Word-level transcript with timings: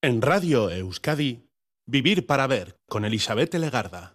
En 0.00 0.22
Radio 0.22 0.70
Euskadi, 0.70 1.50
Vivir 1.84 2.24
para 2.24 2.46
Ver 2.46 2.78
con 2.88 3.04
Elizabeth 3.04 3.52
Legarda. 3.54 4.14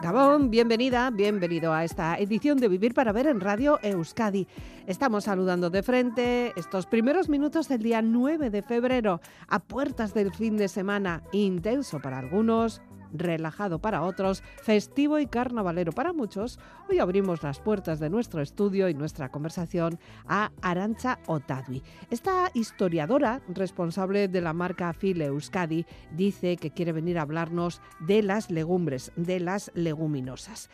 Gabón, 0.00 0.50
bienvenida, 0.50 1.10
bienvenido 1.10 1.72
a 1.72 1.82
esta 1.82 2.16
edición 2.16 2.58
de 2.58 2.68
Vivir 2.68 2.94
para 2.94 3.10
Ver 3.10 3.26
en 3.26 3.40
Radio 3.40 3.80
Euskadi. 3.82 4.46
Estamos 4.86 5.24
saludando 5.24 5.70
de 5.70 5.82
frente 5.82 6.52
estos 6.54 6.86
primeros 6.86 7.28
minutos 7.28 7.66
del 7.66 7.82
día 7.82 8.00
9 8.00 8.50
de 8.50 8.62
febrero, 8.62 9.20
a 9.48 9.58
puertas 9.58 10.14
del 10.14 10.32
fin 10.32 10.56
de 10.56 10.68
semana, 10.68 11.24
intenso 11.32 11.98
para 12.00 12.18
algunos, 12.18 12.80
relajado 13.12 13.78
para 13.78 14.02
otros, 14.02 14.42
festivo 14.62 15.18
y 15.18 15.26
carnavalero 15.26 15.92
para 15.92 16.12
muchos, 16.12 16.58
hoy 16.88 16.98
abrimos 16.98 17.42
las 17.42 17.60
puertas 17.60 18.00
de 18.00 18.10
nuestro 18.10 18.42
estudio 18.42 18.88
y 18.88 18.94
nuestra 18.94 19.30
conversación 19.30 19.98
a 20.26 20.50
Arancha 20.62 21.18
Otadui. 21.26 21.82
Esta 22.10 22.50
historiadora, 22.54 23.40
responsable 23.48 24.28
de 24.28 24.40
la 24.40 24.52
marca 24.52 24.92
File 24.92 25.26
Euskadi, 25.26 25.86
dice 26.16 26.56
que 26.56 26.70
quiere 26.70 26.92
venir 26.92 27.18
a 27.18 27.22
hablarnos 27.22 27.80
de 28.00 28.22
las 28.22 28.50
legumbres, 28.50 29.12
de 29.16 29.40
las 29.40 29.70
leguminosas. 29.74 30.70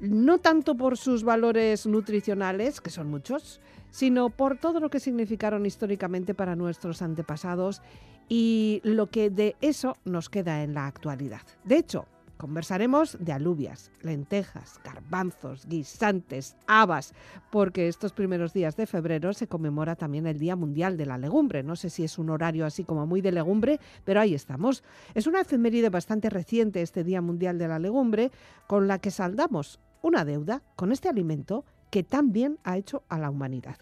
No 0.00 0.38
tanto 0.38 0.76
por 0.76 0.96
sus 0.96 1.24
valores 1.24 1.86
nutricionales, 1.86 2.80
que 2.80 2.88
son 2.88 3.10
muchos, 3.10 3.60
sino 3.90 4.30
por 4.30 4.56
todo 4.56 4.80
lo 4.80 4.88
que 4.88 5.00
significaron 5.00 5.66
históricamente 5.66 6.34
para 6.34 6.56
nuestros 6.56 7.02
antepasados 7.02 7.82
y 8.30 8.80
lo 8.84 9.08
que 9.08 9.28
de 9.28 9.56
eso 9.60 9.96
nos 10.04 10.30
queda 10.30 10.62
en 10.62 10.72
la 10.72 10.86
actualidad. 10.86 11.42
De 11.64 11.76
hecho, 11.76 12.06
conversaremos 12.36 13.18
de 13.20 13.32
alubias, 13.32 13.90
lentejas, 14.02 14.80
garbanzos, 14.84 15.66
guisantes, 15.66 16.56
habas, 16.68 17.12
porque 17.50 17.88
estos 17.88 18.12
primeros 18.12 18.52
días 18.54 18.76
de 18.76 18.86
febrero 18.86 19.32
se 19.34 19.48
conmemora 19.48 19.96
también 19.96 20.28
el 20.28 20.38
Día 20.38 20.54
Mundial 20.54 20.96
de 20.96 21.06
la 21.06 21.18
Legumbre. 21.18 21.64
No 21.64 21.74
sé 21.74 21.90
si 21.90 22.04
es 22.04 22.18
un 22.18 22.30
horario 22.30 22.64
así 22.64 22.84
como 22.84 23.04
muy 23.04 23.20
de 23.20 23.32
legumbre, 23.32 23.80
pero 24.04 24.20
ahí 24.20 24.34
estamos. 24.34 24.84
Es 25.14 25.26
una 25.26 25.40
efeméride 25.40 25.90
bastante 25.90 26.30
reciente 26.30 26.82
este 26.82 27.02
Día 27.02 27.20
Mundial 27.20 27.58
de 27.58 27.66
la 27.68 27.80
Legumbre, 27.80 28.30
con 28.68 28.86
la 28.86 29.00
que 29.00 29.10
saldamos 29.10 29.80
una 30.02 30.24
deuda 30.24 30.62
con 30.76 30.92
este 30.92 31.08
alimento 31.08 31.64
que 31.90 32.04
tan 32.04 32.32
bien 32.32 32.58
ha 32.62 32.78
hecho 32.78 33.02
a 33.08 33.18
la 33.18 33.28
humanidad. 33.28 33.76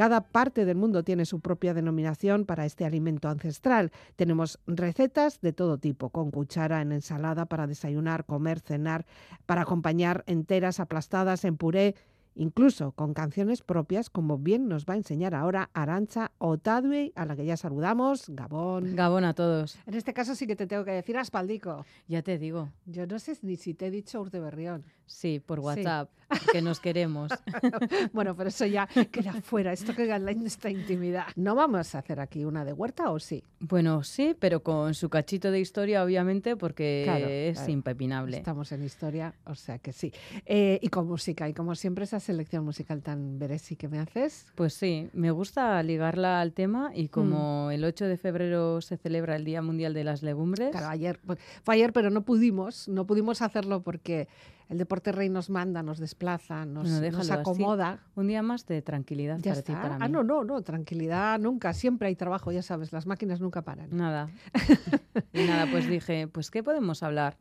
Cada 0.00 0.22
parte 0.22 0.64
del 0.64 0.78
mundo 0.78 1.02
tiene 1.02 1.26
su 1.26 1.40
propia 1.40 1.74
denominación 1.74 2.46
para 2.46 2.64
este 2.64 2.86
alimento 2.86 3.28
ancestral. 3.28 3.92
Tenemos 4.16 4.58
recetas 4.66 5.42
de 5.42 5.52
todo 5.52 5.76
tipo, 5.76 6.08
con 6.08 6.30
cuchara 6.30 6.80
en 6.80 6.92
ensalada 6.92 7.44
para 7.44 7.66
desayunar, 7.66 8.24
comer, 8.24 8.60
cenar, 8.60 9.04
para 9.44 9.60
acompañar 9.60 10.24
enteras 10.26 10.80
aplastadas 10.80 11.44
en 11.44 11.58
puré 11.58 11.96
incluso 12.34 12.92
con 12.92 13.12
canciones 13.12 13.60
propias, 13.60 14.08
como 14.08 14.38
bien 14.38 14.68
nos 14.68 14.86
va 14.86 14.94
a 14.94 14.96
enseñar 14.96 15.34
ahora 15.34 15.68
Arancha 15.74 16.30
Otadui, 16.38 17.12
a 17.14 17.26
la 17.26 17.36
que 17.36 17.44
ya 17.44 17.58
saludamos. 17.58 18.30
Gabón. 18.30 18.96
Gabón 18.96 19.24
a 19.24 19.34
todos. 19.34 19.78
En 19.84 19.92
este 19.92 20.14
caso 20.14 20.34
sí 20.34 20.46
que 20.46 20.56
te 20.56 20.66
tengo 20.66 20.84
que 20.84 20.92
decir 20.92 21.18
aspaldico. 21.18 21.84
Ya 22.08 22.22
te 22.22 22.38
digo. 22.38 22.70
Yo 22.86 23.06
no 23.06 23.18
sé 23.18 23.36
ni 23.42 23.56
si 23.56 23.74
te 23.74 23.88
he 23.88 23.90
dicho 23.90 24.18
Urteberrión. 24.20 24.84
Sí, 25.10 25.40
por 25.40 25.58
WhatsApp, 25.58 26.08
que 26.52 26.62
nos 26.62 26.78
queremos. 26.78 27.32
bueno, 28.12 28.36
pero 28.36 28.48
eso 28.48 28.64
ya 28.64 28.86
queda 29.12 29.32
fuera, 29.42 29.72
esto 29.72 29.94
queda 29.94 30.16
en 30.16 30.40
nuestra 30.40 30.70
intimidad. 30.70 31.26
¿No 31.34 31.56
vamos 31.56 31.94
a 31.94 31.98
hacer 31.98 32.20
aquí 32.20 32.44
una 32.44 32.64
de 32.64 32.72
huerta 32.72 33.10
o 33.10 33.18
sí? 33.18 33.42
Bueno, 33.58 34.04
sí, 34.04 34.36
pero 34.38 34.62
con 34.62 34.94
su 34.94 35.10
cachito 35.10 35.50
de 35.50 35.60
historia, 35.60 36.04
obviamente, 36.04 36.56
porque 36.56 37.48
es 37.48 37.68
impepinable. 37.68 38.38
Estamos 38.38 38.70
en 38.70 38.84
historia, 38.84 39.34
o 39.44 39.56
sea 39.56 39.78
que 39.78 39.92
sí. 39.92 40.12
Eh, 40.46 40.78
y 40.80 40.88
con 40.88 41.08
música, 41.08 41.48
y 41.48 41.54
como 41.54 41.74
siempre, 41.74 42.04
esa 42.04 42.20
selección 42.20 42.64
musical 42.64 43.02
tan 43.02 43.38
veresi 43.38 43.74
que 43.74 43.88
me 43.88 43.98
haces. 43.98 44.46
Pues 44.54 44.74
sí, 44.74 45.10
me 45.12 45.32
gusta 45.32 45.82
ligarla 45.82 46.40
al 46.40 46.52
tema 46.52 46.92
y 46.94 47.08
como 47.08 47.66
mm. 47.66 47.72
el 47.72 47.84
8 47.84 48.06
de 48.06 48.16
febrero 48.16 48.80
se 48.80 48.96
celebra 48.96 49.34
el 49.34 49.44
Día 49.44 49.60
Mundial 49.60 49.92
de 49.92 50.04
las 50.04 50.22
Legumbres. 50.22 50.70
Claro, 50.70 50.88
ayer, 50.88 51.18
fue 51.64 51.74
ayer, 51.74 51.92
pero 51.92 52.10
no 52.10 52.22
pudimos, 52.22 52.88
no 52.88 53.06
pudimos 53.06 53.42
hacerlo 53.42 53.82
porque 53.82 54.28
el 54.70 54.78
deporte 54.78 55.10
rey 55.10 55.28
nos 55.28 55.50
manda, 55.50 55.82
nos 55.82 55.98
desplaza, 55.98 56.64
nos, 56.64 56.88
acomoda. 57.28 57.98
Un 58.14 58.28
día 58.28 58.40
más 58.40 58.66
de 58.66 58.82
tranquilidad 58.82 59.40
para 59.42 59.62
ti, 59.62 59.72
para 59.72 59.96
ah, 59.96 59.98
mí. 59.98 60.04
Ah, 60.04 60.08
no, 60.08 60.22
no, 60.22 60.44
no, 60.44 60.62
tranquilidad 60.62 61.40
nunca. 61.40 61.72
Siempre 61.74 62.06
hay 62.06 62.14
trabajo, 62.14 62.52
ya 62.52 62.62
sabes, 62.62 62.92
las 62.92 63.04
máquinas 63.04 63.40
nunca 63.40 63.62
paran. 63.62 63.88
Nada. 63.90 64.30
y 65.32 65.42
nada, 65.42 65.68
pues 65.72 65.88
dije, 65.88 66.28
pues 66.28 66.52
¿qué 66.52 66.62
podemos 66.62 67.02
hablar? 67.02 67.36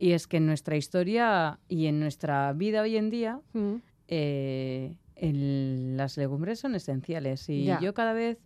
Y 0.00 0.12
es 0.12 0.26
que 0.26 0.38
en 0.38 0.46
nuestra 0.46 0.76
historia 0.76 1.60
y 1.68 1.86
en 1.86 2.00
nuestra 2.00 2.52
vida 2.54 2.82
hoy 2.82 2.96
en 2.96 3.08
día, 3.08 3.40
mm. 3.52 3.74
eh, 4.08 4.96
las 5.16 6.16
legumbres 6.16 6.58
son 6.58 6.74
esenciales. 6.74 7.48
Y 7.48 7.70
yo 7.80 7.94
cada 7.94 8.14
vez 8.14 8.38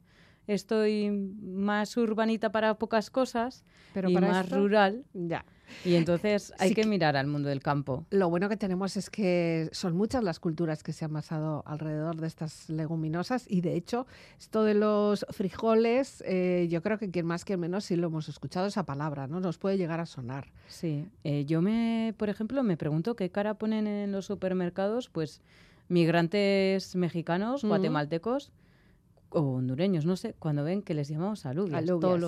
estoy 0.47 1.11
más 1.11 1.97
urbanita 1.97 2.53
para 2.53 2.75
pocas 2.75 3.09
cosas 3.09 3.65
Pero 3.95 4.11
y 4.11 4.15
más 4.15 4.51
rural. 4.51 5.07
Ya. 5.15 5.47
Y 5.85 5.95
entonces 5.95 6.53
hay 6.59 6.75
que, 6.75 6.87
mirar 6.87 7.17
al 7.17 7.27
mundo 7.27 7.49
del 7.49 7.61
campo. 7.61 8.05
Lo 8.11 8.29
bueno 8.31 8.49
que 8.49 8.57
tenemos 8.57 8.97
es 8.97 9.11
que 9.11 9.69
son 9.73 9.97
muchas 9.97 10.23
las 10.25 10.41
culturas 10.41 10.83
que 10.83 10.93
se 10.93 11.05
han 11.05 11.13
basado 11.13 11.63
alrededor 11.67 12.17
de 12.17 12.27
estas 12.27 12.69
leguminosas 12.69 13.45
y 13.49 13.61
de 13.61 13.75
hecho 13.75 14.07
esto 14.39 14.65
de 14.65 14.75
los 14.75 15.27
frijoles, 15.31 16.23
eh, 16.27 16.67
yo 16.71 16.83
creo 16.83 16.99
que 16.99 17.11
quien 17.11 17.27
más 17.27 17.45
que 17.45 17.57
menos 17.57 17.85
sí 17.85 17.97
lo 17.97 18.09
hemos 18.09 18.29
escuchado 18.29 18.67
esa 18.67 18.85
palabra, 18.85 19.27
¿no? 19.27 19.41
Nos 19.41 19.59
puede 19.59 19.77
llegar 19.77 20.01
a 20.01 20.07
sonar. 20.07 20.53
Sí, 20.69 21.07
eh, 21.25 21.45
yo 21.45 21.63
me, 21.63 22.15
por 22.17 22.29
ejemplo, 22.29 22.63
me 22.63 22.77
pregunto 22.77 23.17
qué 23.17 23.31
cara 23.31 23.55
ponen 23.55 23.87
en 23.87 24.13
los 24.13 24.27
supermercados, 24.27 25.09
pues 25.09 25.41
migrantes 25.89 26.95
mexicanos, 26.97 27.65
guatemaltecos 27.65 28.53
o 29.31 29.41
hondureños, 29.41 30.07
no 30.07 30.17
sé, 30.17 30.35
cuando 30.39 30.65
ven 30.65 30.83
que 30.83 30.95
les 30.95 31.09
llamamos 31.09 31.45
alubias, 31.47 31.85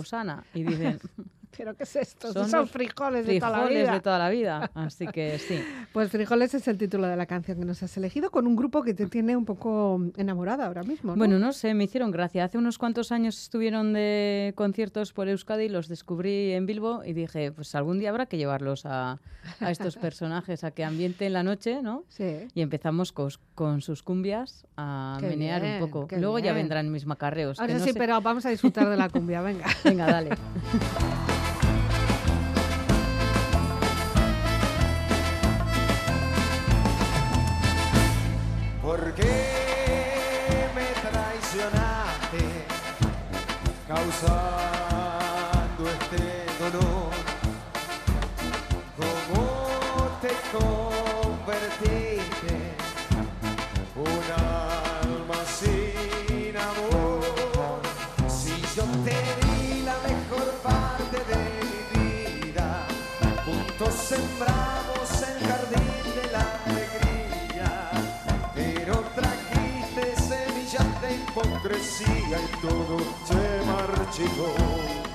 sana 0.09 0.45
y 0.55 0.65
dicen, 0.65 0.99
¿Pero 1.57 1.75
qué 1.75 1.83
es 1.83 1.97
esto? 1.97 2.33
Son, 2.47 2.69
frijoles, 2.69 3.27
de 3.27 3.39
toda 3.39 3.59
la 3.59 3.67
vida. 3.67 3.93
de 3.93 4.01
toda 4.01 4.19
la 4.19 4.31
vida, 4.31 4.71
así 4.75 5.07
que 5.07 5.39
sí. 5.39 5.61
Pues 5.93 6.11
Frijoles 6.11 6.55
es 6.55 6.69
el 6.69 6.79
título 6.79 7.09
de 7.09 7.17
la 7.17 7.27
canción 7.27 7.59
que 7.59 7.65
nos 7.65 7.83
has 7.83 7.97
elegido 7.97 8.31
con 8.31 8.47
un 8.47 8.55
grupo 8.55 8.83
que 8.83 8.95
te 8.95 9.07
tiene 9.07 9.37
un 9.37 9.45
poco 9.45 10.01
enamorada 10.17 10.67
ahora 10.67 10.85
mismo, 10.85 11.13
¿no? 11.13 11.19
Bueno, 11.19 11.39
no 11.39 11.53
sé, 11.53 11.75
me 11.75 11.85
hicieron 11.85 12.11
gracia. 12.11 12.45
Hace 12.45 12.59
unos 12.59 12.79
cuantos 12.79 13.11
años 13.11 13.41
estuvieron 13.43 13.93
de 13.93 14.53
conciertos 14.57 15.13
por 15.13 15.29
Euskadi, 15.29 15.69
los 15.69 15.89
descubrí 15.89 16.53
en 16.53 16.67
Bilbo 16.67 17.03
y 17.05 17.13
dije, 17.13 17.51
pues 17.53 17.75
algún 17.75 17.99
día 17.99 18.11
habrá 18.11 18.27
que 18.27 18.37
llevarlos 18.37 18.87
a, 18.87 19.19
estos 19.61 19.97
personajes 19.97 20.63
a 20.65 20.71
que 20.71 20.85
ambienten 20.85 21.33
la 21.33 21.43
noche, 21.43 21.83
¿no? 21.83 22.05
Sí. 22.09 22.49
Y 22.55 22.63
empezamos 22.63 23.13
con, 23.13 23.81
sus 23.81 24.03
cumbias 24.03 24.67
a 24.77 25.19
menear 25.21 25.63
un 25.63 25.91
poco. 25.91 26.09
Luego 26.17 26.39
ya 26.39 26.53
vendrán 26.53 26.91
mis 26.91 27.07
macarreos. 27.07 27.59
Ahora 27.59 27.79
sí, 27.81 27.93
pero 27.93 28.21
vamos 28.21 28.47
a 28.47 28.51
disfrutar 28.51 28.89
de 28.89 28.97
la 28.97 29.09
cumbia, 29.11 29.43
venga. 29.43 29.67
venga, 29.85 30.07
dale. 30.07 30.31
Hipocresía 72.01 72.39
y 72.41 72.49
todo 72.61 72.99
se 73.27 73.43
marchitó. 73.67 74.49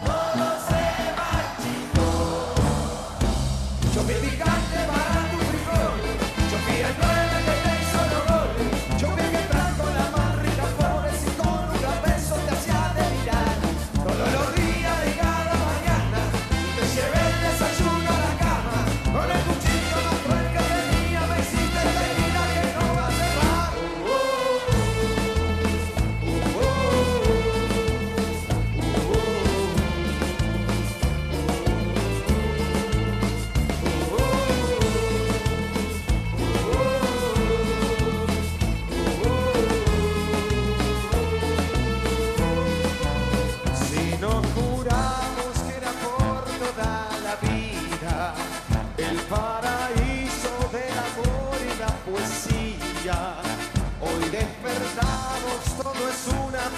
Todo 0.05 0.47
se 0.67 0.83
marchitó. 1.15 2.07
Yo 3.93 4.01
me 4.03 4.13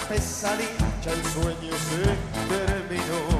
pesadilla, 0.08 1.12
el 1.12 1.24
sueño 1.24 1.74
se 1.76 2.02
terminó. 2.48 3.37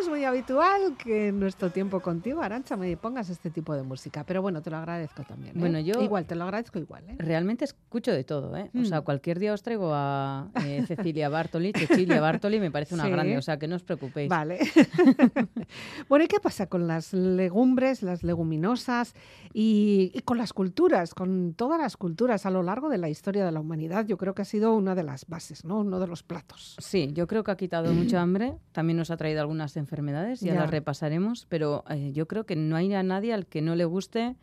Es 0.00 0.08
muy 0.08 0.24
habitual 0.24 0.96
que 0.96 1.28
en 1.28 1.40
nuestro 1.40 1.70
tiempo 1.70 2.00
contigo, 2.00 2.42
Arancha, 2.42 2.76
me 2.76 2.96
pongas 2.96 3.28
este 3.30 3.50
tipo 3.50 3.74
de 3.74 3.82
música, 3.82 4.24
pero 4.24 4.42
bueno, 4.42 4.62
te 4.62 4.70
lo 4.70 4.76
agradezco 4.78 5.22
también. 5.24 5.56
¿eh? 5.56 5.60
Bueno, 5.60 5.78
yo- 5.80 6.00
Igual, 6.02 6.26
te 6.26 6.34
lo 6.34 6.44
agradezco 6.44 6.78
igual. 6.78 7.04
¿eh? 7.08 7.16
Realmente 7.18 7.64
escucho 7.64 8.12
de 8.12 8.24
todo, 8.24 8.56
¿eh? 8.56 8.70
O 8.80 8.84
sea, 8.84 9.00
Mm. 9.00 9.04
cualquier 9.04 9.38
día 9.38 9.52
os 9.52 9.62
traigo 9.62 9.90
a 9.94 10.48
eh, 10.64 10.84
Cecilia 10.86 11.28
Bartoli, 11.28 11.72
Cecilia 11.72 12.20
Bartoli, 12.20 12.60
me 12.60 12.70
parece 12.70 12.94
una 12.94 13.04
Sí. 13.04 13.10
grande, 13.10 13.36
o 13.38 13.42
sea, 13.42 13.58
que 13.58 13.68
no 13.68 13.76
os 13.76 13.82
preocupéis. 13.82 14.28
Vale. 14.28 14.58
bueno, 16.08 16.24
¿y 16.24 16.28
qué 16.28 16.40
pasa 16.40 16.66
con 16.66 16.86
las 16.86 17.12
legumbres, 17.12 18.02
las 18.02 18.22
leguminosas 18.22 19.14
y, 19.52 20.10
y 20.14 20.20
con 20.22 20.38
las 20.38 20.52
culturas, 20.52 21.14
con 21.14 21.54
todas 21.54 21.80
las 21.80 21.96
culturas 21.96 22.46
a 22.46 22.50
lo 22.50 22.62
largo 22.62 22.88
de 22.88 22.98
la 22.98 23.08
historia 23.08 23.44
de 23.44 23.52
la 23.52 23.60
humanidad? 23.60 24.06
Yo 24.06 24.16
creo 24.16 24.34
que 24.34 24.42
ha 24.42 24.46
sido 24.46 24.74
una 24.74 24.94
de 24.94 25.02
las 25.02 25.26
bases, 25.26 25.64
¿no? 25.64 25.80
Uno 25.80 26.00
de 26.00 26.06
los 26.06 26.22
platos. 26.22 26.76
Sí, 26.80 27.10
yo 27.12 27.26
creo 27.26 27.44
que 27.44 27.50
ha 27.50 27.56
quitado 27.56 27.92
mucha 27.92 28.20
hambre, 28.20 28.54
también 28.72 28.96
nos 28.96 29.10
ha 29.10 29.16
traído 29.16 29.40
algunas 29.40 29.76
enfermedades, 29.84 30.40
ya, 30.40 30.54
Ya. 30.54 30.60
las 30.62 30.70
repasaremos, 30.70 31.46
pero 31.48 31.84
eh, 31.90 32.12
yo 32.12 32.26
creo 32.26 32.44
que 32.46 32.56
no 32.56 32.76
hay 32.76 32.92
a 32.94 33.02
nadie 33.02 33.32
al 33.32 33.44
que 33.46 33.60
no 33.62 33.74
le 33.76 33.84
guste 33.84 34.36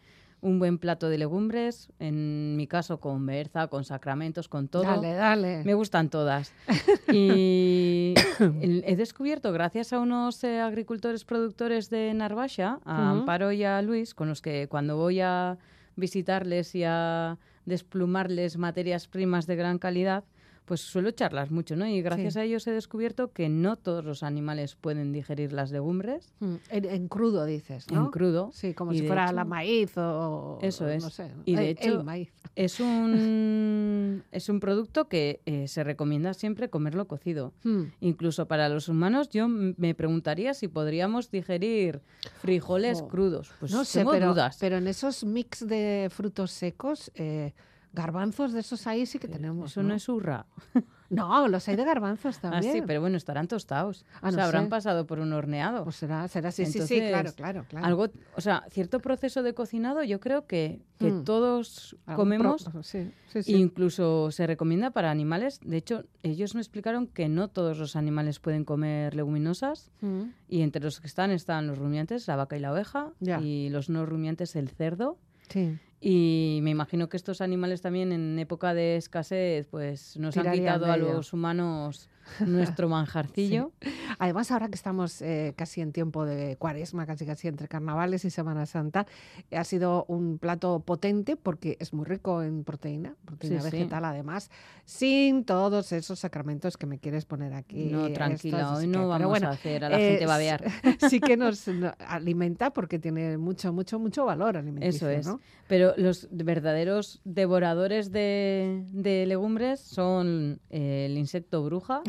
un 0.44 0.58
buen 0.58 0.80
plato 0.80 1.08
de 1.10 1.18
legumbres, 1.20 1.92
en 2.00 2.56
mi 2.58 2.66
caso 2.66 3.00
con 3.00 3.26
berza, 3.28 3.68
con 3.68 3.84
sacramentos, 3.84 4.48
con 4.48 4.68
todo. 4.70 4.84
Dale, 4.84 5.14
dale. 5.14 5.64
Me 5.64 5.74
gustan 5.76 6.10
todas. 6.10 6.52
Y 7.14 8.14
he 8.62 8.96
descubierto, 8.96 9.52
gracias 9.52 9.92
a 9.94 10.00
unos 10.00 10.44
eh, 10.44 10.60
agricultores 10.62 11.26
productores 11.26 11.90
de 11.90 12.14
Narvasha, 12.14 12.80
a 12.86 12.94
Ujú. 13.12 13.20
Amparo 13.20 13.52
y 13.52 13.64
a 13.64 13.82
Luis, 13.82 14.14
con 14.16 14.30
los 14.30 14.42
que 14.42 14.68
cuando 14.70 14.96
voy 14.98 15.20
a 15.20 15.58
visitarles 15.96 16.74
y 16.74 16.84
a 16.86 17.38
desplumarles 17.66 18.58
materias 18.58 19.08
primas 19.08 19.46
de 19.46 19.56
gran 19.58 19.78
calidad, 19.78 20.24
pues 20.66 20.80
suelo 20.82 21.10
echarlas 21.10 21.52
mucho, 21.52 21.76
¿no? 21.76 21.86
Y 21.88 22.02
gracias 22.02 22.34
Sí. 22.36 22.40
a 22.40 22.44
ellos 22.44 22.66
he 22.68 22.72
descubierto 22.72 23.32
que 23.34 23.50
no 23.50 23.76
todos 23.78 24.06
los 24.06 24.24
animales 24.24 24.76
pueden 24.76 25.12
digerir 25.12 25.52
las 25.54 25.72
legumbres 25.72 26.34
Mm, 26.40 26.56
En, 26.70 26.86
en 26.86 27.08
crudo 27.08 27.46
dices, 27.46 27.90
¿no? 27.92 28.06
en 28.06 28.12
crudo. 28.12 28.52
Sí, 28.54 28.74
como 28.74 28.94
Y 28.94 29.00
si 29.00 29.08
fuera 29.08 29.26
hecho- 29.26 29.34
la 29.34 29.44
maíz 29.46 29.98
o 29.98 30.60
Eso 30.62 30.88
es. 30.88 31.04
no 31.04 31.10
sé. 31.10 31.32
Y 31.46 31.56
de 31.56 31.62
el- 31.64 31.68
hecho, 31.78 32.00
el 32.00 32.04
maíz. 32.04 32.32
Es 32.56 32.80
un, 32.80 34.24
es 34.32 34.50
un 34.50 34.60
producto 34.60 35.08
que 35.08 35.42
eh, 35.46 35.68
se 35.68 35.84
recomienda 35.84 36.34
siempre 36.34 36.70
comerlo 36.70 37.08
cocido. 37.08 37.54
Mm. 37.64 37.84
Incluso 38.02 38.48
para 38.48 38.70
los 38.70 38.88
humanos, 38.88 39.30
yo 39.30 39.48
me 39.48 39.94
preguntaría 39.96 40.54
si 40.54 40.68
podríamos 40.68 41.32
digerir 41.32 42.02
frijoles 42.40 43.02
Jo. 43.02 43.08
crudos. 43.08 43.52
Pues 43.60 43.72
no 43.72 43.84
sé, 43.84 44.00
tengo 44.00 44.12
pero, 44.12 44.30
dudas. 44.30 44.58
pero 44.60 44.78
en 44.78 44.88
esos 44.88 45.24
mix 45.24 45.66
de 45.68 46.08
frutos 46.12 46.52
secos, 46.52 47.12
eh, 47.16 47.54
garbanzos 47.94 48.54
de 48.54 48.60
esos 48.62 48.88
ahí 48.88 49.06
sí 49.06 49.20
que 49.20 49.28
tenemos. 49.28 49.72
Eso 49.72 49.84
no 49.84 49.94
es 49.94 50.08
hurra. 50.10 50.46
No, 51.12 51.50
los 51.50 51.68
hay 51.68 51.76
de 51.76 51.84
garbanzos 51.84 52.38
Ah, 52.38 52.52
también. 52.52 52.72
sí, 52.74 52.82
pero 52.88 53.02
bueno, 53.02 53.18
estarán 53.18 53.46
tostados. 53.50 54.06
Ah, 54.16 54.20
o 54.22 54.26
no 54.28 54.32
sea, 54.32 54.46
habrán 54.46 54.64
sé. 54.64 54.70
pasado 54.70 55.06
por 55.06 55.20
un 55.20 55.34
horneado. 55.34 55.84
Pues 55.84 55.98
será, 55.98 56.26
será 56.30 56.52
sí, 56.54 56.66
sí, 56.66 56.80
sí, 56.84 57.00
claro, 57.02 57.34
claro, 57.36 57.66
claro. 57.68 57.86
Algo, 57.86 58.08
o 58.38 58.40
sea, 58.40 58.64
cierto 58.70 59.02
proceso 59.02 59.44
de 59.44 59.54
cocinado, 59.54 60.06
yo 60.06 60.22
creo 60.22 60.48
que, 60.48 60.80
que 61.00 61.12
Mm. 61.12 61.24
todos 61.26 61.98
pro- 62.06 62.16
comemos. 62.16 62.70
sí, 62.84 63.12
sí, 63.28 63.44
sí. 63.44 63.54
Incluso 63.58 64.32
se 64.32 64.48
recomienda 64.48 64.92
para 64.92 65.12
animales. 65.12 65.60
De 65.66 65.76
hecho, 65.76 66.06
ellos 66.24 66.56
me 66.56 66.62
explicaron 66.62 67.08
que 67.08 67.28
no 67.28 67.50
todos 67.50 67.78
los 67.78 67.98
animales 67.98 68.40
pueden 68.40 68.64
comer 68.64 69.14
leguminosas. 69.14 69.92
Mm. 70.00 70.30
Y 70.48 70.62
entre 70.62 70.82
los 70.82 71.02
que 71.02 71.08
están 71.08 71.32
están 71.32 71.68
los 71.68 71.78
rumiantes, 71.78 72.26
la 72.30 72.38
vaca 72.38 72.56
y 72.56 72.62
la 72.62 72.72
oveja. 72.72 73.12
Ya. 73.20 73.42
Y 73.42 73.68
los 73.70 73.90
no 73.90 74.06
rumiantes, 74.06 74.56
el 74.56 74.70
cerdo. 74.70 75.18
Sí. 75.50 75.78
Y 76.04 76.62
me 76.64 76.72
imagino 76.72 77.10
que 77.10 77.16
estos 77.16 77.42
animales 77.42 77.84
también 77.84 78.12
en 78.12 78.40
época 78.40 78.74
de 78.74 78.96
escasez, 78.96 79.68
pues 79.68 80.18
nos 80.18 80.36
han 80.36 80.52
quitado 80.52 80.92
a 80.92 80.98
los 80.98 81.32
humanos 81.32 82.10
nuestro 82.40 82.90
manjarcillo. 82.90 83.72
Además, 84.20 84.52
ahora 84.52 84.68
que 84.68 84.76
estamos 84.76 85.22
eh, 85.22 85.54
casi 85.56 85.82
en 85.82 85.92
tiempo 85.92 86.26
de 86.26 86.56
cuaresma, 86.58 87.06
casi 87.06 87.26
casi 87.26 87.48
entre 87.48 87.68
carnavales 87.68 88.26
y 88.26 88.30
Semana 88.30 88.66
Santa, 88.66 89.08
eh, 89.50 89.58
ha 89.58 89.64
sido 89.64 90.06
un 90.08 90.38
plato 90.38 90.80
potente 90.82 91.36
porque 91.36 91.78
es 91.80 91.94
muy 91.94 92.06
rico 92.06 92.42
en 92.44 92.64
proteína, 92.64 93.16
proteína 93.26 93.62
Sí, 93.62 93.70
sí. 93.70 93.78
vegetal 93.78 94.06
además, 94.06 94.50
sin 94.86 95.46
todos 95.46 95.92
esos 95.92 96.20
sacramentos 96.20 96.78
que 96.78 96.86
me 96.86 97.00
quieres 97.00 97.26
poner 97.26 97.54
aquí. 97.54 97.86
No, 97.86 98.12
tranquila, 98.12 98.74
hoy 98.74 98.88
no 98.88 99.08
vamos 99.08 99.30
bueno, 99.30 99.48
a 99.48 99.52
hacer 99.52 99.84
a 99.86 99.90
la 99.90 100.00
eh, 100.00 100.10
gente 100.12 100.26
babear. 100.26 100.64
sí 101.10 101.20
que 101.20 101.38
nos 101.38 101.68
no, 101.68 101.94
alimenta 102.08 102.72
porque 102.72 103.00
tiene 103.00 103.38
mucho, 103.38 103.74
mucho, 103.74 104.00
mucho 104.00 104.26
valor 104.26 104.58
alimenticio. 104.58 105.10
Eso 105.10 105.20
es. 105.20 105.28
¿no? 105.28 105.40
Pero 105.68 105.94
los 105.98 106.28
verdaderos 106.32 107.22
devoradores 107.24 108.12
de, 108.12 108.84
de 108.92 109.26
legumbres 109.26 109.80
son 109.80 110.60
eh, 110.70 111.08
el 111.10 111.18
insecto 111.18 111.64
bruja 111.64 112.02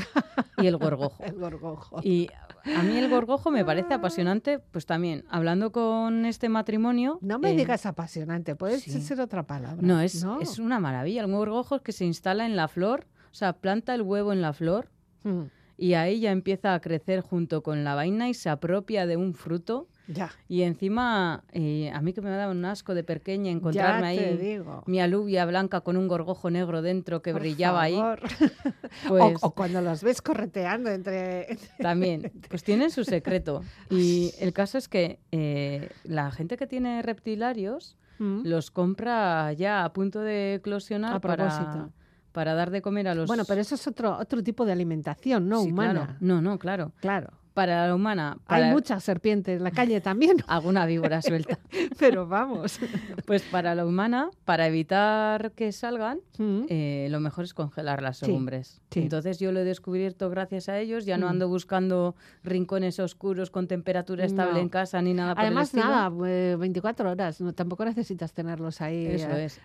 y 0.59 0.67
el 0.67 0.77
gorgojo. 0.77 1.23
El 1.25 1.35
gorgojo. 1.35 2.01
Y 2.03 2.29
a 2.77 2.83
mí 2.83 2.97
el 2.97 3.09
gorgojo 3.11 3.51
me 3.51 3.65
parece 3.65 3.95
apasionante, 3.95 4.59
pues 4.59 4.87
también, 4.87 5.25
hablando 5.29 5.73
con 5.73 6.27
este 6.27 6.49
matrimonio... 6.49 7.19
No 7.21 7.39
me 7.39 7.53
eh, 7.53 7.57
digas 7.57 7.87
apasionante, 7.87 8.55
puede 8.55 8.79
sí. 8.79 9.01
ser 9.01 9.21
otra 9.21 9.45
palabra. 9.45 9.83
No, 9.83 10.01
es, 10.01 10.25
es 10.41 10.59
una 10.59 10.79
maravilla. 10.79 11.23
El 11.23 11.31
gorgojo 11.31 11.77
es 11.77 11.83
que 11.83 11.93
se 11.93 12.05
instala 12.05 12.47
en 12.47 12.55
la 12.55 12.69
flor, 12.69 13.07
o 13.31 13.35
sea, 13.35 13.55
planta 13.55 13.95
el 13.95 14.03
huevo 14.03 14.33
en 14.33 14.43
la 14.43 14.53
flor 14.53 14.91
Mm, 15.25 15.43
y 15.77 15.95
ahí 15.95 16.21
ya 16.21 16.31
empieza 16.31 16.75
a 16.75 16.81
crecer 16.81 17.21
junto 17.21 17.63
con 17.63 17.85
la 17.85 17.95
vaina 17.95 18.29
y 18.29 18.35
se 18.35 18.51
apropia 18.51 19.07
de 19.07 19.17
un 19.17 19.35
fruto. 19.35 19.89
Ya. 20.09 20.31
Y 20.49 20.63
encima, 20.63 21.45
eh, 21.53 21.91
a 21.95 22.01
mí 22.01 22.13
que 22.13 22.21
me 22.21 22.31
daba 22.31 22.51
un 22.51 22.65
asco 22.65 22.95
de 22.95 23.05
pequeña 23.05 23.51
encontrarme 23.51 24.15
ya 24.17 24.23
te 24.23 24.29
ahí 24.29 24.37
digo. 24.37 24.83
mi 24.87 25.01
alubia 25.01 25.45
blanca 25.47 25.81
con 25.83 25.97
un 25.97 26.09
gorgojo 26.09 26.51
negro 26.51 26.83
dentro 26.83 27.23
que 27.23 27.33
Por 27.33 27.41
brillaba 27.41 27.89
favor. 27.89 28.21
ahí, 28.23 28.51
pues 29.09 29.23
o, 29.43 29.47
o 29.47 29.51
cuando 29.53 29.81
los 29.81 30.03
ves 30.03 30.21
correteando 30.23 30.91
entre... 30.91 31.57
también, 31.79 32.33
pues 32.49 32.63
tienen 32.65 32.91
su 32.91 33.05
secreto. 33.05 33.63
Y 33.91 34.33
el 34.41 34.53
caso 34.53 34.79
es 34.79 34.89
que 34.89 35.21
eh, 35.31 35.89
la 36.05 36.31
gente 36.33 36.57
que 36.57 36.67
tiene 36.67 37.03
reptilarios 37.03 37.97
Mm. 38.19 38.43
los 38.47 38.71
compra 38.71 39.53
ya 39.55 39.85
a 39.85 39.93
punto 39.95 40.21
de 40.21 40.55
eclosionar 40.57 41.15
A 41.17 41.21
para, 41.21 41.89
para 42.31 42.55
dar 42.55 42.71
de 42.71 42.83
comer 42.83 43.09
a 43.09 43.15
los... 43.15 43.27
Bueno, 43.27 43.45
pero 43.49 43.61
eso 43.63 43.75
es 43.75 43.87
otro, 43.89 44.17
otro 44.19 44.43
tipo 44.45 44.65
de 44.67 44.73
alimentación, 44.73 45.49
no 45.49 45.63
Sí, 45.63 45.71
humana. 45.71 45.93
claro. 45.93 46.15
No, 46.21 46.43
no, 46.43 46.59
claro. 46.59 46.93
Claro. 47.01 47.31
Para 47.55 47.87
la 47.87 47.95
humana, 47.95 48.39
Hay 48.47 48.65
muchas 48.71 49.05
serpientes 49.05 49.59
en 49.59 49.65
la 49.65 49.71
calle 49.73 50.01
también, 50.01 50.37
alguna 50.47 50.87
víbora 50.87 51.21
suelta. 51.23 51.59
pero 51.99 52.27
vamos. 52.27 52.79
Pues 53.27 53.43
para 53.43 53.75
la 53.75 53.87
humana, 53.87 54.31
para 54.45 54.67
evitar 54.67 55.53
que 55.53 55.73
salgan, 55.73 56.19
Mm. 56.39 56.63
eh, 56.69 57.07
lo 57.11 57.21
mejor 57.21 57.45
es 57.45 57.53
congelar 57.55 58.03
las 58.03 58.19
Sí, 58.19 58.27
legumbres. 58.27 58.81
sí. 58.91 59.01
Entonces 59.01 59.39
yo 59.39 59.53
lo 59.53 59.61
he 59.61 59.65
descubierto 59.65 60.29
gracias 60.31 60.69
a 60.69 60.79
ellos. 60.79 61.05
Ya 61.05 61.19
no 61.19 61.27
Mm. 61.27 61.31
ando 61.31 61.49
buscando 61.49 62.15
rincones 62.43 62.99
oscuros 62.99 63.51
con 63.51 63.69
temperatura 63.69 64.25
estable 64.25 64.55
No. 64.55 64.61
en 64.61 64.69
casa 64.69 65.01
ni 65.03 65.13
nada 65.15 65.35
por 65.35 65.45
Además, 65.45 65.75
nada, 65.75 66.11
eh, 66.27 66.57
24 66.59 67.11
horas, 67.11 67.41
no, 67.41 67.53
tampoco 67.53 67.85
necesitas 67.85 68.33
tenerlos 68.33 68.81
ahí. 68.81 69.07
Eso 69.07 69.29
eh, 69.31 69.45
es. 69.45 69.61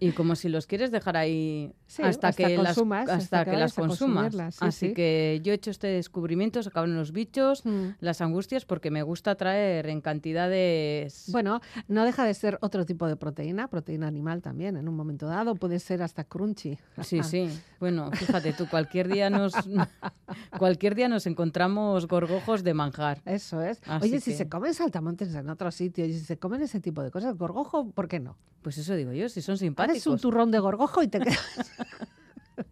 Y 0.00 0.12
como 0.12 0.34
si 0.36 0.48
los 0.48 0.66
quieres 0.66 0.90
dejar 0.90 1.16
ahí 1.16 1.72
Sí, 1.86 2.02
hasta, 2.02 2.28
hasta 2.28 2.46
que 2.48 2.56
consumas, 2.56 3.06
las, 3.06 3.18
hasta 3.22 3.40
hasta 3.40 3.44
que 3.44 3.50
que 3.52 3.56
las 3.56 3.74
consumas. 3.74 4.32
sí, 4.34 4.40
Así 4.60 4.88
sí. 4.88 4.94
que 4.94 5.40
yo 5.42 5.52
he 5.52 5.56
hecho 5.56 5.70
este 5.70 5.88
descubrimiento, 5.88 6.62
se 6.62 6.68
acaban 6.68 6.94
los 6.96 7.07
bichos, 7.12 7.64
Mm. 7.64 7.90
las 8.00 8.20
angustias, 8.20 8.64
porque 8.64 8.90
me 8.90 9.02
gusta 9.02 9.34
traer 9.34 9.88
en 9.88 10.00
cantidades... 10.00 11.24
Bueno, 11.32 11.60
no 11.88 12.04
deja 12.04 12.24
de 12.24 12.34
ser 12.34 12.58
otro 12.60 12.84
tipo 12.86 13.06
de 13.06 13.16
proteína, 13.16 13.68
proteína 13.68 14.06
animal 14.06 14.42
también, 14.42 14.76
en 14.76 14.88
un 14.88 14.96
momento 14.96 15.26
dado, 15.26 15.54
puede 15.54 15.78
ser 15.78 16.02
hasta 16.02 16.24
crunchy. 16.24 16.78
Sí, 17.02 17.22
sí. 17.22 17.48
Bueno, 17.80 18.10
fíjate 18.12 18.52
tú, 18.52 18.66
cualquier 18.68 19.08
día 19.08 19.30
nos 19.30 19.52
cualquier 20.58 20.94
día 20.94 21.08
nos 21.08 21.26
encontramos 21.26 22.06
gorgojos 22.06 22.62
de 22.64 22.74
manjar. 22.74 23.20
Eso 23.24 23.62
es. 23.62 23.80
Así 23.86 24.08
Oye, 24.08 24.20
si 24.20 24.32
se 24.32 24.48
comen 24.48 24.74
saltamontes 24.74 25.34
en 25.34 25.48
otro 25.50 25.70
sitio 25.70 26.04
y 26.04 26.12
si 26.12 26.20
se 26.20 26.38
comen 26.38 26.62
ese 26.62 26.80
tipo 26.80 27.02
de 27.02 27.10
cosas, 27.10 27.36
gorgojo, 27.36 27.90
¿por 27.90 28.08
qué 28.08 28.20
no? 28.20 28.36
Pues 28.62 28.76
eso 28.78 28.94
digo 28.94 29.12
yo, 29.12 29.28
si 29.28 29.40
son 29.40 29.54
Haces 29.54 29.62
un 29.62 29.68
simpáticos. 29.68 30.20
turrón 30.20 30.50
de 30.50 30.58
gorgojo 30.58 31.02
y 31.02 31.08
te 31.08 31.20
quedas 31.20 31.38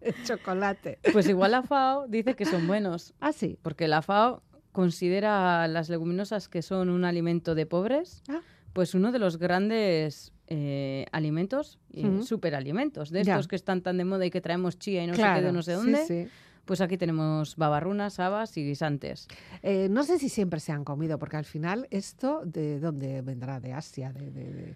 chocolate. 0.25 0.99
Pues 1.13 1.27
igual 1.27 1.51
la 1.51 1.63
FAO 1.63 2.07
dice 2.07 2.35
que 2.35 2.45
son 2.45 2.67
buenos, 2.67 3.13
Ah, 3.19 3.31
sí. 3.33 3.57
porque 3.61 3.87
la 3.87 4.01
FAO 4.01 4.43
considera 4.71 5.67
las 5.67 5.89
leguminosas 5.89 6.47
que 6.47 6.61
son 6.61 6.89
un 6.89 7.03
alimento 7.03 7.55
de 7.55 7.65
pobres, 7.65 8.23
Ah. 8.29 8.41
pues 8.73 8.93
uno 8.93 9.11
de 9.11 9.19
los 9.19 9.37
grandes 9.37 10.33
eh, 10.49 11.05
alimentos, 11.11 11.77
Ujú. 11.93 12.23
superalimentos, 12.23 13.09
de 13.09 13.23
Ya. 13.23 13.33
estos 13.33 13.47
que 13.49 13.55
están 13.57 13.81
tan 13.81 13.97
de 13.97 14.05
moda 14.05 14.25
y 14.25 14.29
que 14.29 14.39
traemos 14.39 14.79
chía 14.79 15.03
y 15.03 15.07
no 15.07 15.13
sé 15.13 15.19
claro. 15.21 15.39
qué 15.41 15.45
de 15.47 15.51
no 15.51 15.61
sé 15.61 15.71
sí, 15.73 15.77
dónde. 15.77 16.05
sí. 16.05 16.27
Pues 16.63 16.79
aquí 16.81 16.97
tenemos 16.97 17.55
babarrunas, 17.57 18.19
habas 18.19 18.55
y 18.57 18.63
guisantes. 18.65 19.27
Eh, 19.63 19.87
no 19.89 20.03
sé 20.03 20.19
si 20.19 20.29
siempre 20.29 20.59
se 20.59 20.71
han 20.73 20.83
comido, 20.85 21.17
porque 21.19 21.37
al 21.37 21.45
final 21.45 21.87
esto 21.91 22.41
de 22.45 22.79
dónde 22.79 23.21
vendrá, 23.21 23.59
de 23.59 23.73
Asia, 23.73 24.13
de, 24.13 24.31
de, 24.31 24.53
de 24.53 24.75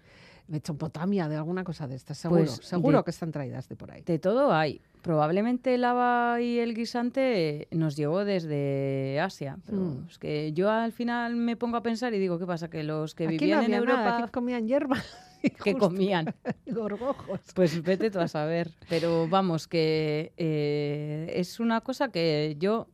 Mesopotamia, 0.52 1.28
de 1.28 1.36
alguna 1.36 1.64
cosa 1.64 1.88
de 1.88 1.96
estas, 1.96 2.18
seguro, 2.18 2.44
Pues, 2.44 2.56
seguro 2.62 2.98
de- 2.98 3.04
que 3.04 3.10
están 3.10 3.32
traídas 3.32 3.68
de 3.68 3.74
por 3.74 3.90
ahí. 3.90 4.02
De 4.02 4.18
todo 4.18 4.52
hay. 4.52 4.80
Probablemente 5.00 5.74
el 5.74 5.82
haba 5.84 6.40
y 6.40 6.58
el 6.60 6.74
guisante 6.74 7.66
nos 7.72 7.96
llegó 7.96 8.24
desde 8.24 9.18
Asia. 9.20 9.56
Pero 9.66 9.78
Mm. 9.78 10.06
es 10.08 10.18
que 10.18 10.52
yo 10.52 10.70
al 10.70 10.92
final 10.92 11.34
me 11.34 11.56
pongo 11.56 11.76
a 11.78 11.82
pensar 11.82 12.14
y 12.14 12.18
digo, 12.18 12.38
¿qué 12.38 12.46
pasa? 12.46 12.68
Que 12.68 12.84
los 12.84 13.14
que 13.14 13.26
Aquí 13.26 13.38
vivían 13.38 13.58
no 13.60 13.64
había 13.64 13.78
en 13.78 13.84
nada, 13.86 13.96
Europa, 13.98 14.18
aquí 14.24 14.30
comían 14.30 14.68
hierba. 14.68 14.96
que 15.64 15.74
comían? 15.74 16.26
Gorgojos. 16.66 17.40
Pues 17.54 17.82
vete 17.82 18.10
tú 18.10 18.20
a 18.20 18.28
saber. 18.28 18.70
Pero 18.88 19.26
vamos, 19.28 19.66
que 19.66 20.32
eh, 20.36 21.32
es 21.34 21.58
una 21.60 21.80
cosa 21.80 22.08
que 22.10 22.56
yo 22.60 22.86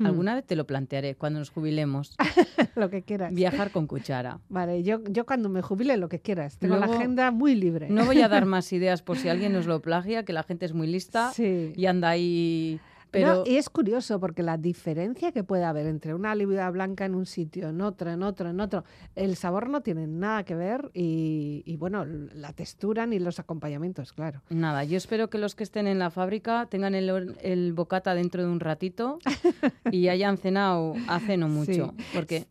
Hmm. 0.00 0.06
alguna 0.06 0.34
vez 0.34 0.44
te 0.46 0.56
lo 0.56 0.66
plantearé 0.66 1.14
cuando 1.14 1.38
nos 1.40 1.50
jubilemos. 1.50 2.16
Lo 2.74 2.88
que 2.88 3.02
quieras. 3.02 3.34
Viajar 3.34 3.70
con 3.70 3.86
cuchara. 3.86 4.40
Vale, 4.48 4.82
yo, 4.82 5.00
yo 5.10 5.26
cuando 5.26 5.48
me 5.50 5.60
jubile 5.60 5.96
lo 5.98 6.08
que 6.08 6.20
quieras. 6.20 6.56
Tengo 6.56 6.76
la 6.76 6.86
agenda 6.86 7.30
muy 7.30 7.54
libre. 7.54 7.88
No 7.90 8.06
voy 8.06 8.22
a 8.22 8.28
dar 8.28 8.46
más 8.46 8.72
ideas 8.72 9.02
por 9.02 9.18
si 9.18 9.28
alguien 9.28 9.52
nos 9.52 9.66
lo 9.66 9.80
plagia, 9.82 10.24
que 10.24 10.32
la 10.32 10.42
gente 10.42 10.64
es 10.64 10.72
muy 10.72 10.86
lista 10.86 11.32
Sí. 11.32 11.72
y 11.76 11.86
anda 11.86 12.08
ahí... 12.08 12.80
No, 13.10 13.42
Pero 13.42 13.44
y 13.44 13.56
es 13.56 13.68
curioso 13.68 14.20
porque 14.20 14.42
la 14.42 14.56
diferencia 14.56 15.32
que 15.32 15.42
puede 15.42 15.64
haber 15.64 15.86
entre 15.86 16.14
una 16.14 16.34
libra 16.36 16.70
blanca 16.70 17.04
en 17.04 17.16
un 17.16 17.26
sitio, 17.26 17.70
en 17.70 17.80
otro, 17.80 18.10
en 18.10 18.22
otro, 18.22 18.48
en 18.48 18.60
otro, 18.60 18.84
el 19.16 19.34
sabor 19.34 19.68
no 19.68 19.80
tiene 19.80 20.06
nada 20.06 20.44
que 20.44 20.54
ver 20.54 20.90
y, 20.94 21.62
y, 21.66 21.76
bueno, 21.76 22.04
la 22.04 22.52
textura 22.52 23.06
ni 23.06 23.18
los 23.18 23.40
acompañamientos, 23.40 24.12
claro. 24.12 24.42
Nada, 24.48 24.84
yo 24.84 24.96
espero 24.96 25.28
que 25.28 25.38
los 25.38 25.56
que 25.56 25.64
estén 25.64 25.88
en 25.88 25.98
la 25.98 26.10
fábrica 26.10 26.66
tengan 26.66 26.94
el, 26.94 27.36
el 27.42 27.72
bocata 27.72 28.14
dentro 28.14 28.44
de 28.44 28.48
un 28.48 28.60
ratito 28.60 29.18
y 29.90 30.08
hayan 30.08 30.38
cenado 30.38 30.94
hace 31.08 31.36
no 31.36 31.48
mucho. 31.48 31.94
Sí. 31.96 32.04
Porque, 32.14 32.46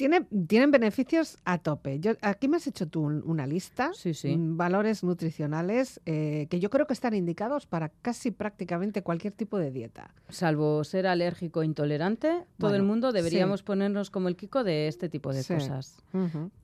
Tiene, 0.00 0.26
tienen 0.48 0.70
beneficios 0.70 1.36
a 1.44 1.58
tope. 1.58 2.00
Yo, 2.00 2.12
aquí 2.22 2.48
me 2.48 2.56
has 2.56 2.66
hecho 2.66 2.88
tú 2.88 3.02
un- 3.02 3.22
una 3.26 3.46
lista, 3.46 3.90
Sí, 3.92 4.14
sí. 4.14 4.34
mm, 4.34 4.56
valores 4.56 5.04
nutricionales 5.04 6.00
eh, 6.06 6.46
que 6.48 6.58
yo 6.58 6.70
creo 6.70 6.86
que 6.86 6.94
están 6.94 7.12
indicados 7.12 7.66
para 7.66 7.90
casi 8.00 8.30
prácticamente 8.30 9.02
cualquier 9.02 9.34
tipo 9.34 9.58
de 9.58 9.70
dieta. 9.70 10.14
salvo 10.30 10.84
ser 10.84 11.06
alérgico 11.06 11.60
o 11.60 11.62
intolerante, 11.64 12.44
todo 12.58 12.74
el 12.76 12.82
mundo 12.82 13.10
sí. 13.10 13.16
deberíamos 13.18 13.62
ponernos 13.62 14.08
como 14.10 14.28
el 14.28 14.36
Kiko 14.36 14.64
de 14.64 14.88
este 14.88 15.10
tipo 15.10 15.34
de 15.34 15.44
cosas. 15.44 16.02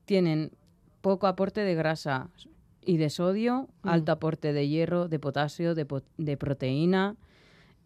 Tienen 0.06 0.52
poco 1.02 1.26
aporte 1.26 1.60
de 1.60 1.74
grasa 1.74 2.30
y 2.80 2.96
de 2.96 3.10
sodio, 3.10 3.68
Mm. 3.82 3.88
alto 3.90 4.12
aporte 4.12 4.54
de 4.54 4.66
hierro, 4.66 5.08
de 5.08 5.18
potasio, 5.18 5.74
de, 5.74 5.84
po- 5.84 6.02
de 6.16 6.36
proteína. 6.38 7.16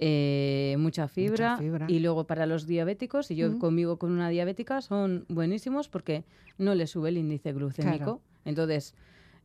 Eh, 0.02 0.76
mucha, 0.78 1.08
fibra. 1.08 1.58
fibra. 1.58 1.86
y 1.88 2.00
luego 2.00 2.26
para 2.26 2.46
los 2.46 2.66
diabéticos, 2.66 3.30
y 3.30 3.36
yo 3.36 3.58
conmigo 3.58 3.98
con 3.98 4.10
una 4.10 4.30
diabética, 4.30 4.80
son 4.80 5.26
buenísimos 5.28 5.88
porque 5.88 6.24
no 6.56 6.74
le 6.74 6.86
sube 6.86 7.10
el 7.10 7.18
índice 7.18 7.52
glucémico. 7.52 7.98
Claro. 7.98 8.20
Entonces, 8.46 8.94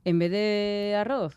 en 0.05 0.17
vez 0.17 0.31
de 0.31 0.95
arroz, 0.97 1.35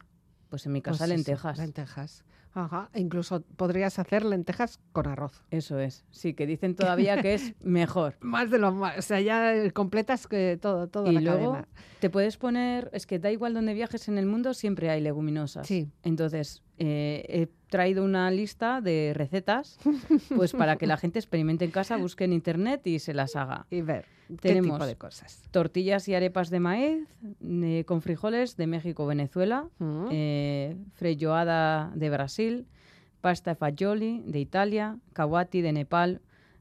pues 0.48 0.64
en 0.66 0.72
mi 0.72 0.80
Pues 0.80 0.98
casa 0.98 1.12
eso, 1.12 1.14
lentejas. 1.56 2.24
Ajá. 2.58 2.90
e 2.92 3.00
Incluso 3.00 3.42
podrías 3.56 3.98
hacer 3.98 4.24
lentejas 4.24 4.80
con 4.92 5.06
arroz. 5.06 5.44
Eso 5.50 5.78
es. 5.78 6.04
Sí, 6.10 6.34
que 6.34 6.46
dicen 6.46 6.74
todavía 6.74 7.22
que 7.22 7.34
es 7.34 7.54
mejor. 7.62 8.16
Más 8.20 8.50
de 8.50 8.58
lo 8.58 8.72
más. 8.72 8.98
O 8.98 9.02
sea, 9.02 9.20
ya 9.20 9.70
completas 9.72 10.26
que 10.26 10.58
todo, 10.60 10.88
todo 10.88 11.10
y 11.10 11.14
la 11.14 11.20
luego 11.20 11.52
cadena. 11.52 11.68
te 12.00 12.10
puedes 12.10 12.36
poner, 12.36 12.90
es 12.92 13.06
que 13.06 13.18
da 13.18 13.30
igual 13.30 13.54
donde 13.54 13.74
viajes 13.74 14.08
en 14.08 14.18
el 14.18 14.26
mundo, 14.26 14.54
siempre 14.54 14.90
hay 14.90 15.00
leguminosas. 15.00 15.66
Sí. 15.66 15.88
Entonces, 16.02 16.62
eh, 16.78 17.24
he 17.28 17.48
traído 17.68 18.04
una 18.04 18.30
lista 18.30 18.80
de 18.80 19.12
recetas, 19.14 19.78
pues 20.34 20.52
para 20.52 20.76
que 20.76 20.86
la 20.86 20.96
gente 20.98 21.18
experimente 21.18 21.64
en 21.64 21.70
casa, 21.70 21.96
busque 21.96 22.24
en 22.24 22.32
internet 22.32 22.86
y 22.86 22.98
se 22.98 23.14
las 23.14 23.36
haga. 23.36 23.66
Y 23.70 23.82
ver 23.82 24.17
qué 24.28 24.36
Tenemos 24.36 24.74
tipo 24.76 24.86
de 24.86 24.96
cosas. 24.96 25.42
Tortillas 25.50 26.08
y 26.08 26.14
arepas 26.14 26.50
de 26.50 26.60
maíz 26.60 27.08
eh, 27.42 27.84
con 27.86 28.02
frijoles 28.02 28.56
de 28.56 28.66
México, 28.66 29.06
Venezuela, 29.06 29.68
Mm. 29.78 30.06
eh, 30.10 30.76
freijoada 30.94 31.90
de 31.94 32.10
Brasil, 32.10 32.66
pasta 33.20 33.54
fagioli 33.54 34.22
de 34.26 34.38
Italia, 34.40 34.98
kawati 35.12 35.60
de 35.62 35.72
Nepal, 35.72 36.20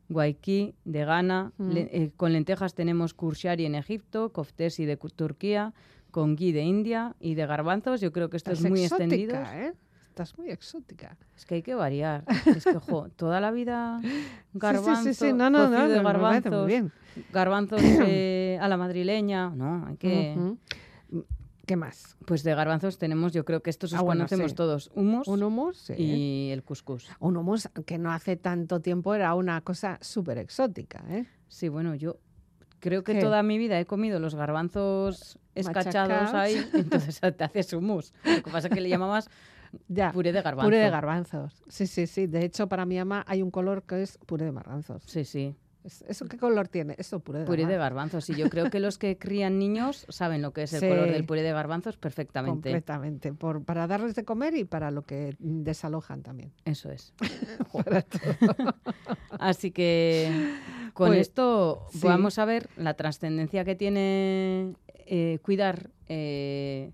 guayquí 0.10 0.74
de 0.86 1.06
Ghana, 1.06 1.52
Mm. 1.58 1.70
le- 1.72 1.90
eh, 1.92 2.12
con 2.16 2.32
lentejas 2.34 2.74
tenemos 2.74 3.14
kurshari 3.14 3.66
en 3.66 3.76
Egipto, 3.76 4.32
koftesi 4.32 4.86
de 4.86 4.96
Turquía, 4.98 5.74
con 6.12 6.36
ghee 6.36 6.54
de 6.54 6.64
India 6.64 7.16
y 7.20 7.36
de 7.36 7.46
garbanzos. 7.46 8.00
Yo 8.02 8.12
creo 8.12 8.30
que 8.30 8.38
esto 8.38 8.52
es 8.52 8.62
muy 8.64 8.84
exótica, 8.84 9.04
extendido. 9.06 9.38
Estás 10.18 10.36
muy 10.40 10.50
exótica. 10.50 11.16
Es 11.36 11.46
que 11.46 11.56
hay 11.56 11.62
que 11.62 11.76
variar. 11.76 12.24
Es 12.58 12.64
que, 12.64 12.74
jo, 12.74 13.08
toda 13.16 13.40
la 13.40 13.52
vida 13.52 14.02
garbanzos, 14.52 15.04
sí, 15.04 15.14
sí, 15.14 15.28
sí, 15.28 15.34
no, 15.34 15.52
no, 15.52 15.70
no, 15.70 15.88
de 15.88 15.96
muy 15.98 16.04
garbanzos, 16.04 16.66
bien. 16.66 16.92
garbanzos 17.32 17.80
eh, 17.84 18.58
a 18.60 18.68
la 18.68 18.78
madrileña. 18.78 19.52
No, 19.52 19.86
hay 19.86 19.98
que... 19.98 20.56
¿Qué 21.68 21.76
más? 21.76 22.16
Pues 22.26 22.42
de 22.44 22.56
garbanzos 22.56 22.98
tenemos, 22.98 23.32
yo 23.34 23.46
creo 23.46 23.62
que 23.62 23.70
estos 23.70 23.92
los 23.92 24.00
Ah, 24.00 24.04
bueno, 24.04 24.22
conocemos 24.22 24.52
sí. 24.52 24.56
todos, 24.56 24.90
hummus 24.96 25.28
Un 25.28 25.44
hummus, 25.44 25.78
sí. 25.78 25.94
y 25.98 26.50
el 26.52 26.64
couscous. 26.64 27.10
Un 27.20 27.38
hummus 27.38 27.70
que 27.86 28.00
no 28.00 28.12
hace 28.12 28.38
tanto 28.38 28.80
tiempo 28.80 29.14
era 29.14 29.36
una 29.36 29.62
cosa 29.62 30.00
súper 30.02 30.40
exótica, 30.40 31.04
¿eh? 31.10 31.26
Sí, 31.50 31.68
bueno, 31.70 31.94
yo 31.94 32.18
creo 32.80 33.04
que 33.04 33.14
¿Qué? 33.14 33.20
toda 33.20 33.44
mi 33.44 33.58
vida 33.58 33.80
he 33.80 33.86
comido 33.86 34.20
los 34.20 34.34
garbanzos 34.34 35.38
escachados 35.56 36.34
ahí, 36.34 36.56
entonces 36.74 37.20
te 37.38 37.44
haces 37.44 37.74
hummus. 37.74 38.14
Lo 38.24 38.42
que 38.44 38.50
pasa 38.50 38.68
es 38.70 38.74
que 38.74 38.82
le 38.82 38.90
llamabas 38.90 39.30
Ya. 39.88 40.12
puré 40.12 40.32
de 40.32 40.42
garbanzo. 40.42 40.68
Puré 40.68 40.78
de 40.80 40.90
garbanzos. 40.90 41.64
Sí, 41.68 41.88
sí, 41.88 42.08
sí. 42.08 42.28
De 42.28 42.44
hecho, 42.46 42.68
para 42.68 42.86
mi 42.86 42.98
mamá 42.98 43.24
hay 43.28 43.42
un 43.42 43.52
color 43.52 43.84
que 43.84 44.02
es 44.04 44.18
puré 44.26 44.46
de 44.46 44.52
garbanzos. 44.52 45.04
Sí, 45.06 45.24
sí, 45.26 45.56
Es- 45.84 46.02
¿Eso 46.06 46.26
qué 46.26 46.38
color 46.38 46.68
tiene? 46.68 46.96
Eso, 46.98 47.22
puré 47.22 47.40
de 47.40 47.46
puré 47.46 47.66
de 47.66 47.78
garbanzos. 47.78 48.26
garbanzos. 48.26 48.30
Y 48.30 48.36
yo 48.36 48.50
creo 48.50 48.70
que 48.70 48.82
los 48.82 48.98
que 48.98 49.18
crían 49.18 49.58
niños 49.58 50.06
saben 50.10 50.42
lo 50.42 50.52
que 50.52 50.64
es 50.64 50.74
el 50.74 50.82
Sí. 50.82 50.90
color 50.90 51.10
del 51.10 51.24
puré 51.26 51.44
de 51.44 51.54
garbanzos 51.54 51.96
perfectamente. 51.96 52.70
Completamente. 52.72 53.32
Por, 53.34 53.64
para 53.64 53.88
darles 53.88 54.14
de 54.14 54.26
comer 54.26 54.54
y 54.56 54.66
para 54.66 54.92
lo 54.92 55.04
que 55.04 55.38
desalojan 55.40 56.24
también. 56.24 56.52
Eso 56.66 56.92
es. 56.92 57.14
Así 59.40 59.72
que 59.72 60.30
con 60.94 61.10
Pues, 61.10 61.22
esto 61.22 61.86
sí. 61.92 62.00
vamos 62.06 62.38
a 62.40 62.46
ver 62.46 62.70
la 62.76 62.96
trascendencia 62.96 63.64
que 63.64 63.76
tiene 63.76 64.74
eh, 65.06 65.40
cuidar 65.42 65.92
eh, 66.10 66.92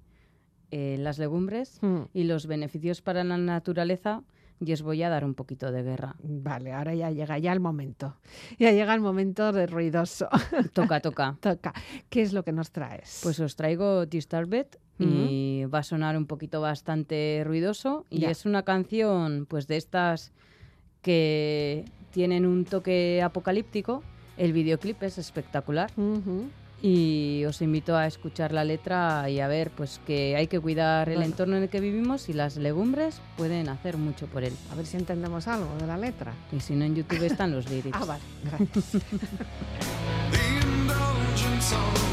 eh, 0.76 0.98
las 1.00 1.20
legumbres 1.20 1.78
Mm. 1.82 2.02
y 2.14 2.24
los 2.24 2.48
beneficios 2.48 3.02
para 3.02 3.24
la 3.24 3.38
naturaleza. 3.38 4.24
Y 4.60 4.72
os 4.72 4.82
voy 4.82 5.04
a 5.04 5.10
dar 5.10 5.26
un 5.26 5.34
poquito 5.34 5.72
de 5.72 5.84
guerra. 5.84 6.16
Vale, 6.24 6.72
ahora 6.72 6.94
ya 6.96 7.12
llega 7.12 7.38
ya 7.38 7.52
el 7.52 7.60
momento. 7.60 8.16
Ya 8.60 8.72
llega 8.72 8.94
el 8.94 9.02
momento 9.02 9.52
de 9.52 9.68
ruidoso. 9.68 10.30
Toca, 10.74 11.00
toca. 11.02 11.36
Toca. 11.42 11.74
¿Qué 12.10 12.22
es 12.22 12.32
lo 12.34 12.44
que 12.44 12.54
nos 12.54 12.72
traes? 12.72 13.20
Pues 13.24 13.40
os 13.40 13.56
traigo 13.56 14.06
Disturbed 14.06 14.68
y 15.00 15.66
va 15.66 15.80
a 15.80 15.84
sonar 15.84 16.16
un 16.16 16.28
poquito 16.28 16.62
bastante 16.62 17.44
ruidoso. 17.46 18.06
Y 18.10 18.20
Ya. 18.22 18.30
es 18.32 18.46
una 18.46 18.64
canción, 18.64 19.46
pues 19.50 19.68
de 19.68 19.76
estas 19.78 20.32
que, 21.02 21.84
tienen 22.12 22.46
un 22.46 22.64
toque 22.64 23.22
apocalíptico. 23.22 24.02
El 24.38 24.54
videoclip 24.54 25.02
es 25.04 25.18
espectacular. 25.18 25.92
Y 26.86 27.46
os 27.46 27.62
invito 27.62 27.96
a 27.96 28.08
escuchar 28.08 28.52
la 28.52 28.66
letra 28.66 29.30
y 29.30 29.40
a 29.40 29.48
ver 29.48 29.72
pues 29.72 30.02
que 30.06 30.36
hay 30.36 30.48
que 30.48 30.60
cuidar 30.60 31.08
el 31.08 31.16
Bueno. 31.16 31.32
entorno 31.32 31.56
en 31.56 31.64
el 31.64 31.70
que 31.70 31.80
vivimos 31.80 32.28
y 32.28 32.34
las 32.34 32.58
legumbres 32.58 33.22
pueden 33.38 33.70
hacer 33.70 33.96
mucho 33.98 34.28
por 34.28 34.44
él. 34.44 34.54
A 34.70 34.76
ver 34.76 34.86
si 34.86 34.98
entendemos 34.98 35.48
algo 35.48 35.70
de 35.80 35.88
la 35.88 35.98
letra. 35.98 36.34
Y 36.52 36.60
si 36.60 36.76
no 36.76 36.84
en 36.84 36.94
YouTube 36.96 37.24
están 37.24 37.52
los 37.54 37.66
lyrics. 37.70 37.98
Ah, 38.00 38.04
vale, 38.06 38.24
gracias. 38.44 39.02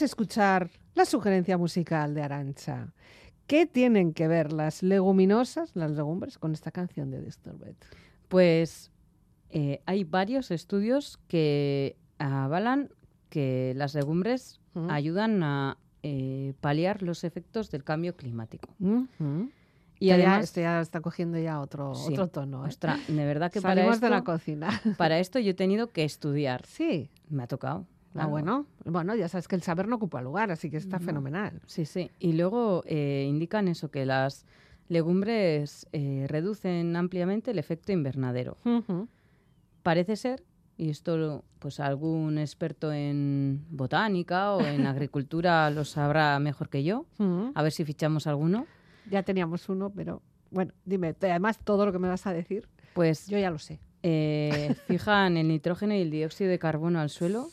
tras 0.00 0.10
escuchar 0.10 0.70
la 0.94 1.04
sugerencia 1.04 1.58
musical 1.58 2.14
de 2.14 2.22
Arancha, 2.22 2.94
¿qué 3.46 3.66
tienen 3.66 4.14
que 4.14 4.28
ver 4.28 4.50
las 4.50 4.82
leguminosas, 4.82 5.72
las 5.76 5.90
legumbres, 5.90 6.38
con 6.38 6.52
esta 6.52 6.70
canción 6.70 7.10
de 7.10 7.20
Disturbed? 7.20 7.74
Pues 8.28 8.90
eh, 9.50 9.82
hay 9.84 10.04
varios 10.04 10.50
estudios 10.50 11.18
que 11.28 11.96
avalan 12.18 12.88
que 13.28 13.74
las 13.76 13.94
legumbres 13.94 14.60
ayudan 14.88 15.42
a 15.42 15.76
eh, 16.02 16.54
paliar 16.62 17.02
los 17.02 17.22
efectos 17.24 17.70
del 17.70 17.84
cambio 17.84 18.16
climático. 18.16 18.74
Y 18.78 18.84
Esto 18.84 19.08
ya- 20.00 20.14
además, 20.14 20.44
esto 20.44 20.60
ya 20.62 20.80
está 20.80 21.00
cogiendo 21.02 21.38
ya 21.38 21.60
otro, 21.60 21.94
Sí. 21.94 22.12
otro 22.14 22.28
tono. 22.28 22.64
¿eh? 22.64 22.68
ostra, 22.68 22.98
de 23.06 23.24
verdad 23.26 23.52
que 23.52 23.60
para 23.60 23.84
esto, 23.86 24.06
de 24.06 24.10
la 24.10 24.24
cocina. 24.24 24.80
para 24.96 25.18
esto 25.18 25.38
yo 25.40 25.50
he 25.50 25.54
tenido 25.54 25.88
que 25.88 26.04
estudiar. 26.04 26.64
Sí. 26.64 27.10
Me 27.28 27.42
ha 27.42 27.46
tocado. 27.46 27.86
Ah, 28.14 28.26
bueno. 28.26 28.66
Bueno, 28.84 29.14
ya 29.14 29.28
sabes 29.28 29.46
que 29.48 29.54
el 29.56 29.62
saber 29.62 29.86
no 29.88 29.96
ocupa 29.96 30.20
lugar, 30.20 30.50
así 30.50 30.68
que 30.70 30.76
está 30.76 30.98
No. 30.98 31.04
fenomenal. 31.04 31.60
Sí, 31.66 31.84
sí. 31.84 32.10
Y 32.18 32.32
luego 32.32 32.82
eh, 32.86 33.26
indican 33.28 33.68
eso, 33.68 33.90
que 33.90 34.04
las 34.04 34.46
legumbres 34.88 35.86
eh, 35.92 36.26
reducen 36.28 36.96
ampliamente 36.96 37.52
el 37.52 37.58
efecto 37.58 37.92
invernadero. 37.92 38.56
Parece 39.82 40.16
ser, 40.16 40.42
y 40.76 40.90
esto 40.90 41.44
pues 41.58 41.80
algún 41.80 42.38
experto 42.38 42.92
en 42.92 43.64
botánica 43.70 44.52
o 44.54 44.66
en 44.66 44.86
agricultura 44.86 45.70
lo 45.70 45.84
sabrá 45.84 46.38
mejor 46.38 46.68
que 46.68 46.82
yo, 46.84 47.06
a 47.54 47.62
ver 47.62 47.72
si 47.72 47.84
fichamos 47.84 48.26
alguno, 48.26 48.66
Ya 49.04 49.22
teníamos 49.22 49.68
uno, 49.68 49.90
pero 49.90 50.20
bueno, 50.50 50.72
dime, 50.84 51.14
además 51.20 51.58
todo 51.64 51.86
lo 51.86 51.92
que 51.92 51.98
me 51.98 52.08
vas 52.08 52.26
a 52.26 52.32
decir, 52.32 52.68
Pues 52.92 53.26
yo 53.28 53.38
ya 53.38 53.50
lo 53.50 53.58
sé. 53.58 53.78
eh, 54.02 54.74
fijan 54.86 55.36
el 55.36 55.48
nitrógeno 55.48 55.94
y 55.94 56.00
el 56.00 56.10
dióxido 56.10 56.50
de 56.50 56.58
carbono 56.58 57.00
al 57.00 57.10
suelo 57.10 57.48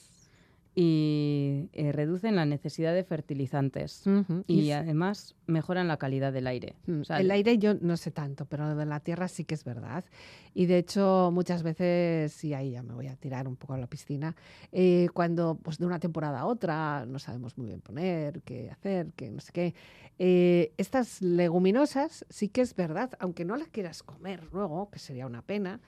y 0.80 1.70
eh, 1.74 1.92
reducen 1.92 2.36
la 2.36 2.46
necesidad 2.46 2.94
de 2.94 3.04
fertilizantes. 3.04 4.04
Y 4.46 4.60
s- 4.70 4.74
además 4.76 5.36
mejoran 5.48 5.88
la 5.88 5.98
calidad 5.98 6.32
del 6.32 6.46
aire. 6.46 6.76
Mm, 6.86 7.02
O 7.02 7.04
sea, 7.04 7.20
el 7.20 7.32
aire 7.32 7.58
yo 7.58 7.74
no 7.74 7.98
sé 7.98 8.12
tanto, 8.12 8.46
pero 8.46 8.76
de 8.76 8.86
la 8.86 9.00
tierra 9.00 9.28
sí 9.28 9.44
que 9.44 9.56
es 9.56 9.64
verdad. 9.64 10.06
Y 10.54 10.68
de 10.68 10.78
hecho, 10.78 11.32
muchas 11.34 11.64
veces, 11.64 12.44
y 12.44 12.54
ahí 12.54 12.72
ya 12.72 12.84
me 12.84 12.94
voy 12.94 13.08
a 13.08 13.16
tirar 13.16 13.48
un 13.48 13.56
poco 13.56 13.74
a 13.74 13.80
la 13.80 13.88
piscina, 13.88 14.36
eh, 14.72 15.08
cuando 15.16 15.56
pues, 15.64 15.80
de 15.80 15.88
una 15.88 16.00
temporada 16.00 16.42
a 16.42 16.46
otra 16.46 17.08
no 17.08 17.18
sabemos 17.18 17.58
muy 17.58 17.66
bien 17.70 17.82
poner, 17.82 18.44
qué 18.44 18.70
hacer, 18.70 19.14
qué 19.16 19.32
no 19.32 19.40
sé 19.42 19.52
qué. 19.52 19.74
eh, 20.20 20.74
estas 20.78 21.24
leguminosas 21.24 22.24
sí 22.30 22.50
que 22.50 22.62
es 22.62 22.76
verdad, 22.76 23.10
aunque 23.20 23.46
no 23.46 23.56
las 23.58 23.70
quieras 23.70 24.04
comer 24.04 24.44
luego, 24.54 24.92
que 24.92 25.00
sería 25.00 25.26
una 25.26 25.42
pena. 25.42 25.80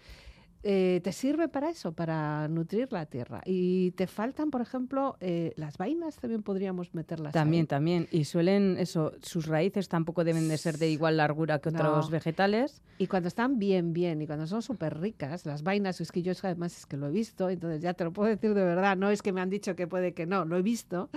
Eh, 0.64 1.00
te 1.04 1.12
sirve 1.12 1.48
para 1.48 1.70
eso, 1.70 1.94
para 1.94 2.48
nutrir 2.48 2.92
la 2.92 3.06
tierra. 3.06 3.42
Y 3.46 3.92
te 3.92 4.08
faltan, 4.08 4.52
por 4.52 4.62
ejemplo, 4.62 5.18
eh, 5.20 5.54
las 5.56 5.78
vainas, 5.78 6.18
también 6.18 6.44
podríamos 6.44 6.94
meterlas 6.94 7.36
ahí. 7.36 7.40
También, 7.42 7.68
también. 7.68 8.08
Y 8.12 8.26
suelen, 8.26 8.76
eso, 8.78 9.14
sus 9.22 9.46
raíces 9.48 9.88
tampoco 9.88 10.24
deben 10.24 10.48
de 10.50 10.58
ser 10.58 10.78
de 10.78 10.90
igual 10.90 11.18
largura 11.18 11.60
que 11.60 11.70
otros 11.70 12.06
No. 12.08 12.12
vegetales. 12.12 12.82
Y 12.98 13.08
cuando 13.08 13.28
están 13.28 13.60
bien, 13.60 13.94
bien, 13.94 14.22
y 14.22 14.28
cuando 14.28 14.48
son 14.48 14.62
súper 14.62 15.00
ricas, 15.00 15.46
las 15.46 15.64
vainas, 15.64 16.02
es 16.02 16.12
que 16.12 16.22
yo 16.22 16.34
además 16.44 16.78
es 16.78 16.86
que 16.86 16.98
lo 16.98 17.08
he 17.08 17.12
visto, 17.12 17.50
entonces 17.50 17.82
ya 17.82 17.94
te 17.94 18.04
lo 18.04 18.12
puedo 18.12 18.30
decir 18.30 18.54
de 18.54 18.64
verdad, 18.64 18.98
no 18.98 19.10
es 19.10 19.22
que 19.22 19.32
me 19.32 19.42
han 19.42 19.50
dicho 19.50 19.76
que 19.76 19.88
puede 19.88 20.14
que 20.14 20.26
no, 20.26 20.46
lo 20.46 20.58
he 20.58 20.62
visto. 20.62 21.10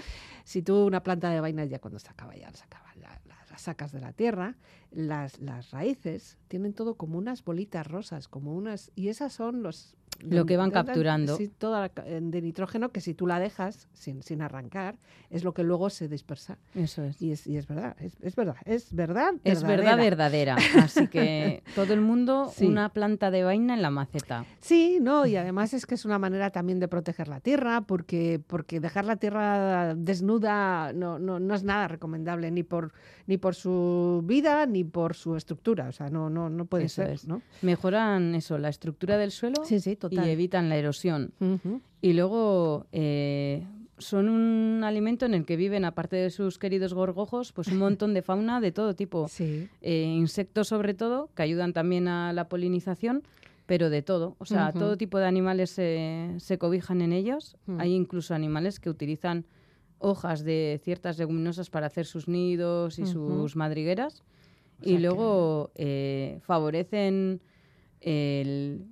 Si 0.44 0.62
tú 0.62 0.84
una 0.86 1.02
planta 1.02 1.30
de 1.30 1.40
vainas 1.40 1.68
ya 1.68 1.78
cuando 1.78 1.98
se 1.98 2.08
acaba 2.08 2.34
ya, 2.36 2.50
se 2.52 2.64
acaba, 2.64 2.91
las 3.52 3.62
sacas 3.62 3.92
de 3.92 4.00
la 4.00 4.14
tierra, 4.14 4.56
las, 4.90 5.38
las 5.38 5.70
raíces 5.72 6.38
tienen 6.48 6.72
todo 6.72 6.96
como 6.96 7.18
unas 7.18 7.44
bolitas 7.44 7.86
rosas, 7.86 8.26
como 8.26 8.54
unas, 8.54 8.90
y 8.96 9.08
esas 9.08 9.34
son 9.34 9.62
los... 9.62 9.94
Lo 10.20 10.46
que 10.46 10.56
van 10.56 10.70
capturando. 10.70 11.36
Sí, 11.36 11.48
toda 11.48 11.80
la 11.94 12.02
de 12.04 12.42
nitrógeno 12.42 12.90
que 12.90 13.00
si 13.00 13.12
tú 13.14 13.26
la 13.26 13.40
dejas 13.40 13.88
sin, 13.92 14.22
sin 14.22 14.40
arrancar, 14.42 14.96
es 15.30 15.42
lo 15.42 15.52
que 15.52 15.64
luego 15.64 15.90
se 15.90 16.06
dispersa. 16.08 16.58
Eso 16.74 17.02
es. 17.02 17.20
Y 17.20 17.32
es, 17.32 17.46
y 17.46 17.56
es 17.56 17.66
verdad, 17.66 17.96
es, 17.98 18.16
es 18.20 18.36
verdad, 18.36 18.56
es 18.64 18.94
verdad. 18.94 19.34
Es 19.42 19.62
verdad 19.62 19.96
verdadera. 19.96 20.54
verdadera. 20.54 20.56
Así 20.84 21.08
que 21.08 21.62
todo 21.74 21.92
el 21.92 22.00
mundo 22.00 22.52
Sí. 22.54 22.66
una 22.66 22.90
planta 22.90 23.30
de 23.32 23.42
vaina 23.42 23.74
en 23.74 23.82
la 23.82 23.90
maceta. 23.90 24.44
Sí, 24.60 24.98
no, 25.00 25.26
y 25.26 25.34
además 25.36 25.74
es 25.74 25.86
que 25.86 25.94
es 25.96 26.04
una 26.04 26.18
manera 26.18 26.50
también 26.50 26.78
de 26.78 26.86
proteger 26.88 27.26
la 27.28 27.40
tierra, 27.40 27.80
porque, 27.80 28.40
porque 28.46 28.78
dejar 28.78 29.04
la 29.04 29.16
tierra 29.16 29.94
desnuda 29.96 30.92
no, 30.92 31.18
no, 31.18 31.40
no 31.40 31.54
es 31.54 31.64
nada 31.64 31.88
recomendable 31.88 32.50
ni 32.50 32.62
por, 32.62 32.92
ni 33.26 33.38
por 33.38 33.54
su 33.54 34.22
vida 34.24 34.66
ni 34.66 34.84
por 34.84 35.14
su 35.14 35.36
estructura. 35.36 35.88
O 35.88 35.92
sea, 35.92 36.10
no, 36.10 36.30
no, 36.30 36.48
no 36.48 36.64
puede 36.66 36.84
Eso 36.84 37.02
ser. 37.02 37.10
es. 37.10 37.26
¿no? 37.26 37.42
Mejoran 37.62 38.34
eso, 38.34 38.58
la 38.58 38.68
estructura 38.68 39.16
del 39.16 39.30
suelo 39.32 39.64
Sí, 39.64 39.80
sí, 39.80 39.96
y 40.10 40.16
evitan 40.30 40.68
la 40.68 40.76
erosión. 40.76 41.32
Y 42.00 42.12
luego 42.14 42.86
eh, 42.92 43.64
son 43.98 44.28
un 44.28 44.82
alimento 44.84 45.26
en 45.26 45.34
el 45.34 45.44
que 45.44 45.56
viven, 45.56 45.84
aparte 45.84 46.16
de 46.16 46.30
sus 46.30 46.58
queridos 46.58 46.94
gorgojos, 46.94 47.52
pues 47.52 47.68
un 47.68 47.78
montón 47.78 48.14
de 48.14 48.22
fauna 48.22 48.60
de 48.60 48.72
todo 48.72 48.94
tipo. 48.94 49.28
Sí. 49.28 49.68
Eh, 49.80 50.02
insectos 50.04 50.68
sobre 50.68 50.94
todo, 50.94 51.30
que 51.34 51.42
ayudan 51.42 51.72
también 51.72 52.08
a 52.08 52.32
la 52.32 52.48
polinización, 52.48 53.22
pero 53.66 53.90
de 53.90 54.02
todo. 54.02 54.34
O 54.38 54.44
sea, 54.44 54.72
todo 54.72 54.96
tipo 54.96 55.18
de 55.18 55.26
animales 55.26 55.70
se, 55.70 56.34
se 56.38 56.58
cobijan 56.58 57.00
en 57.00 57.12
ellos. 57.12 57.56
Hay 57.78 57.94
incluso 57.94 58.34
animales 58.34 58.80
que 58.80 58.90
utilizan 58.90 59.46
hojas 59.98 60.42
de 60.42 60.80
ciertas 60.82 61.16
leguminosas 61.18 61.70
para 61.70 61.86
hacer 61.86 62.06
sus 62.06 62.26
nidos 62.26 62.98
y 62.98 63.06
sus 63.06 63.54
madrigueras. 63.54 64.24
O 64.80 64.84
sea 64.84 64.92
y 64.92 64.96
que- 64.96 65.00
luego 65.00 65.70
eh, 65.76 66.40
favorecen 66.42 67.40
el... 68.00 68.84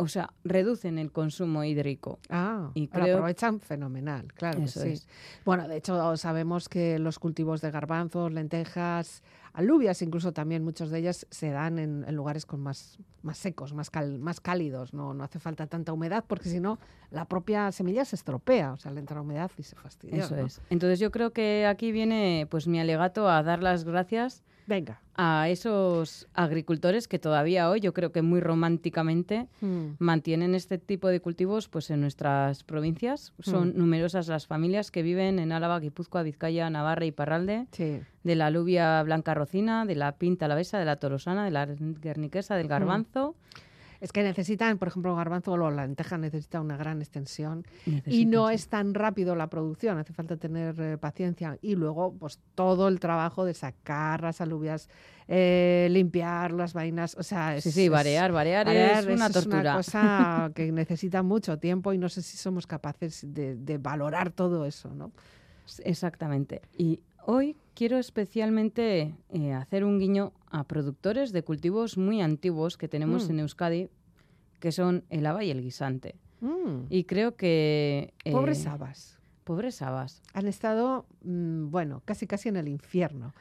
O 0.00 0.08
sea, 0.08 0.32
reducen 0.44 0.98
el 0.98 1.10
consumo 1.12 1.64
hídrico. 1.64 2.18
Ah, 2.30 2.70
Y 2.74 2.88
lo 2.92 3.02
aprovechan 3.04 3.60
fenomenal, 3.60 4.32
claro. 4.32 4.62
Eso 4.62 4.80
sí. 4.80 4.90
es. 4.90 5.08
Bueno, 5.44 5.66
de 5.68 5.76
hecho 5.76 6.16
sabemos 6.16 6.68
que 6.68 6.98
los 6.98 7.18
cultivos 7.18 7.60
de 7.60 7.70
garbanzos, 7.70 8.32
lentejas, 8.32 9.22
alubias, 9.52 10.00
incluso 10.02 10.32
también 10.32 10.62
muchos 10.62 10.90
de 10.90 11.00
ellos 11.00 11.26
se 11.30 11.50
dan 11.50 11.78
en, 11.78 12.04
en 12.06 12.14
lugares 12.14 12.46
con 12.46 12.60
más, 12.60 12.98
más 13.22 13.38
secos, 13.38 13.74
más, 13.74 13.90
cal- 13.90 14.18
más 14.20 14.40
cálidos. 14.40 14.94
No, 14.94 15.14
no 15.14 15.24
hace 15.24 15.40
falta 15.40 15.66
tanta 15.66 15.92
humedad 15.92 16.24
porque 16.28 16.48
si 16.48 16.60
no 16.60 16.78
la 17.10 17.24
propia 17.24 17.72
semilla 17.72 18.04
se 18.04 18.14
estropea, 18.16 18.72
o 18.74 18.76
sea, 18.76 18.92
le 18.92 19.00
entra 19.00 19.20
humedad 19.20 19.50
y 19.58 19.64
se 19.64 19.74
fastidia. 19.74 20.24
Eso 20.24 20.36
¿no? 20.36 20.46
es. 20.46 20.60
Entonces 20.70 21.00
yo 21.00 21.10
creo 21.10 21.32
que 21.32 21.66
aquí 21.66 21.90
viene 21.90 22.46
pues 22.50 22.68
mi 22.68 22.78
alegato 22.78 23.28
a 23.28 23.42
dar 23.42 23.62
las 23.62 23.84
gracias 23.84 24.44
Venga. 24.68 25.00
a 25.20 25.48
esos 25.48 26.28
agricultores 26.34 27.08
que 27.08 27.18
todavía 27.18 27.68
hoy, 27.70 27.80
yo 27.80 27.92
creo 27.92 28.12
que 28.12 28.22
muy 28.22 28.38
románticamente, 28.40 29.48
Mm. 29.60 29.94
mantienen 29.98 30.54
este 30.54 30.78
tipo 30.78 31.08
de 31.08 31.20
cultivos 31.20 31.68
pues 31.68 31.90
en 31.90 32.00
nuestras 32.02 32.62
provincias. 32.62 33.32
Son 33.40 33.70
Mm. 33.70 33.78
numerosas 33.78 34.28
las 34.28 34.46
familias 34.46 34.90
que 34.92 35.02
viven 35.02 35.38
en 35.40 35.50
Álava, 35.50 35.80
Guipúzcoa, 35.80 36.22
Vizcaya, 36.22 36.70
Navarra 36.70 37.04
y 37.06 37.10
Parralde, 37.12 37.66
Sí. 37.72 37.98
de 38.22 38.36
la 38.36 38.46
alubia 38.46 39.02
blanca 39.02 39.34
rocina, 39.34 39.84
de 39.86 39.96
la 39.96 40.12
pinta 40.12 40.44
alavesa, 40.44 40.78
de 40.78 40.84
la 40.84 40.96
tolosana, 40.96 41.44
de 41.46 41.50
la 41.50 41.66
guerniquesa, 41.66 42.54
del 42.56 42.68
garbanzo. 42.68 43.34
Es 44.00 44.12
que 44.12 44.22
necesitan, 44.22 44.78
por 44.78 44.88
ejemplo, 44.88 45.10
el 45.10 45.16
garbanzo 45.16 45.52
o 45.52 45.56
la 45.56 45.70
lenteja 45.70 46.18
necesita 46.18 46.60
una 46.60 46.76
gran 46.76 47.00
extensión 47.00 47.64
y 48.06 48.26
no 48.26 48.48
es 48.50 48.68
tan 48.68 48.94
rápido 48.94 49.34
la 49.34 49.48
producción, 49.48 49.98
hace 49.98 50.12
falta 50.12 50.36
tener 50.36 50.80
eh, 50.80 50.98
paciencia 50.98 51.58
y 51.62 51.74
luego 51.74 52.14
pues 52.14 52.38
todo 52.54 52.86
el 52.88 53.00
trabajo 53.00 53.44
de 53.44 53.54
sacar 53.54 54.22
las 54.22 54.40
alubias, 54.40 54.88
eh, 55.26 55.88
limpiar 55.90 56.52
las 56.52 56.74
vainas, 56.74 57.16
o 57.18 57.22
sea, 57.24 57.56
es, 57.56 57.64
Sí, 57.64 57.72
sí, 57.72 57.84
es- 57.86 57.90
variar, 57.90 58.30
variar, 58.30 58.66
variar, 58.66 59.10
es 59.10 59.16
una 59.16 59.30
tortura. 59.30 59.74
cosa 59.74 60.50
que 60.54 60.70
necesita 60.70 61.22
mucho 61.24 61.58
tiempo 61.58 61.92
y 61.92 61.98
no 61.98 62.08
sé 62.08 62.22
si 62.22 62.36
somos 62.36 62.66
capaces 62.68 63.24
de, 63.26 63.56
de 63.56 63.78
valorar 63.78 64.30
todo 64.30 64.64
eso, 64.64 64.94
¿no? 64.94 65.10
Exactamente. 65.84 66.62
Y 66.76 67.00
hoy 67.30 67.56
quiero 67.74 67.98
especialmente 67.98 69.14
eh, 69.30 69.52
hacer 69.52 69.84
un 69.84 69.98
guiño 69.98 70.32
a 70.50 70.64
productores 70.64 71.30
de 71.32 71.42
cultivos 71.44 71.98
muy 71.98 72.22
antiguos 72.22 72.78
que 72.78 72.88
tenemos 72.88 73.28
Mm. 73.28 73.30
en 73.32 73.40
Euskadi, 73.40 73.88
que 74.60 74.72
son 74.72 75.04
el 75.10 75.26
haba 75.26 75.44
y 75.44 75.50
el 75.50 75.60
guisante. 75.62 76.14
Mm, 76.40 76.86
Y 76.88 77.04
creo 77.04 77.36
que... 77.36 78.14
eh, 78.24 78.32
Pobres 78.32 78.66
habas. 78.66 79.18
Pobres 79.44 79.82
habas. 79.82 80.22
Han 80.32 80.46
estado, 80.48 81.04
mm, 81.22 81.70
bueno, 81.70 82.00
casi 82.06 82.26
casi 82.26 82.48
en 82.48 82.56
el 82.56 82.66
infierno. 82.68 83.34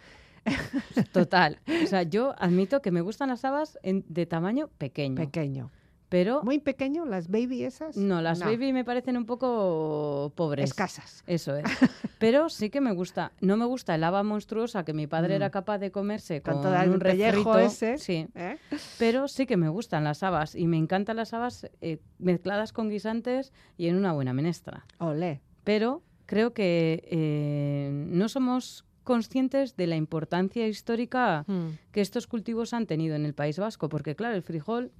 Total. 1.13 1.59
O 1.83 1.87
sea, 1.87 2.03
yo 2.03 2.33
admito 2.39 2.81
que 2.81 2.91
me 2.91 3.01
gustan 3.01 3.29
las 3.29 3.45
habas 3.45 3.77
en- 3.83 4.03
de 4.09 4.25
tamaño 4.25 4.69
pequeño. 4.77 5.15
Pequeño. 5.15 5.71
Pero 6.09 6.41
Muy 6.43 6.59
pequeño, 6.59 7.05
las 7.05 7.27
baby 7.29 7.63
esas. 7.63 7.97
no, 7.97 8.21
las 8.21 8.39
baby 8.39 8.71
me 8.73 8.85
parecen 8.85 9.17
un 9.17 9.25
poco 9.25 10.31
pobres. 10.35 10.65
Escasas. 10.69 11.23
Eso 11.27 11.55
es. 11.55 11.65
Pero 12.19 12.49
sí 12.49 12.69
que 12.69 12.81
me 12.81 12.91
gusta. 12.93 13.31
No 13.41 13.57
me 13.57 13.65
gusta 13.65 13.93
el 13.95 14.03
haba 14.03 14.23
monstruosa 14.23 14.83
que 14.85 14.93
mi 14.93 15.05
padre 15.05 15.33
Mm. 15.33 15.35
era 15.35 15.49
capaz 15.51 15.77
de 15.79 15.91
comerse 15.91 16.41
Con 16.41 16.55
con, 16.55 16.63
todo 16.63 16.75
el 16.81 16.89
un 16.89 16.99
pellejo 16.99 17.57
ese. 17.57 17.97
Sí. 17.97 18.27
¿eh? 18.35 18.57
Pero 18.97 19.27
sí 19.27 19.45
que 19.45 19.57
me 19.57 19.69
gustan 19.69 20.03
las 20.03 20.23
habas 20.23 20.55
y 20.55 20.65
me 20.65 20.77
encantan 20.77 21.17
las 21.17 21.33
habas 21.33 21.69
eh, 21.81 21.99
mezcladas 22.19 22.73
con 22.73 22.89
guisantes 22.89 23.51
y 23.77 23.87
en 23.87 23.95
una 23.97 24.13
buena 24.13 24.33
menestra. 24.33 24.85
Olé. 24.97 25.41
Pero 25.63 26.01
creo 26.25 26.53
que 26.53 27.03
eh, 27.11 27.89
no 27.91 28.29
somos 28.29 28.85
conscientes 29.03 29.75
de 29.77 29.87
la 29.87 29.95
importancia 29.95 30.67
histórica 30.67 31.43
Mm, 31.47 31.67
que 31.91 32.01
estos 32.01 32.27
cultivos 32.27 32.73
han 32.73 32.87
tenido 32.87 33.15
en 33.15 33.25
el 33.25 33.33
País 33.33 33.57
Vasco, 33.59 33.89
porque 33.89 34.15
claro, 34.15 34.35
el 34.35 34.41
frijol 34.43 34.91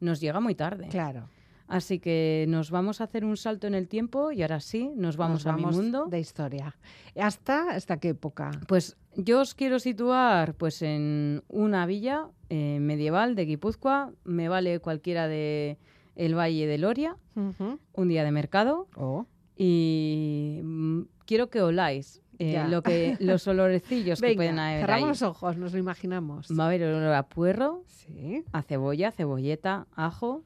nos 0.00 0.20
llega 0.20 0.40
muy 0.40 0.54
tarde. 0.54 0.88
Claro. 0.88 1.28
Así 1.68 2.00
que 2.00 2.46
nos 2.48 2.72
vamos 2.72 3.00
a 3.00 3.04
hacer 3.04 3.24
un 3.24 3.36
salto 3.36 3.68
en 3.68 3.74
el 3.74 3.86
tiempo 3.86 4.32
y 4.32 4.42
ahora 4.42 4.58
sí, 4.58 4.90
nos 4.96 5.16
vamos, 5.16 5.44
Nos 5.44 5.54
a 5.54 5.56
mi 5.56 5.64
mundo. 5.64 6.06
de 6.06 6.18
historia. 6.18 6.74
¿Hasta, 7.14 7.70
hasta 7.70 7.98
qué 7.98 8.08
época? 8.08 8.50
Pues 8.66 8.96
yo 9.14 9.40
os 9.40 9.54
quiero 9.54 9.78
situar 9.78 10.54
pues 10.54 10.82
en 10.82 11.44
una 11.48 11.86
villa 11.86 12.26
eh, 12.48 12.78
medieval 12.80 13.36
de 13.36 13.44
Guipúzcoa, 13.44 14.10
me 14.24 14.48
vale 14.48 14.80
cualquiera 14.80 15.28
de 15.28 15.78
el 16.16 16.34
Valle 16.36 16.66
de 16.66 16.76
Loria, 16.78 17.16
un 17.36 18.08
día 18.08 18.24
de 18.24 18.32
mercado 18.32 18.88
Oh. 18.96 19.26
y 19.56 20.60
mm, 20.64 21.02
quiero 21.24 21.50
que 21.50 21.62
oláis 21.62 22.20
eh, 22.40 22.64
lo 22.68 22.82
que 22.82 23.16
los 23.20 23.46
olorecillos 23.46 24.20
que 24.20 24.34
pueden 24.34 24.58
haber 24.58 24.80
cerramos 24.80 25.02
ahí. 25.04 25.08
los 25.10 25.22
ojos, 25.22 25.56
nos 25.56 25.72
lo 25.72 25.78
imaginamos. 25.78 26.48
Va 26.58 26.64
a 26.64 26.66
haber 26.66 26.82
olor 26.84 27.12
a 27.14 27.28
puerro, 27.28 27.84
Sí. 27.86 28.42
a 28.52 28.62
cebolla, 28.62 29.12
cebolleta, 29.12 29.86
ajo, 29.94 30.42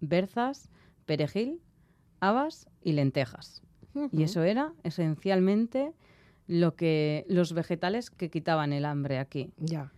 berzas, 0.00 0.68
perejil, 1.06 1.60
habas 2.20 2.68
y 2.82 2.92
lentejas. 2.92 3.62
Y 4.12 4.22
eso 4.22 4.42
era 4.44 4.72
esencialmente 4.84 5.92
lo 6.46 6.76
que 6.76 7.24
los 7.28 7.52
vegetales 7.52 8.10
que 8.10 8.30
quitaban 8.30 8.72
el 8.72 8.84
hambre 8.84 9.18
aquí. 9.18 9.50
Ya. 9.56 9.92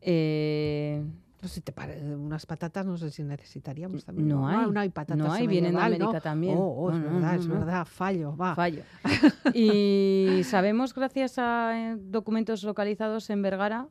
Eh, 0.00 1.04
Pues 1.44 1.52
si 1.52 1.60
te 1.60 1.72
parece, 1.72 2.02
unas 2.16 2.46
patatas 2.46 2.86
no 2.86 2.96
sé 2.96 3.10
si 3.10 3.22
necesitaríamos 3.22 4.02
también. 4.02 4.28
no 4.28 4.48
hay. 4.48 4.70
no 4.70 4.80
hay 4.80 4.88
patatas. 4.88 5.18
No 5.18 5.30
hay, 5.30 5.44
en 5.44 5.50
vienen 5.50 5.72
de 5.74 5.76
medieval, 5.78 5.98
¿no? 5.98 6.04
América 6.06 6.20
también. 6.22 6.56
Oh, 6.56 6.62
oh, 6.64 6.90
es 6.90 6.96
No, 6.96 7.04
no, 7.10 7.14
verdad, 7.16 7.34
no, 7.34 7.40
es 7.40 7.46
no. 7.48 7.54
verdad. 7.56 7.84
Fallo, 7.84 8.34
va. 8.34 8.54
fallo. 8.54 8.82
Y 9.54 10.40
sabemos, 10.44 10.94
gracias 10.94 11.38
a 11.38 11.72
eh, 11.92 11.96
documentos 12.00 12.62
localizados 12.64 13.28
en 13.28 13.42
Vergara, 13.42 13.88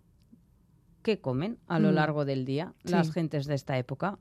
qué 1.03 1.21
comen 1.21 1.59
a 1.67 1.77
lo 1.77 1.91
Mm. 1.91 1.95
largo 1.95 2.25
del 2.25 2.43
día 2.45 2.73
las 2.83 3.07
Sí. 3.07 3.13
gentes 3.13 3.45
de 3.45 3.53
esta 3.53 3.77
época. 3.77 4.17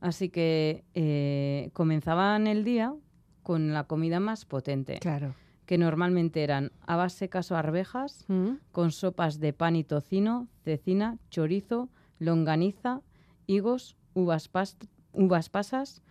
Así 0.00 0.28
que 0.28 0.84
eh, 0.94 1.70
comenzaban 1.72 2.46
el 2.46 2.62
día 2.62 2.94
con 3.42 3.72
la 3.72 3.82
comida 3.84 4.20
más 4.20 4.44
potente, 4.44 5.00
Claro. 5.00 5.34
que 5.66 5.76
normalmente 5.76 6.44
eran 6.44 6.70
habas 6.86 7.14
secas 7.14 7.50
o 7.50 7.56
arvejas, 7.56 8.24
Mm. 8.28 8.58
con 8.70 8.92
sopas 8.92 9.40
de 9.40 9.52
pan 9.52 9.74
y 9.74 9.82
tocino, 9.82 10.46
cecina, 10.62 11.18
chorizo, 11.30 11.88
longaniza, 12.20 13.00
higos, 13.48 13.96
uvas, 14.14 14.46
pas- 14.48 14.76
uvas 15.12 15.48
pasas 15.48 16.02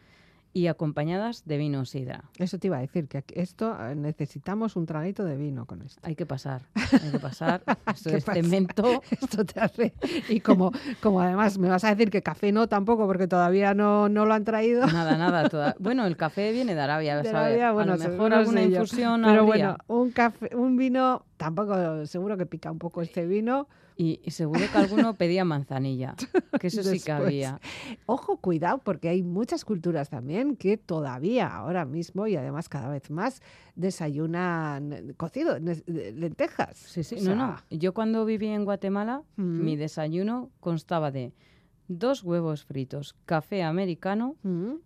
y 0.52 0.66
acompañadas 0.68 1.46
de 1.46 1.58
vino 1.58 1.86
sidra. 1.86 2.24
Eso 2.38 2.58
te 2.58 2.68
iba 2.68 2.78
a 2.78 2.82
decir, 2.82 3.08
que 3.08 3.24
esto 3.36 3.78
eh, 3.80 3.94
necesitamos 3.96 4.76
un 4.76 4.86
traguito 4.88 5.24
de 5.24 5.36
vino 5.38 5.66
con 5.68 5.82
esto. 5.84 6.02
Hay 6.04 6.16
que 6.16 6.26
pasar, 6.26 6.64
hay 7.04 7.12
que 7.12 7.20
pasar. 7.20 7.62
Esto 7.94 8.10
¿Qué 8.10 8.18
es 8.18 8.24
pasa? 8.24 8.42
cemento. 8.42 9.02
Esto 9.12 9.46
te 9.46 9.60
hace. 9.60 9.94
Y 10.28 10.40
como, 10.40 10.72
como 11.02 11.22
además 11.22 11.58
me 11.60 11.70
vas 11.70 11.84
a 11.84 11.90
decir 11.94 12.10
que 12.10 12.24
café 12.24 12.52
no 12.52 12.68
tampoco, 12.68 13.06
porque 13.06 13.28
todavía 13.28 13.74
no, 13.76 14.10
no 14.10 14.26
lo 14.26 14.34
han 14.34 14.44
traído. 14.44 14.88
Nada, 14.88 15.18
nada. 15.18 15.48
toda- 15.50 15.76
Bueno, 15.80 16.06
el 16.08 16.18
café 16.18 16.52
viene 16.52 16.74
de 16.74 16.82
Arabia, 16.82 17.14
de 17.16 17.22
a 17.22 17.24
la 17.24 17.32
saber. 17.40 17.56
vida, 17.56 17.72
bueno, 17.72 17.94
a 17.94 17.98
lo 17.98 18.10
mejor 18.10 18.34
alguna 18.34 18.64
infusión 18.64 19.22
Pero 19.22 19.42
habría. 19.44 19.46
bueno, 19.46 19.78
un 19.88 20.12
café, 20.12 20.56
un 20.56 20.78
vino, 20.78 21.26
tampoco 21.38 22.06
seguro 22.08 22.38
que 22.38 22.46
pica 22.48 22.72
un 22.72 22.80
poco 22.80 23.02
este 23.04 23.28
vino. 23.28 23.68
Y, 24.02 24.22
y 24.24 24.32
seguro 24.32 24.62
que 24.72 24.78
alguno 24.78 25.16
pedía 25.16 25.44
manzanilla, 25.44 26.16
que 26.62 26.68
eso 26.68 26.82
sí 26.84 27.02
que 27.02 27.12
Después. 27.12 27.20
había. 27.20 27.60
Ojo, 28.06 28.38
cuidado, 28.38 28.78
porque 28.78 29.10
hay 29.10 29.24
muchas 29.24 29.66
culturas 29.66 30.10
también 30.10 30.49
que 30.56 30.78
todavía 30.78 31.48
ahora 31.48 31.86
mismo 31.86 32.28
y 32.28 32.36
además 32.36 32.70
cada 32.70 32.90
vez 32.90 33.10
más 33.12 33.42
desayunan 33.76 35.14
cocido, 35.18 35.60
ne- 35.60 35.84
de- 35.86 36.12
lentejas. 36.14 36.78
Sí, 36.78 37.04
sí, 37.04 37.16
O 37.20 37.36
no, 37.36 37.36
no. 37.36 37.56
Yo 37.70 37.94
cuando 37.94 38.26
viví 38.26 38.48
en 38.48 38.66
Guatemala, 38.66 39.24
mi 39.38 39.76
desayuno 39.76 40.50
constaba 40.60 41.12
de 41.12 41.34
dos 41.88 42.24
huevos 42.24 42.66
fritos, 42.66 43.16
café 43.26 43.64
americano 43.64 44.36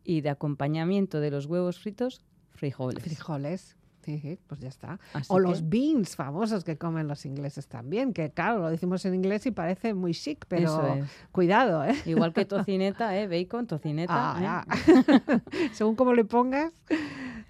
y 0.04 0.21
de 0.21 0.30
acompañamiento 0.30 1.19
de 1.19 1.32
los 1.32 1.45
huevos 1.45 1.80
fritos, 1.80 2.21
frijoles. 2.52 3.04
frijoles. 3.04 3.76
Sí, 4.04 4.38
pues 4.48 4.60
ya 4.60 4.68
está. 4.70 5.00
Así 5.13 5.28
O 5.30 5.38
que- 5.38 5.42
los 5.44 5.70
beans 5.70 6.16
famosos 6.16 6.63
que 6.63 6.78
comen 6.78 7.08
los 7.08 7.26
ingleses 7.26 7.68
también, 7.68 8.13
que 8.13 8.32
claro, 8.32 8.60
lo 8.60 8.70
decimos 8.70 9.06
en 9.06 9.16
inglés 9.16 9.46
y 9.46 9.52
parece 9.52 9.94
muy 9.94 10.13
chic, 10.13 10.46
pero 10.48 10.96
es. 10.96 11.06
cuidado, 11.32 11.84
¿eh? 11.86 11.96
Igual 12.06 12.34
que 12.34 12.46
tocineta, 12.46 13.18
¿eh? 13.18 13.28
Bacon, 13.28 13.66
tocineta. 13.68 14.13
Ah, 14.13 14.66
¿eh? 14.68 15.06
ah. 15.28 15.39
Según 15.74 15.96
cómo 15.96 16.13
le 16.13 16.26
pongas. 16.26 16.74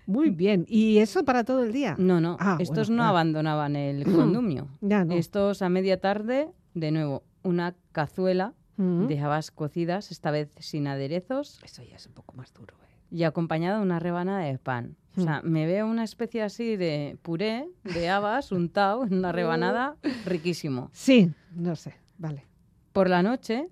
Muy 0.05 0.29
bien. 0.31 0.65
¿Y 0.67 0.97
eso 0.97 1.23
para 1.23 1.43
todo 1.43 1.63
el 1.63 1.71
día? 1.71 1.95
No, 1.97 2.19
no. 2.19 2.35
Ah, 2.39 2.57
estos 2.59 2.89
bueno, 2.89 3.03
no 3.03 3.09
abandonaban 3.09 3.75
el 3.75 4.03
condumio. 4.15 4.67
Ya 4.81 5.05
no. 5.05 5.13
Estos 5.15 5.61
a 5.61 5.69
media 5.69 5.99
tarde, 5.99 6.49
de 6.73 6.91
nuevo, 6.91 7.23
una 7.43 7.75
cazuela 7.91 8.53
Mm. 8.75 9.05
de 9.05 9.19
habas 9.19 9.51
cocidas, 9.51 10.09
esta 10.09 10.31
vez 10.31 10.49
sin 10.57 10.87
aderezos, 10.87 11.59
Eso 11.63 11.83
ya 11.83 11.95
es 11.95 12.07
un 12.07 12.13
poco 12.13 12.35
más 12.35 12.51
duro. 12.55 12.73
¿eh? 12.81 12.97
y 13.11 13.23
acompañada 13.23 13.77
de 13.77 13.83
una 13.83 13.99
rebanada 13.99 14.39
de 14.39 14.57
pan. 14.57 14.95
O 15.17 15.21
sea, 15.21 15.41
Mm. 15.43 15.47
me 15.49 15.65
veo 15.67 15.85
una 15.87 16.03
especie 16.03 16.41
así 16.41 16.75
de 16.75 17.17
puré 17.21 17.67
de 17.83 18.09
habas 18.09 18.51
untado 18.51 19.03
en 19.05 19.13
una 19.13 19.31
rebanada 19.33 19.95
riquísimo. 20.25 20.89
Sí, 20.93 21.31
no 21.55 21.75
sé. 21.75 21.93
Vale. 22.17 22.45
Por 22.93 23.09
la 23.09 23.21
noche, 23.23 23.69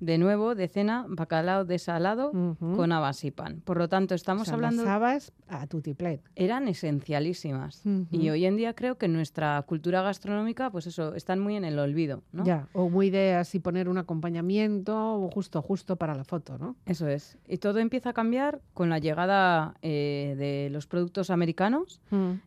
de 0.00 0.18
nuevo, 0.18 0.54
de 0.54 0.68
cena, 0.68 1.06
bacalao 1.08 1.64
desalado 1.64 2.32
con 2.58 2.92
habas 2.92 3.24
y 3.24 3.30
pan. 3.30 3.62
Por 3.64 3.78
lo 3.78 3.88
tanto, 3.88 4.14
O 4.14 4.16
estamos 4.16 4.46
sea, 4.48 4.54
hablando... 4.54 4.82
Las 4.84 4.92
habas 4.92 5.32
a 5.48 5.66
tutiplén. 5.66 6.20
eran 6.34 6.68
esencialísimas. 6.68 7.82
Y 8.10 8.28
hoy 8.30 8.44
en 8.46 8.56
día 8.56 8.74
creo 8.74 8.98
que 8.98 9.08
nuestra 9.08 9.62
cultura 9.62 10.02
gastronómica, 10.02 10.70
pues 10.70 10.86
eso, 10.86 11.14
están 11.14 11.40
muy 11.40 11.56
en 11.56 11.64
el 11.64 11.78
olvido, 11.78 12.22
¿no? 12.32 12.44
Ya. 12.44 12.68
O 12.72 12.88
muy 12.88 13.10
de 13.10 13.34
así 13.34 13.58
poner 13.58 13.88
un 13.88 13.98
acompañamiento 13.98 15.14
o 15.16 15.30
justo, 15.30 15.62
justo 15.62 15.96
para 15.96 16.14
la 16.14 16.24
foto, 16.24 16.58
¿no? 16.58 16.76
Eso 16.84 17.08
es. 17.08 17.38
Y 17.48 17.58
todo 17.58 17.78
empieza 17.78 18.10
a 18.10 18.12
cambiar 18.12 18.60
con 18.74 18.90
la 18.90 18.98
llegada 18.98 19.74
eh, 19.82 20.34
de 20.36 20.68
los 20.70 20.86
productos 20.86 21.30
americanos 21.30 22.00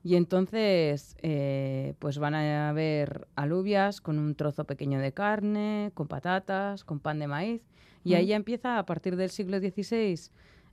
y 0.04 0.16
entonces 0.16 1.16
eh, 1.22 1.94
pues 2.00 2.18
van 2.18 2.36
a 2.36 2.70
haber 2.70 3.28
alubias 3.36 4.02
con 4.02 4.18
un 4.20 4.36
trozo 4.36 4.66
pequeño 4.66 5.00
de 5.00 5.12
carne, 5.14 5.92
con 5.94 6.08
patatas, 6.08 6.84
con 6.84 7.00
pan 7.00 7.20
de 7.20 7.28
maíz 7.28 7.39
y 7.46 8.14
ahí 8.14 8.26
Mm. 8.26 8.28
ya 8.30 8.36
empieza 8.36 8.80
a 8.80 8.86
partir 8.86 9.16
del 9.16 9.30
siglo 9.30 9.60
XVI 9.60 10.30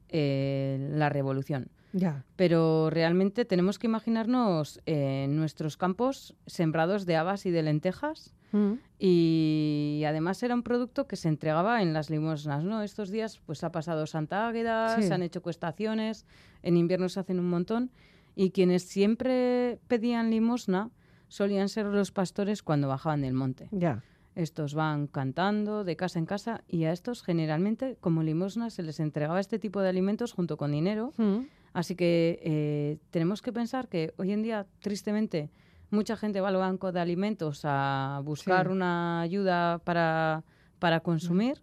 eh, 0.09 0.89
la 0.93 1.09
revolución. 1.09 1.69
Ya. 1.93 2.25
Pero 2.37 2.91
realmente 2.91 3.45
tenemos 3.45 3.79
que 3.79 3.87
imaginarnos 3.87 4.81
eh, 4.87 5.27
nuestros 5.31 5.77
campos 5.77 6.35
sembrados 6.47 7.07
de 7.07 7.17
habas 7.17 7.47
y 7.47 7.51
de 7.51 7.63
lentejas 7.63 8.33
Mm. 8.53 8.75
y 9.01 10.03
además 10.07 10.41
era 10.43 10.55
un 10.55 10.63
producto 10.63 11.07
que 11.09 11.17
se 11.17 11.29
entregaba 11.29 11.83
en 11.83 11.93
las 11.93 12.11
limosnas, 12.11 12.63
¿no? 12.65 12.83
Estos 12.83 13.11
días 13.11 13.41
pues 13.45 13.65
ha 13.65 13.73
pasado 13.73 14.07
Santa 14.07 14.47
Águeda, 14.47 14.95
Sí. 14.97 15.03
se 15.03 15.13
han 15.15 15.23
hecho 15.23 15.43
cuestaciones, 15.43 16.25
en 16.63 16.77
invierno 16.77 17.09
se 17.09 17.21
hacen 17.21 17.41
un 17.41 17.49
montón 17.51 17.91
y 18.37 18.51
quienes 18.51 18.85
siempre 18.85 19.79
pedían 19.89 20.31
limosna 20.31 20.91
solían 21.29 21.69
ser 21.69 21.87
los 21.87 22.13
pastores 22.13 22.63
cuando 22.63 22.87
bajaban 22.89 23.23
del 23.23 23.35
monte. 23.35 23.69
Ya. 23.73 24.03
Estos 24.37 24.75
van 24.75 25.09
cantando 25.09 25.83
de 25.83 25.97
casa 25.97 26.19
en 26.21 26.27
casa 26.27 26.63
y 26.69 26.85
a 26.85 26.93
estos 26.93 27.23
generalmente 27.25 27.97
como 28.01 28.23
limosna 28.23 28.71
se 28.71 28.83
les 28.85 29.01
entregaba 29.01 29.41
este 29.41 29.59
tipo 29.59 29.81
de 29.81 29.89
alimentos 29.89 30.33
junto 30.33 30.57
con 30.57 30.71
dinero 30.71 31.13
Mm. 31.17 31.47
Así 31.73 31.95
que 31.95 32.39
eh, 32.43 32.99
tenemos 33.11 33.43
que 33.43 33.53
pensar 33.53 33.89
que 33.89 34.15
hoy 34.17 34.33
en 34.33 34.43
día, 34.43 34.67
tristemente, 34.81 35.51
mucha 35.91 36.17
gente 36.17 36.41
va 36.41 36.49
al 36.49 36.57
banco 36.57 36.91
de 36.91 37.01
alimentos 37.01 37.61
a 37.65 38.23
buscar 38.25 38.67
Sí. 38.69 38.73
una 38.73 39.21
ayuda 39.21 39.79
para, 39.85 40.43
para 40.79 41.01
consumir. 41.01 41.63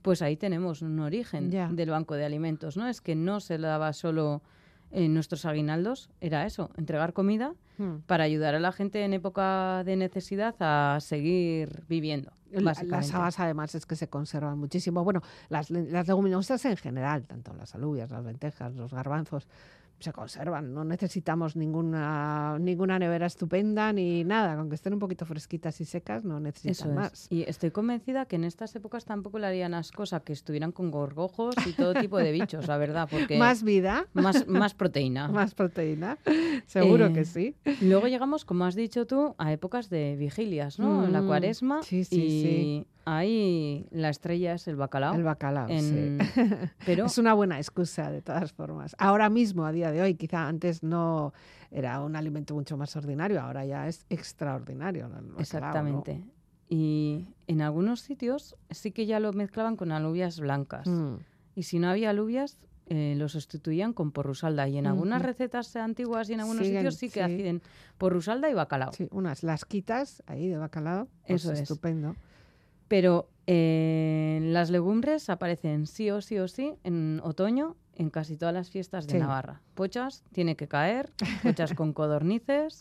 Pues 0.00 0.22
ahí 0.22 0.38
tenemos 0.38 0.80
un 0.80 0.98
origen 1.00 1.50
del 1.50 1.90
banco 1.90 2.14
de 2.14 2.24
alimentos, 2.24 2.78
¿no? 2.78 2.86
Es 2.88 3.02
que 3.02 3.14
no 3.14 3.40
se 3.40 3.58
le 3.58 3.66
daba 3.66 3.92
solo 3.92 4.40
en 4.92 5.14
nuestros 5.14 5.44
aguinaldos, 5.44 6.10
era 6.20 6.46
eso, 6.46 6.70
entregar 6.76 7.12
comida 7.12 7.54
Mm. 7.78 8.00
para 8.06 8.24
ayudar 8.24 8.54
a 8.54 8.60
la 8.60 8.72
gente 8.72 9.02
en 9.04 9.14
época 9.14 9.82
de 9.84 9.96
necesidad 9.96 10.54
a 10.60 10.98
seguir 11.00 11.82
viviendo. 11.88 12.30
La- 12.50 12.74
Las 12.84 13.14
habas 13.14 13.38
además 13.40 13.74
es 13.74 13.86
que 13.86 13.96
se 13.96 14.08
conservan 14.08 14.58
muchísimo. 14.58 15.02
Bueno, 15.04 15.22
las, 15.48 15.70
las 15.70 16.06
leguminosas 16.06 16.62
en 16.66 16.76
general, 16.76 17.24
tanto 17.26 17.54
las 17.54 17.74
alubias, 17.74 18.10
las 18.10 18.24
lentejas, 18.24 18.74
los 18.74 18.92
garbanzos, 18.92 19.46
se 20.00 20.12
conservan. 20.12 20.74
No 20.74 20.84
necesitamos 20.84 21.56
ninguna, 21.56 22.58
ninguna 22.58 22.98
nevera 22.98 23.26
estupenda 23.26 23.92
ni 23.92 24.24
nada. 24.24 24.56
Con 24.56 24.68
que 24.68 24.74
estén 24.74 24.92
un 24.94 24.98
poquito 24.98 25.24
fresquitas 25.26 25.80
y 25.80 25.84
secas, 25.84 26.24
no 26.24 26.34
Eso 26.36 26.40
necesitan 26.40 26.90
es. 26.90 26.94
más. 26.96 27.26
Y 27.30 27.42
estoy 27.42 27.70
convencida 27.70 28.24
que 28.26 28.36
en 28.36 28.44
estas 28.44 28.74
épocas 28.76 29.04
tampoco 29.04 29.38
le 29.38 29.46
harían 29.46 29.74
ascos 29.74 30.12
a 30.12 30.20
que 30.20 30.32
estuvieran 30.32 30.72
con 30.72 30.90
gorgojos 30.90 31.54
y 31.66 31.72
todo 31.72 31.94
tipo 31.94 32.18
de 32.18 32.32
bichos, 32.32 32.66
la 32.66 32.76
verdad, 32.76 33.08
porque 33.10 33.38
Más 33.38 33.62
vida, 33.62 34.06
más, 34.12 34.46
más 34.48 34.74
proteína. 34.74 35.28
más 35.32 35.54
proteína. 35.54 36.18
Seguro 36.66 37.06
Eh, 37.06 37.12
que 37.12 37.24
sí. 37.24 37.54
Luego 37.80 38.08
llegamos, 38.08 38.44
como 38.44 38.64
has 38.64 38.74
dicho 38.74 39.06
tú, 39.06 39.34
a 39.38 39.52
épocas 39.52 39.90
de 39.90 40.16
vigilias, 40.16 40.78
¿no? 40.78 41.04
En 41.04 41.12
la 41.12 41.22
Mm, 41.22 41.26
cuaresma. 41.26 41.82
sí, 41.82 42.04
sí, 42.04 42.20
y 42.20 42.42
sí. 42.42 42.86
Ahí 43.18 43.86
la 43.90 44.08
estrella 44.08 44.54
es 44.54 44.66
el 44.68 44.76
bacalao. 44.76 45.14
El 45.14 45.22
bacalao, 45.24 45.68
en- 45.68 46.18
sí. 46.20 46.40
Pero 46.86 47.06
Es 47.06 47.18
una 47.18 47.34
buena 47.34 47.58
excusa, 47.58 48.10
de 48.10 48.22
todas 48.22 48.52
formas. 48.52 48.94
Ahora 48.98 49.28
mismo, 49.30 49.64
a 49.66 49.72
día 49.72 49.90
de 49.90 50.02
hoy, 50.02 50.14
quizá 50.14 50.46
antes 50.48 50.82
no 50.82 51.32
era 51.70 52.00
un 52.00 52.16
alimento 52.16 52.54
mucho 52.54 52.76
más 52.76 52.96
ordinario, 52.96 53.40
ahora 53.40 53.64
ya 53.64 53.86
es 53.88 54.04
extraordinario. 54.10 55.06
el 55.06 55.10
bacalao, 55.12 55.32
¿no? 55.34 55.40
exactamente. 55.40 56.24
Y 56.68 57.26
en 57.48 57.62
algunos 57.62 58.00
sitios 58.00 58.56
sí 58.70 58.92
que 58.92 59.06
ya 59.06 59.18
lo 59.20 59.32
mezclaban 59.32 59.76
con 59.76 59.90
alubias 59.92 60.38
blancas. 60.38 60.86
Mm. 60.86 61.14
Y 61.56 61.64
si 61.64 61.78
no 61.80 61.88
había 61.90 62.10
alubias, 62.10 62.58
eh, 62.86 63.14
lo 63.16 63.28
sustituían 63.28 63.92
con 63.92 64.12
porrusalda. 64.12 64.68
Y 64.68 64.78
en 64.78 64.86
algunas 64.86 65.20
recetas 65.22 65.74
antiguas 65.76 66.30
y 66.30 66.34
en 66.34 66.40
algunos 66.40 66.64
Siguen, 66.64 66.80
sitios 66.82 66.94
sí 66.96 67.06
que 67.08 67.14
sí. 67.14 67.20
hacen 67.40 67.62
porrusalda 67.98 68.48
y 68.50 68.54
bacalao. 68.54 68.92
Sí, 68.92 69.08
unas 69.10 69.42
lasquitas 69.42 70.22
ahí 70.26 70.48
de 70.48 70.58
bacalao. 70.58 71.08
pues 71.26 71.42
Eso 71.42 71.52
es. 71.52 71.60
Estupendo. 71.60 72.14
Pero 72.90 73.28
eh, 73.46 74.40
las 74.42 74.68
legumbres 74.68 75.30
aparecen 75.30 75.86
sí 75.86 76.10
o 76.10 76.20
sí 76.20 76.40
o 76.40 76.48
sí 76.48 76.74
en 76.82 77.20
otoño 77.22 77.76
en 77.94 78.10
casi 78.10 78.36
todas 78.36 78.52
las 78.52 78.68
fiestas 78.68 79.06
de 79.06 79.12
Sí. 79.12 79.18
Navarra. 79.20 79.60
Pochas 79.74 80.24
tiene 80.32 80.56
que 80.56 80.66
caer, 80.66 81.12
pochas 81.44 81.72
con 81.74 81.92
codornices. 81.98 82.80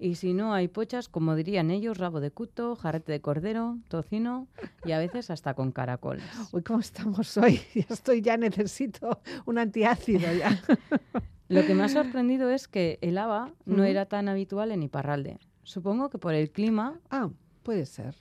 Y 0.00 0.16
si 0.16 0.32
no 0.34 0.54
hay 0.54 0.66
pochas, 0.66 1.08
como 1.08 1.36
dirían 1.36 1.70
ellos, 1.70 1.98
rabo 1.98 2.18
de 2.20 2.32
cuto, 2.32 2.74
jarrete 2.74 3.12
de 3.12 3.20
cordero, 3.20 3.78
tocino 3.86 4.48
y 4.84 4.90
a 4.90 4.98
veces 4.98 5.30
hasta 5.30 5.54
con 5.54 5.70
caracoles. 5.70 6.24
Uy, 6.52 6.62
¿cómo 6.62 6.80
estamos 6.80 7.36
hoy? 7.36 7.60
Ya 7.76 7.86
estoy, 7.90 8.22
ya 8.22 8.36
necesito 8.36 9.20
un 9.46 9.58
antiácido 9.58 10.32
ya. 10.32 10.60
Lo 11.48 11.64
que 11.64 11.74
me 11.76 11.84
ha 11.84 11.88
sorprendido 11.88 12.50
es 12.50 12.66
que 12.66 12.98
el 13.02 13.18
haba 13.18 13.52
no 13.66 13.84
era 13.84 14.06
tan 14.06 14.28
habitual 14.28 14.72
en 14.72 14.82
Iparralde. 14.82 15.38
Supongo 15.62 16.10
que 16.10 16.18
por 16.18 16.34
el 16.34 16.50
clima 16.50 16.98
Ah, 17.10 17.28
puede 17.62 17.86
ser. 17.86 18.16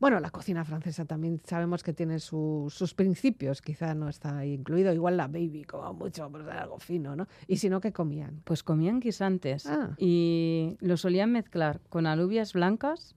Bueno, 0.00 0.20
la 0.20 0.30
cocina 0.30 0.64
francesa 0.64 1.04
también 1.04 1.40
sabemos 1.44 1.82
que 1.82 1.92
tiene 1.92 2.18
su- 2.18 2.68
sus 2.70 2.94
principios, 2.94 3.62
quizá 3.62 3.94
no 3.94 4.08
está 4.08 4.38
ahí 4.38 4.54
incluido. 4.54 4.92
Igual 4.92 5.16
la 5.16 5.26
baby, 5.28 5.64
como 5.64 5.92
mucho, 5.94 6.28
pues 6.30 6.44
era 6.44 6.62
algo 6.62 6.78
fino, 6.78 7.16
¿no? 7.16 7.26
Y 7.46 7.56
si 7.58 7.68
no, 7.68 7.80
¿qué 7.80 7.92
comían? 7.92 8.40
Pues 8.44 8.62
comían 8.62 9.00
guisantes 9.00 9.66
Ah. 9.66 9.90
y 9.98 10.76
lo 10.80 10.96
solían 10.96 11.32
mezclar 11.32 11.80
con 11.88 12.06
alubias 12.06 12.52
blancas, 12.52 13.14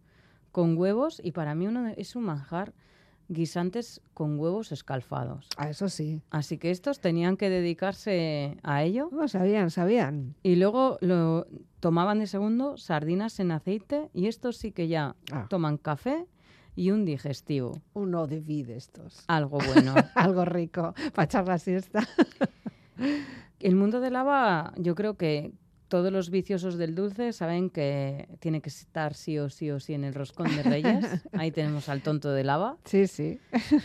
con 0.51 0.78
huevos 0.78 1.21
y 1.23 1.32
para 1.32 1.56
mí 1.56 1.67
uno 1.67 1.84
de- 1.84 1.95
es 1.97 2.15
un 2.15 2.23
manjar 2.23 2.73
guisantes 3.28 4.01
con 4.13 4.38
huevos 4.39 4.71
escalfados. 4.71 5.49
Ah, 5.58 5.69
eso 5.69 5.89
sí. 5.89 6.21
Así 6.30 6.58
que 6.60 6.69
estos 6.69 6.99
tenían 6.99 7.38
que 7.38 7.49
dedicarse 7.49 8.58
a 8.62 8.84
ello 8.84 9.10
No 9.12 9.28
sabían, 9.28 9.71
sabían. 9.71 10.36
y 10.43 10.56
luego 10.58 10.97
lo 11.01 11.47
tomaban 11.80 12.19
de 12.19 12.28
segundo 12.28 12.78
sardinas 12.78 13.39
en 13.39 13.51
aceite 13.51 14.10
y 14.13 14.28
estos 14.28 14.58
sí 14.58 14.71
que 14.71 14.88
ya 14.88 15.15
Ah. 15.32 15.47
toman 15.49 15.78
café 15.78 16.28
y 16.75 16.91
un 16.91 17.05
digestivo. 17.05 17.81
Uno 17.93 18.27
de 18.27 18.43
estos. 18.75 19.23
Algo 19.27 19.57
bueno. 19.73 19.95
Algo 20.15 20.45
rico 20.45 20.93
para 21.13 21.25
echar 21.25 21.47
la 21.47 21.57
siesta. 21.57 22.07
El 23.59 23.75
mundo 23.75 23.99
del 23.99 24.13
lava, 24.13 24.73
yo 24.77 24.95
creo 24.95 25.15
que 25.15 25.53
todos 25.88 26.11
los 26.11 26.29
viciosos 26.29 26.77
del 26.77 26.95
dulce 26.95 27.31
saben 27.31 27.69
que 27.69 28.27
tiene 28.39 28.61
que 28.61 28.69
estar 28.69 29.13
sí 29.13 29.38
o 29.38 29.49
sí 29.49 29.71
o 29.71 29.79
sí 29.79 29.93
en 29.93 30.03
el 30.03 30.13
roscón 30.13 30.53
de 30.55 30.63
Reyes. 30.63 31.05
Ahí 31.33 31.51
tenemos 31.51 31.89
al 31.89 32.01
tonto 32.01 32.31
de 32.31 32.43
lava. 32.43 32.77
Sí, 32.85 33.07
sí. 33.07 33.39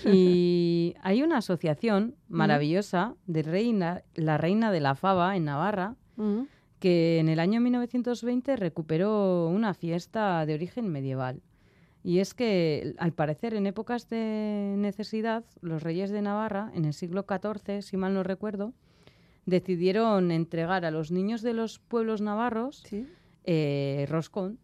Y 0.05 0.95
hay 1.03 1.23
una 1.23 1.39
asociación 1.39 2.17
maravillosa 2.29 3.15
de 3.27 3.43
reina, 3.43 4.03
la 4.15 4.39
Reina 4.39 4.73
de 4.73 4.81
la 4.81 4.95
Fava 4.95 5.37
en 5.37 5.45
Navarra, 5.45 5.97
que 6.79 7.19
en 7.19 7.29
el 7.29 7.39
año 7.39 7.61
1920 7.61 8.57
recuperó 8.57 9.49
una 9.49 9.75
fiesta 9.75 10.45
de 10.47 10.55
origen 10.55 10.89
medieval. 10.89 11.43
Y 12.03 12.21
es 12.21 12.33
que, 12.35 12.95
al 12.99 13.13
parecer, 13.13 13.55
en 13.55 13.67
épocas 13.67 14.09
de 14.09 14.75
necesidad, 14.79 15.45
los 15.61 15.83
reyes 15.83 16.11
de 16.11 16.23
Navarra, 16.23 16.71
en 16.75 16.85
el 16.87 16.95
siglo 16.95 17.27
XIV, 17.29 17.83
si 17.83 17.97
mal 17.97 18.15
no 18.15 18.23
recuerdo, 18.23 18.73
decidieron 19.47 20.31
entregar 20.31 20.85
a 20.85 20.91
los 20.91 21.11
niños 21.11 21.43
de 21.43 21.53
los 21.55 21.79
pueblos 21.79 22.21
navarros 22.21 22.83
Sí. 22.87 23.07
eh, 23.45 24.07
roscón. 24.09 24.59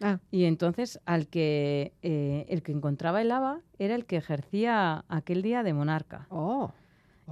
Ah, 0.00 0.18
Y 0.32 0.44
entonces 0.44 0.98
al 1.06 1.28
que 1.28 1.92
el 2.02 2.44
el 2.48 2.62
que 2.62 2.72
encontraba 2.72 3.22
el 3.22 3.30
haba 3.30 3.60
era 3.78 3.94
el 3.94 4.04
que 4.04 4.16
ejercía 4.16 5.04
aquel 5.08 5.42
día 5.42 5.62
de 5.62 5.72
monarca. 5.74 6.26
oh. 6.30 6.72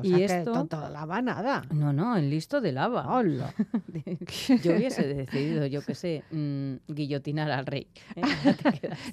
O 0.00 0.04
Y 0.04 0.08
sea 0.08 0.18
que 0.26 0.38
esto- 0.38 0.52
tonto 0.52 0.88
la 0.88 1.04
va 1.04 1.22
nada. 1.22 1.62
No, 1.72 1.92
no, 1.92 2.16
el 2.16 2.28
listo 2.30 2.60
del 2.60 2.78
haba. 2.78 3.16
Hola. 3.16 3.54
Yo 4.62 4.74
hubiese 4.76 5.06
decidido, 5.06 5.66
yo 5.66 5.82
qué 5.82 5.94
sé, 5.94 6.22
mm, 6.30 6.74
guillotinar 6.92 7.50
al 7.50 7.66
rey. 7.66 7.86
¿eh? 8.16 8.22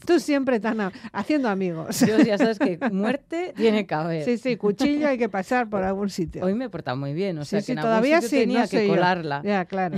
Tú 0.05 0.19
siempre 0.19 0.59
tan 0.59 0.81
a- 0.81 0.91
haciendo 1.11 1.49
amigos. 1.49 1.99
Yo 2.01 2.17
ya 2.19 2.37
sabes 2.37 2.59
que 2.59 2.77
muerte 2.91 3.53
tiene 3.57 3.85
que 3.85 3.93
haber. 3.95 4.23
Sí, 4.25 4.37
sí, 4.37 4.55
cuchillo 4.57 5.07
hay 5.07 5.17
que 5.17 5.29
pasar 5.29 5.69
por 5.69 5.83
algún 5.83 6.09
sitio. 6.09 6.43
Hoy 6.45 6.53
me 6.55 6.65
he 6.65 6.69
portado 6.69 6.97
muy 6.97 7.13
bien, 7.13 7.37
o 7.39 7.43
Sí, 7.43 7.51
sea 7.51 7.61
sí, 7.61 7.65
que 7.67 7.71
en 7.73 7.79
todavía 7.81 8.15
algún 8.17 8.29
sí, 8.29 8.35
sitio 8.37 8.47
no 8.47 8.53
tenía 8.53 8.67
sé 8.67 8.77
que 8.79 8.87
yo. 8.87 8.93
colarla. 8.93 9.41
Ya, 9.43 9.65
claro. 9.65 9.97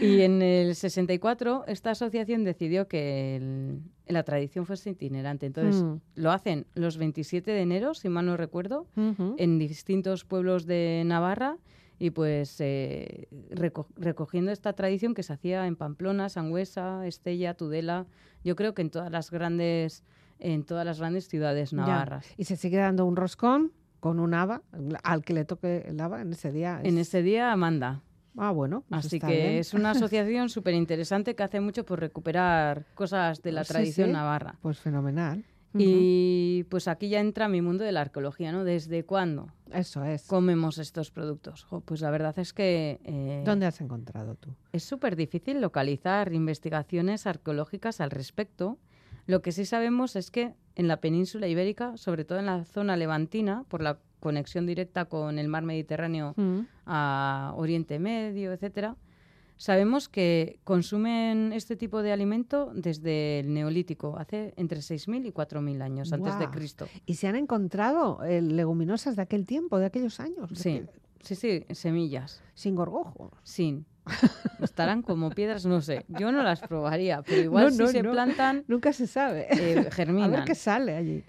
Y 0.00 0.22
en 0.22 0.42
el 0.42 0.74
64 0.74 1.64
esta 1.66 1.90
asociación 1.90 2.44
decidió 2.44 2.88
que 2.88 3.36
el- 3.36 3.80
la 4.12 4.22
tradición 4.22 4.66
fuese 4.66 4.90
itinerante. 4.90 5.46
Entonces 5.46 5.82
Mm. 5.82 5.96
lo 6.16 6.30
hacen 6.32 6.66
los 6.74 6.96
27 6.98 7.50
de 7.50 7.60
enero, 7.60 7.94
si 7.94 8.08
mal 8.08 8.26
no 8.26 8.36
recuerdo, 8.36 8.86
en 8.96 9.58
distintos 9.58 10.24
pueblos 10.24 10.66
de 10.66 11.02
Navarra 11.06 11.56
y 11.98 12.10
pues 12.10 12.56
eh, 12.60 13.28
reco- 13.50 13.86
recogiendo 13.96 14.50
esta 14.52 14.72
tradición 14.72 15.14
que 15.14 15.22
se 15.22 15.32
hacía 15.34 15.66
en 15.66 15.76
Pamplona, 15.76 16.28
Sangüesa, 16.28 17.06
Estella, 17.06 17.54
Tudela, 17.54 18.06
yo 18.42 18.56
creo 18.56 18.72
que 18.74 18.82
en 18.82 18.90
todas 18.90 19.10
las 19.10 19.30
grandes 19.30 20.02
en 20.42 20.64
todas 20.64 20.86
las 20.86 20.98
grandes 20.98 21.28
ciudades 21.28 21.70
Ya. 21.72 21.76
navarras. 21.76 22.26
Y 22.38 22.44
se 22.44 22.56
sigue 22.56 22.78
dando 22.78 23.04
un 23.04 23.14
roscón 23.16 23.72
con 24.00 24.18
un 24.18 24.32
haba, 24.32 24.62
al 25.04 25.22
que 25.22 25.34
le 25.34 25.44
toque 25.44 25.84
el 25.86 26.00
haba 26.00 26.22
en 26.22 26.32
ese 26.32 26.50
día. 26.50 26.80
En 26.82 26.96
es- 26.96 27.08
ese 27.08 27.22
día 27.22 27.54
manda. 27.56 28.00
Ah, 28.36 28.50
bueno. 28.52 28.84
pues 28.88 29.06
Así 29.06 29.18
que 29.20 29.26
bien. 29.26 29.46
es 29.58 29.74
una 29.74 29.90
asociación 29.90 30.48
súper 30.50 30.74
interesante 30.74 31.34
que 31.34 31.42
hace 31.42 31.60
mucho 31.60 31.84
por 31.84 32.00
recuperar 32.00 32.86
cosas 32.94 33.42
de 33.42 33.52
la 33.52 33.64
Sí, 33.64 33.72
tradición 33.72 34.08
sí. 34.08 34.12
navarra. 34.12 34.56
Pues 34.62 34.78
fenomenal. 34.78 35.44
Y 35.74 36.64
pues 36.64 36.88
aquí 36.88 37.08
ya 37.08 37.20
entra 37.20 37.48
mi 37.48 37.62
mundo 37.62 37.84
de 37.84 37.92
la 37.92 38.00
arqueología, 38.00 38.50
¿no? 38.50 38.64
¿Desde 38.64 39.04
cuándo 39.04 39.52
Eso 39.72 40.04
es. 40.04 40.26
comemos 40.26 40.78
estos 40.78 41.12
productos? 41.12 41.62
Jo, 41.64 41.80
pues 41.80 42.00
la 42.00 42.10
verdad 42.10 42.36
es 42.40 42.52
que 42.52 43.00
eh, 43.04 43.42
¿Dónde 43.44 43.66
has 43.66 43.80
encontrado 43.80 44.34
tú? 44.34 44.54
es 44.72 44.82
súper 44.82 45.14
difícil 45.14 45.60
localizar 45.60 46.32
investigaciones 46.32 47.26
arqueológicas 47.26 48.00
al 48.00 48.10
respecto. 48.10 48.78
Lo 49.26 49.42
que 49.42 49.52
sí 49.52 49.64
sabemos 49.64 50.16
es 50.16 50.32
que 50.32 50.54
en 50.74 50.88
la 50.88 51.00
península 51.00 51.46
ibérica, 51.46 51.96
sobre 51.96 52.24
todo 52.24 52.40
en 52.40 52.46
la 52.46 52.64
zona 52.64 52.96
levantina, 52.96 53.64
por 53.68 53.80
la 53.80 53.98
conexión 54.20 54.66
directa 54.66 55.06
con 55.06 55.38
el 55.38 55.48
mar 55.48 55.64
Mediterráneo 55.64 56.34
Mm. 56.36 56.60
a 56.86 57.52
Oriente 57.56 57.98
Medio, 57.98 58.52
etcétera, 58.52 58.96
sabemos 59.56 60.08
que 60.08 60.58
consumen 60.64 61.52
este 61.52 61.76
tipo 61.76 62.02
de 62.02 62.12
alimento 62.12 62.70
desde 62.74 63.40
el 63.40 63.52
Neolítico, 63.52 64.16
hace 64.18 64.54
entre 64.56 64.80
6.000 64.80 65.26
y 65.26 65.32
4.000 65.32 65.82
años 65.82 66.12
antes 66.12 66.38
de. 66.38 66.48
Cristo. 66.48 66.88
¿Y 67.06 67.14
se 67.14 67.26
han 67.28 67.36
encontrado 67.36 68.22
eh, 68.24 68.40
leguminosas 68.40 69.16
de 69.16 69.22
aquel 69.22 69.44
tiempo, 69.46 69.78
de 69.78 69.86
aquellos 69.86 70.18
años? 70.20 70.50
Sí, 70.54 70.82
sí, 71.20 71.34
sí, 71.34 71.64
semillas, 71.72 72.42
sin 72.54 72.74
gorgojo. 72.74 73.32
sin. 73.42 73.84
Estarán 74.62 75.02
como 75.02 75.30
piedras, 75.30 75.66
no 75.66 75.80
sé. 75.82 76.04
Yo 76.08 76.32
no 76.32 76.42
las 76.42 76.60
probaría, 76.60 77.22
pero 77.22 77.42
igual 77.42 77.64
No, 77.66 77.70
si 77.70 77.78
no, 77.78 77.86
se 77.88 78.02
no. 78.02 78.12
plantan, 78.12 78.64
Nunca 78.66 78.92
se 78.94 79.06
sabe. 79.06 79.46
eh, 79.50 79.72
A 79.78 79.82
ver 79.82 79.92
germinan. 79.92 80.44
qué 80.46 80.54
sale 80.54 80.96
allí. 80.96 81.22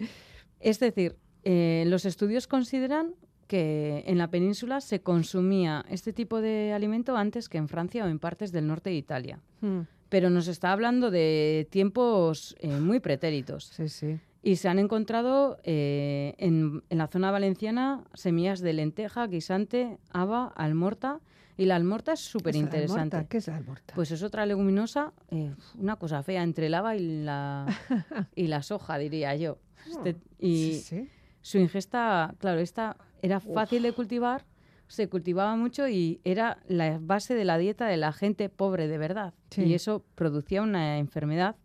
Es 0.59 0.79
decir, 0.79 1.17
eh, 1.43 1.83
los 1.87 2.05
estudios 2.05 2.47
consideran 2.47 3.13
que 3.47 4.03
en 4.07 4.17
la 4.17 4.29
península 4.29 4.79
se 4.79 5.01
consumía 5.01 5.85
este 5.89 6.13
tipo 6.13 6.39
de 6.39 6.71
alimento 6.71 7.17
antes 7.17 7.49
que 7.49 7.57
en 7.57 7.67
Francia 7.67 8.05
o 8.05 8.07
en 8.07 8.17
partes 8.19 8.51
del 8.51 8.65
norte 8.67 8.91
de 8.91 8.95
Italia. 8.95 9.39
Mm. 9.59 9.81
Pero 10.07 10.29
nos 10.29 10.47
está 10.47 10.71
hablando 10.71 11.11
de 11.11 11.67
tiempos 11.69 12.55
eh, 12.59 12.69
muy 12.69 12.99
pretéritos. 12.99 13.65
Sí, 13.65 13.89
sí. 13.89 14.19
Y 14.43 14.55
se 14.55 14.69
han 14.69 14.79
encontrado 14.79 15.57
eh, 15.63 16.33
en, 16.37 16.83
en 16.89 16.97
la 16.97 17.07
zona 17.07 17.29
valenciana 17.29 18.03
semillas 18.13 18.61
de 18.61 18.73
lenteja, 18.73 19.27
guisante, 19.27 19.97
haba, 20.11 20.47
almorta. 20.47 21.19
Y 21.57 21.65
la 21.65 21.75
almorta 21.75 22.13
es 22.13 22.21
súper 22.21 22.53
¿Qué 22.53 22.59
es 22.59 22.63
la 22.63 22.67
interesante. 22.69 23.27
¿Qué 23.29 23.37
es 23.37 23.47
la 23.47 23.57
almorta? 23.57 23.93
Pues 23.93 24.11
es 24.11 24.23
otra 24.23 24.45
leguminosa, 24.45 25.13
eh, 25.29 25.53
una 25.77 25.97
cosa 25.97 26.23
fea 26.23 26.41
entre 26.41 26.67
el 26.67 26.73
haba 26.73 26.95
y 26.95 27.23
la, 27.23 27.67
y 28.35 28.47
la 28.47 28.63
soja, 28.63 28.97
diría 28.97 29.35
yo. 29.35 29.57
Este- 29.87 30.15
y 30.39 30.73
sí, 30.75 30.79
sí. 30.81 31.09
Su 31.41 31.57
ingesta, 31.57 32.35
claro, 32.39 32.59
esta 32.59 32.97
era 33.21 33.39
fácil 33.39 33.83
de 33.83 33.93
cultivar, 33.93 34.45
se 34.87 35.07
cultivaba 35.07 35.55
mucho 35.55 35.87
y 35.87 36.19
era 36.23 36.57
la 36.67 36.99
base 37.01 37.33
de 37.33 37.45
la 37.45 37.57
dieta 37.57 37.87
de 37.87 37.97
la 37.97 38.11
gente 38.11 38.49
pobre 38.49 38.87
de 38.87 38.97
verdad. 38.97 39.33
Sí. 39.49 39.63
Y 39.63 39.73
eso 39.73 40.03
producía 40.15 40.61
una 40.61 40.97
enfermedad, 40.97 41.55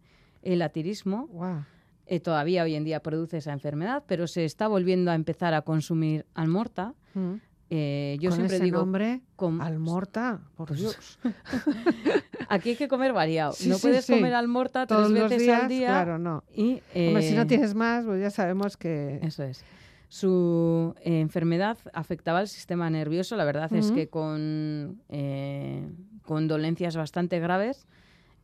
el 0.43 0.63
atirismo. 0.63 1.27
Guau. 1.33 1.65
eh, 2.07 2.21
todavía 2.21 2.63
hoy 2.63 2.77
en 2.77 2.85
día 2.85 3.01
produce 3.01 3.39
esa 3.39 3.53
enfermedad, 3.53 4.05
pero 4.07 4.29
se 4.29 4.45
está 4.45 4.69
volviendo 4.69 5.11
a 5.11 5.15
empezar 5.17 5.55
a 5.55 5.63
consumir 5.63 6.25
almorta. 6.35 6.95
Mm. 7.15 7.35
Eh, 7.69 8.17
yo 8.21 8.31
Con 8.31 8.37
siempre 8.37 8.57
ese 8.57 8.65
digo, 8.65 8.79
nombre, 8.79 9.23
com- 9.35 9.61
almorta, 9.61 10.41
por 10.57 10.73
Dios. 10.75 11.19
aquí 12.49 12.71
hay 12.71 12.77
que 12.77 12.89
comer 12.89 13.13
variado. 13.13 13.53
Sí, 13.53 13.69
no 13.69 13.77
sí, 13.77 13.83
puedes 13.89 14.05
sí. 14.05 14.15
comer 14.15 14.35
almorta 14.35 14.87
tres 14.87 14.99
Todos 14.99 15.11
los 15.11 15.23
veces 15.31 15.43
días, 15.43 15.63
al 15.63 15.69
día. 15.69 15.89
claro, 15.89 16.19
no. 16.19 16.45
Y, 16.55 16.81
Hombre, 16.95 17.23
si 17.23 17.35
no 17.35 17.43
eh, 17.43 17.47
tienes 17.47 17.75
más, 17.75 18.05
pues 18.05 18.21
ya 18.21 18.31
sabemos 18.31 18.77
que... 18.77 19.19
Eso 19.23 19.43
es. 19.43 19.65
Su 20.09 20.95
eh, 21.01 21.21
enfermedad 21.21 21.77
afectaba 21.93 22.39
al 22.39 22.47
sistema 22.49 22.89
nervioso. 22.89 23.35
La 23.37 23.45
verdad 23.45 23.73
es 23.75 23.91
que 23.91 24.09
con, 24.09 25.03
eh, 25.09 25.89
con 26.23 26.47
dolencias 26.47 26.97
bastante 26.97 27.41
graves. 27.41 27.89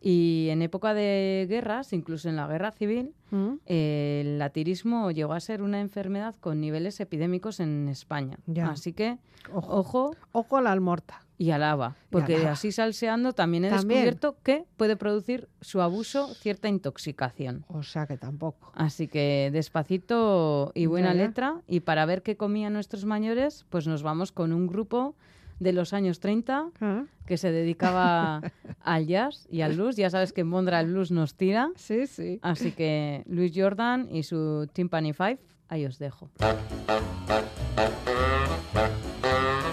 Y 0.05 0.49
en 0.51 0.63
época 0.63 0.95
de 0.95 1.47
guerras, 1.49 1.93
incluso 1.93 2.29
en 2.29 2.37
la 2.37 2.47
guerra 2.49 2.73
civil, 2.73 3.15
Mm. 3.31 3.55
eh, 3.67 4.23
el 4.25 4.39
latirismo 4.39 5.11
llegó 5.13 5.33
a 5.33 5.41
ser 5.41 5.63
una 5.63 5.81
enfermedad 5.81 6.35
con 6.41 6.61
niveles 6.61 6.99
epidémicos 7.01 7.61
en 7.61 7.89
España. 7.89 8.37
Ya. 8.47 8.69
Así 8.69 8.93
que, 8.93 9.19
Ojo, 9.53 9.77
ojo 9.79 10.17
ojo 10.33 10.57
a 10.57 10.61
la 10.63 10.73
almorta. 10.73 11.23
y 11.39 11.51
alaba. 11.51 11.97
Porque 12.11 12.37
alaba. 12.37 12.53
así 12.53 12.71
salseando 12.73 13.33
también 13.33 13.65
he 13.65 13.71
También. 13.71 14.01
descubierto 14.05 14.37
que 14.45 14.65
puede 14.77 14.97
producir 14.97 15.49
su 15.61 15.81
abuso 15.81 16.35
cierta 16.35 16.69
intoxicación. 16.69 17.65
O 17.69 17.83
sea 17.83 18.07
que 18.07 18.17
tampoco. 18.17 18.71
Así 18.75 19.09
que 19.09 19.51
despacito 19.53 20.71
y 20.75 20.87
buena 20.87 21.13
Ya, 21.13 21.15
ya. 21.21 21.27
letra. 21.27 21.63
Y 21.67 21.81
para 21.81 22.07
ver 22.07 22.23
qué 22.23 22.37
comían 22.37 22.73
nuestros 22.75 23.05
mayores, 23.05 23.67
pues 23.71 23.87
nos 23.89 24.03
vamos 24.03 24.31
con 24.33 24.53
un 24.53 24.67
grupo 24.67 25.17
de 25.63 25.73
los 25.73 25.93
años 25.93 26.21
30 26.21 26.71
Ah, 26.81 27.05
que 27.27 27.37
se 27.37 27.53
dedicaba 27.53 28.41
al 28.81 29.07
jazz 29.07 29.47
y 29.51 29.61
al 29.63 29.75
blues. 29.75 29.97
Ya 29.97 30.11
sabes 30.11 30.33
que 30.33 30.43
en 30.43 30.49
Mondra 30.49 30.81
el 30.81 30.89
blues 30.89 31.11
nos 31.11 31.35
tira. 31.35 31.71
Sí, 31.77 32.07
sí. 32.07 32.39
Así 32.43 32.73
que 32.73 33.23
Luis 33.27 33.53
Jordan 33.55 34.09
y 34.11 34.23
su 34.25 34.69
Timpani 34.73 35.13
Five, 35.13 35.39
ahí 35.69 35.87
os 35.87 35.99
dejo. 35.99 36.31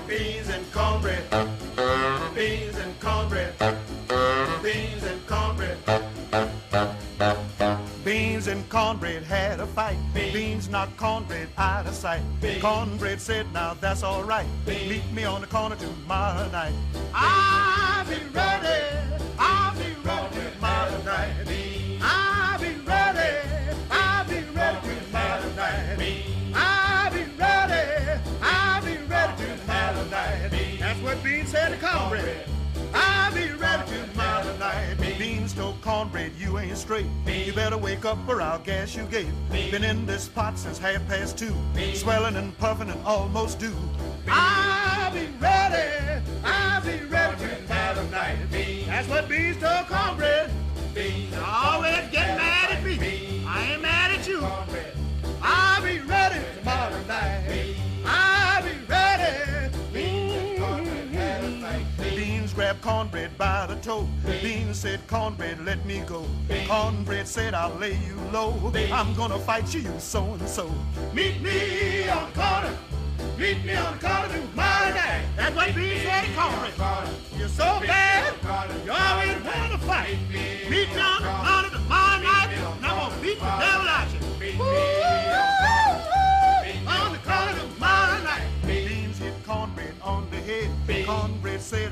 Beans 0.07 0.49
and 0.49 1.68
and 8.49 8.67
Cornbread 8.69 9.23
had 9.23 9.59
a 9.59 9.67
fight. 9.67 9.97
Beans, 10.13 10.33
Beans 10.33 10.69
knocked 10.69 10.97
Cornbread 10.97 11.47
out 11.57 11.85
of 11.85 11.93
sight. 11.93 12.21
Beans. 12.41 12.61
Cornbread 12.61 13.21
said, 13.21 13.51
now 13.53 13.75
that's 13.75 14.03
all 14.03 14.23
right. 14.23 14.47
Beans. 14.65 14.89
Meet 14.89 15.11
me 15.13 15.23
on 15.23 15.41
the 15.41 15.47
corner 15.47 15.75
tomorrow 15.75 16.49
night. 16.49 16.73
I'll 17.13 18.05
be 18.05 18.17
ready. 18.33 18.97
I'll 19.37 19.73
be 19.75 19.93
ready 20.03 20.51
tomorrow 20.53 21.03
night. 21.03 21.31
I'll 22.01 22.59
be 22.59 22.73
ready. 22.81 23.37
I'll 23.91 24.25
be 24.25 24.41
ready 24.55 24.87
tomorrow 25.05 25.53
night. 25.55 26.23
I'll 26.55 27.11
be 27.11 27.23
ready. 27.37 28.21
I'll. 28.41 28.69
That's 30.79 31.01
what 31.01 31.23
Bean 31.23 31.45
said 31.45 31.69
to 31.69 31.85
Cornbread 31.85 32.58
you 36.39 36.57
ain't 36.57 36.77
straight. 36.77 37.05
You 37.27 37.53
better 37.53 37.77
wake 37.77 38.05
up 38.05 38.17
or 38.27 38.41
I'll 38.41 38.59
gas 38.59 38.95
you 38.95 39.03
gate. 39.03 39.27
Been 39.49 39.83
in 39.83 40.05
this 40.05 40.27
pot 40.27 40.57
since 40.57 40.77
half 40.77 41.05
past 41.07 41.37
two, 41.37 41.53
swelling 41.93 42.35
and 42.35 42.57
puffing 42.57 42.89
and 42.89 43.01
almost 43.05 43.59
due. 43.59 43.75
I'll 44.27 45.11
be 45.13 45.27
ready, 45.39 46.23
I'll 46.43 46.81
be 46.81 47.03
ready 47.05 47.37
to 47.37 47.73
have 47.73 47.97
a 47.97 48.09
night. 48.09 48.37
That's 48.87 49.07
what 49.07 49.27
beans 49.27 49.57
to 49.57 49.85
cornbread. 49.89 50.49
You 50.95 51.27
always 51.45 52.09
get 52.11 52.37
mad 52.37 52.71
at 52.71 52.83
me. 52.83 53.43
I 53.45 53.73
ain't 53.73 53.81
mad 53.81 54.11
at 54.11 54.27
you. 54.27 54.45
I'll 55.41 55.83
be 55.83 55.99
ready 55.99 56.39
tomorrow 56.57 57.03
night. 57.07 58.48
Grabbed 62.59 62.81
cornbread 62.81 63.37
by 63.37 63.65
the 63.67 63.75
toe. 63.75 64.05
Beans 64.41 64.79
said, 64.79 64.99
Cornbread, 65.07 65.63
let 65.63 65.85
me 65.85 66.03
go. 66.05 66.25
Cornbread 66.67 67.25
said, 67.25 67.53
I'll 67.53 67.73
lay 67.75 67.93
you 67.93 68.17
low. 68.33 68.51
I'm 68.91 69.13
gonna 69.13 69.39
fight 69.39 69.73
you, 69.73 69.79
you 69.79 69.93
so 69.97 70.33
and 70.33 70.45
so. 70.45 70.69
Meet 71.13 71.41
me 71.41 72.09
on 72.09 72.29
the 72.29 72.37
corner. 72.37 72.77
Meet 73.37 73.63
me 73.63 73.75
on 73.75 73.97
the 73.97 74.05
corner 74.05 74.27
tomorrow 74.27 74.89
night. 74.89 75.23
That's 75.37 75.55
what 75.55 75.73
Beans 75.73 76.01
said 76.01 76.35
Cornbread. 76.35 77.09
You're 77.37 77.47
so 77.47 77.79
bad, 77.87 78.33
you 78.83 78.91
always 78.91 79.41
want 79.41 79.71
to 79.71 79.77
fight. 79.87 80.17
Meet 80.29 80.69
me 80.69 80.99
on 80.99 81.21
the 81.21 81.29
corner 81.29 81.69
tomorrow 81.69 82.21
night, 82.21 82.49
and 82.51 82.85
I'm 82.85 83.09
gonna 83.09 83.21
beat 83.21 83.39
the 83.39 83.45
devil 83.45 83.87
out 83.87 84.11
you. 84.11 85.38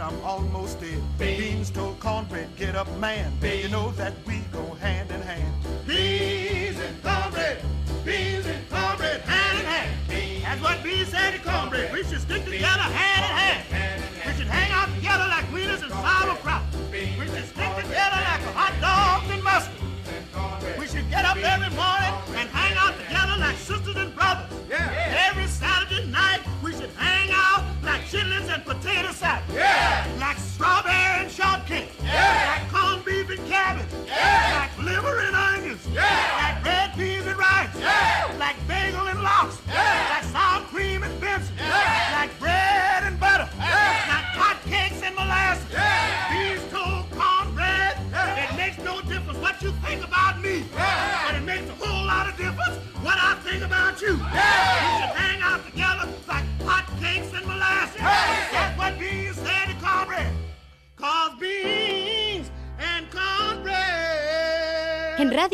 I'm 0.08 0.24
almost 0.24 0.80
dead. 0.80 1.01
Beans 1.18 1.70
told 1.70 1.99
cornbread, 1.99 2.47
get 2.55 2.78
up, 2.78 2.89
man. 2.97 3.34
You 3.43 3.68
know 3.68 3.91
that 3.97 4.14
we 4.26 4.39
go 4.53 4.64
hand 4.76 5.12
in 5.12 5.22
hand. 5.22 5.53
Beans 5.86 6.80
and 6.80 7.03
cornbread. 7.03 7.62
Beans 8.05 8.45
and 8.45 8.70
cornbread, 8.70 9.20
hand 9.20 9.60
in 9.60 9.66
hand. 9.66 10.43
That's 10.45 10.62
what 10.62 10.82
Beans 10.82 11.10
said 11.10 11.32
to 11.32 11.39
cornbread. 11.39 11.91
We 11.91 12.05
should 12.05 12.22
stick 12.22 12.45
together 12.45 12.88
hand 12.88 13.26
in 13.28 13.76
hand. 13.76 14.03
We 14.26 14.32
should 14.38 14.47
hang 14.47 14.72
out 14.72 14.88
together 14.95 15.28
like 15.28 15.43
wieners 15.51 15.84
and 15.84 15.91
sauerkraut. 15.91 16.62
We 16.89 17.28
should 17.28 17.43
stick 17.51 17.76
together 17.76 18.22
like 18.32 18.43
hot 18.55 18.80
dogs 18.80 19.30
and 19.30 19.43
mustard. 19.43 20.80
We 20.80 20.88
should 20.88 21.10
get 21.10 21.26
up 21.26 21.36
every 21.36 21.76
morning 21.76 21.96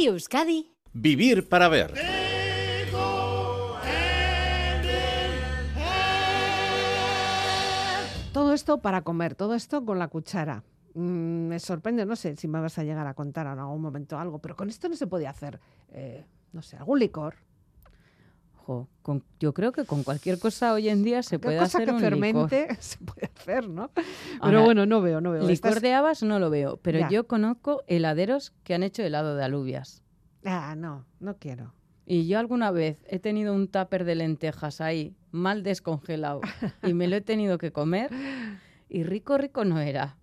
Radio 0.03 0.15
Euskadi, 0.15 0.69
Vivir 0.91 1.47
para 1.47 1.69
ver. 1.69 1.93
Todo 8.33 8.53
esto 8.53 8.81
para 8.81 9.03
comer, 9.03 9.35
todo 9.35 9.55
esto 9.55 9.85
con 9.85 9.99
la 9.99 10.09
cuchara. 10.09 10.65
Mm, 10.93 11.47
me 11.47 11.59
sorprende, 11.61 12.05
no 12.05 12.17
sé 12.17 12.35
si 12.35 12.49
me 12.49 12.59
vas 12.59 12.77
a 12.79 12.83
llegar 12.83 13.07
a 13.07 13.13
contar 13.13 13.47
en 13.47 13.59
algún 13.59 13.81
momento 13.81 14.19
algo, 14.19 14.39
pero 14.39 14.57
con 14.57 14.67
esto 14.67 14.89
no 14.89 14.97
se 14.97 15.07
podía 15.07 15.29
hacer, 15.29 15.61
eh, 15.93 16.25
no 16.51 16.61
sé, 16.61 16.75
algún 16.75 16.99
licor. 16.99 17.35
Jo, 18.65 18.87
con- 19.01 19.23
yo 19.41 19.53
creo 19.53 19.73
que 19.73 19.83
con 19.83 20.03
cualquier 20.03 20.39
cosa 20.39 20.73
hoy 20.73 20.87
en 20.87 21.03
día 21.03 21.21
se 21.21 21.35
¿Qué 21.35 21.39
puede 21.39 21.57
cosa 21.57 21.77
hacer 21.79 21.89
que 21.89 21.93
un 21.95 21.99
fermente 21.99 22.75
se 22.79 22.97
puede 22.99 23.29
hacer, 23.35 23.67
no? 23.69 23.89
Pero 23.93 24.07
Ahora, 24.39 24.61
bueno, 24.61 24.85
no 24.85 25.01
veo, 25.01 25.19
no 25.19 25.31
veo. 25.31 25.41
licor 25.45 25.51
Estas- 25.71 25.81
de 25.81 25.93
habas 25.93 26.23
no 26.23 26.39
lo 26.39 26.49
veo, 26.49 26.77
pero 26.77 26.99
Ya. 26.99 27.09
yo 27.09 27.27
conozco 27.27 27.83
heladeros 27.87 28.53
que 28.63 28.73
han 28.73 28.83
hecho 28.83 29.03
helado 29.03 29.35
de 29.35 29.43
alubias. 29.43 30.01
Ah, 30.45 30.75
no, 30.77 31.05
no 31.19 31.35
quiero. 31.37 31.73
Y 32.05 32.27
yo 32.27 32.39
alguna 32.39 32.71
vez 32.71 33.03
he 33.07 33.19
tenido 33.19 33.53
un 33.53 33.67
tupper 33.67 34.03
de 34.05 34.15
lentejas 34.15 34.79
ahí, 34.81 35.13
mal 35.31 35.63
descongelado, 35.63 36.41
y 36.83 36.93
me 36.93 37.07
lo 37.07 37.15
he 37.17 37.21
tenido 37.21 37.57
que 37.57 37.71
comer, 37.71 38.11
y 38.89 39.03
rico, 39.03 39.37
rico 39.37 39.65
no 39.65 39.79
era. 39.79 40.15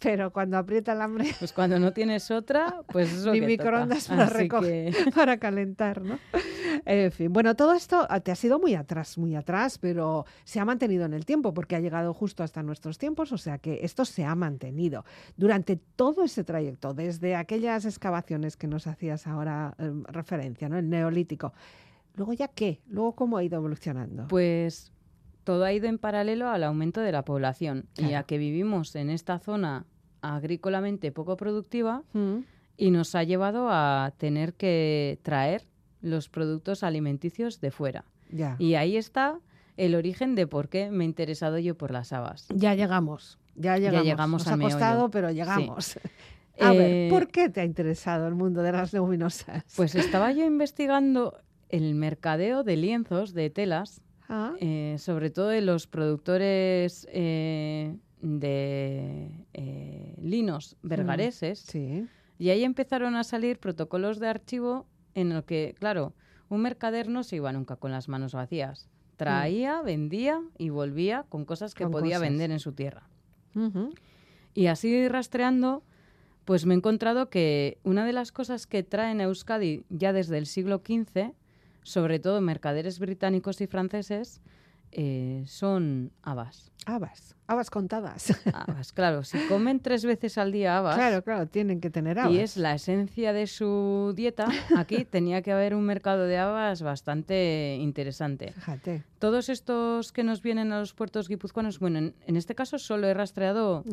Pero 0.00 0.32
cuando 0.32 0.56
aprieta 0.58 0.92
el 0.92 1.00
hambre, 1.00 1.34
Pues 1.40 1.52
cuando 1.52 1.80
no 1.80 1.92
tienes 1.92 2.30
otra, 2.30 2.82
pues 2.92 3.12
es 3.12 3.24
lo 3.24 3.32
ni 3.32 3.40
microondas 3.40 4.06
para 4.06 4.24
Así 4.24 4.34
recoger, 4.34 4.94
que- 4.94 5.10
para 5.14 5.38
calentar, 5.38 6.02
¿no? 6.02 6.18
En 6.90 7.12
fin, 7.12 7.30
bueno, 7.30 7.54
todo 7.54 7.74
esto 7.74 8.06
ah, 8.08 8.20
te 8.20 8.32
ha 8.32 8.34
sido 8.34 8.58
muy 8.58 8.74
atrás, 8.74 9.18
muy 9.18 9.36
atrás, 9.36 9.76
pero 9.78 10.24
se 10.44 10.58
ha 10.58 10.64
mantenido 10.64 11.04
en 11.04 11.12
el 11.12 11.26
tiempo 11.26 11.52
porque 11.52 11.76
ha 11.76 11.80
llegado 11.80 12.14
justo 12.14 12.42
hasta 12.42 12.62
nuestros 12.62 12.96
tiempos, 12.96 13.30
o 13.30 13.36
sea 13.36 13.58
que 13.58 13.80
esto 13.82 14.06
se 14.06 14.24
ha 14.24 14.34
mantenido 14.34 15.04
durante 15.36 15.76
todo 15.76 16.24
ese 16.24 16.44
trayecto, 16.44 16.94
desde 16.94 17.36
aquellas 17.36 17.84
excavaciones 17.84 18.56
que 18.56 18.68
nos 18.68 18.86
hacías 18.86 19.26
ahora 19.26 19.74
eh, 19.78 19.92
referencia, 20.06 20.70
¿no? 20.70 20.78
El 20.78 20.88
neolítico. 20.88 21.52
Luego 22.14 22.32
ya 22.32 22.48
qué, 22.48 22.80
luego 22.88 23.12
cómo 23.14 23.36
ha 23.36 23.44
ido 23.44 23.56
evolucionando. 23.58 24.26
Pues 24.28 24.90
todo 25.44 25.64
ha 25.64 25.72
ido 25.74 25.88
en 25.88 25.98
paralelo 25.98 26.48
al 26.48 26.64
aumento 26.64 27.02
de 27.02 27.12
la 27.12 27.22
población 27.22 27.84
y 27.98 28.04
Claro. 28.04 28.16
a 28.18 28.22
que 28.22 28.38
vivimos 28.38 28.96
en 28.96 29.10
esta 29.10 29.38
zona 29.38 29.84
agrícolamente 30.22 31.12
poco 31.12 31.36
productiva 31.36 32.02
Mm, 32.14 32.38
y 32.78 32.90
nos 32.90 33.14
ha 33.14 33.24
llevado 33.24 33.68
a 33.70 34.12
tener 34.18 34.54
que 34.54 35.18
traer 35.22 35.67
los 36.00 36.28
productos 36.28 36.82
alimenticios 36.82 37.60
de 37.60 37.70
fuera. 37.70 38.04
ya. 38.30 38.56
Y 38.58 38.74
ahí 38.74 38.96
está 38.96 39.38
el 39.76 39.94
origen 39.94 40.34
de 40.34 40.46
por 40.46 40.68
qué 40.68 40.90
me 40.90 41.04
he 41.04 41.06
interesado 41.06 41.58
yo 41.58 41.76
por 41.76 41.90
las 41.92 42.12
habas. 42.12 42.46
Ya 42.54 42.74
llegamos, 42.74 43.38
ya 43.54 43.78
llegamos. 43.78 44.04
llegamos 44.04 44.44
Nos 44.44 44.52
al 44.52 44.60
ha 44.60 44.64
costado, 44.64 44.98
meollo. 44.98 45.10
pero 45.10 45.28
Sí. 45.30 45.34
llegamos. 45.36 45.98
A 46.60 46.72
ver, 46.72 46.90
Eh, 46.90 47.08
¿por 47.10 47.28
qué 47.28 47.48
te 47.48 47.60
ha 47.60 47.64
interesado 47.64 48.26
el 48.26 48.34
mundo 48.34 48.62
de 48.62 48.72
las 48.72 48.92
leguminosas? 48.92 49.62
Pues 49.76 49.94
estaba 49.94 50.32
yo 50.32 50.44
investigando 50.44 51.38
el 51.68 51.94
mercadeo 51.94 52.64
de 52.64 52.76
lienzos, 52.76 53.32
de 53.34 53.50
telas, 53.50 54.00
Ah, 54.30 54.52
eh, 54.60 54.96
sobre 54.98 55.30
todo 55.30 55.48
de 55.48 55.62
los 55.62 55.86
productores 55.86 57.06
eh, 57.12 57.94
de 58.20 59.30
linos 60.20 60.76
bergareses. 60.82 61.60
sí. 61.60 62.06
Y 62.40 62.50
ahí 62.50 62.62
empezaron 62.62 63.16
a 63.16 63.24
salir 63.24 63.58
protocolos 63.58 64.20
de 64.20 64.28
archivo 64.28 64.86
en 65.20 65.32
el 65.32 65.44
que, 65.44 65.74
claro, 65.78 66.14
un 66.48 66.62
mercader 66.62 67.08
no 67.08 67.22
se 67.22 67.36
iba 67.36 67.52
nunca 67.52 67.76
con 67.76 67.90
las 67.92 68.08
manos 68.08 68.32
vacías. 68.34 68.88
Traía, 69.16 69.82
vendía 69.82 70.40
y 70.58 70.70
volvía 70.70 71.24
con 71.28 71.44
cosas 71.44 71.74
que 71.74 71.84
Con 71.84 71.92
podía 71.92 72.16
cosas. 72.16 72.30
vender 72.30 72.50
en 72.52 72.60
su 72.60 72.72
tierra. 72.72 73.08
Ujú. 73.54 73.90
Y 74.54 74.66
así 74.66 75.08
rastreando, 75.08 75.82
pues 76.44 76.66
me 76.66 76.74
he 76.74 76.76
encontrado 76.76 77.28
que 77.28 77.78
una 77.82 78.06
de 78.06 78.12
las 78.12 78.32
cosas 78.32 78.66
que 78.66 78.82
traen 78.82 79.20
a 79.20 79.24
Euskadi 79.24 79.84
ya 79.88 80.12
desde 80.12 80.38
el 80.38 80.46
siglo 80.46 80.82
XV, 80.86 81.32
sobre 81.82 82.18
todo 82.20 82.40
mercaderes 82.40 82.98
británicos 82.98 83.60
y 83.60 83.66
franceses, 83.66 84.40
eh, 84.92 85.44
son 85.46 86.12
habas. 86.22 86.70
Habas, 86.86 87.36
habas 87.46 87.68
contadas. 87.68 88.32
Habas, 88.54 88.94
claro, 88.94 89.22
si 89.22 89.36
comen 89.46 89.80
tres 89.80 90.06
veces 90.06 90.38
al 90.38 90.52
día 90.52 90.78
habas, 90.78 90.94
Claro, 90.96 91.22
claro, 91.22 91.46
tienen 91.46 91.82
que 91.82 91.90
tener 91.90 92.18
habas. 92.18 92.32
y 92.32 92.38
es 92.40 92.56
la 92.56 92.74
esencia 92.74 93.34
de 93.34 93.46
su 93.46 94.14
dieta, 94.16 94.48
aquí 94.74 95.04
tenía 95.10 95.42
que 95.42 95.52
haber 95.52 95.74
un 95.74 95.84
mercado 95.84 96.24
de 96.24 96.38
habas 96.38 96.80
bastante 96.80 97.76
interesante. 97.78 98.52
Fíjate, 98.52 99.02
Todos 99.18 99.50
estos 99.50 100.12
que 100.12 100.22
nos 100.24 100.40
vienen 100.40 100.72
a 100.72 100.80
los 100.80 100.94
puertos 100.94 101.28
guipuzcoanos, 101.28 101.78
bueno, 101.78 101.98
en, 101.98 102.14
en 102.26 102.36
este 102.36 102.54
caso 102.54 102.78
solo 102.78 103.06
he 103.06 103.12
rastreado 103.12 103.84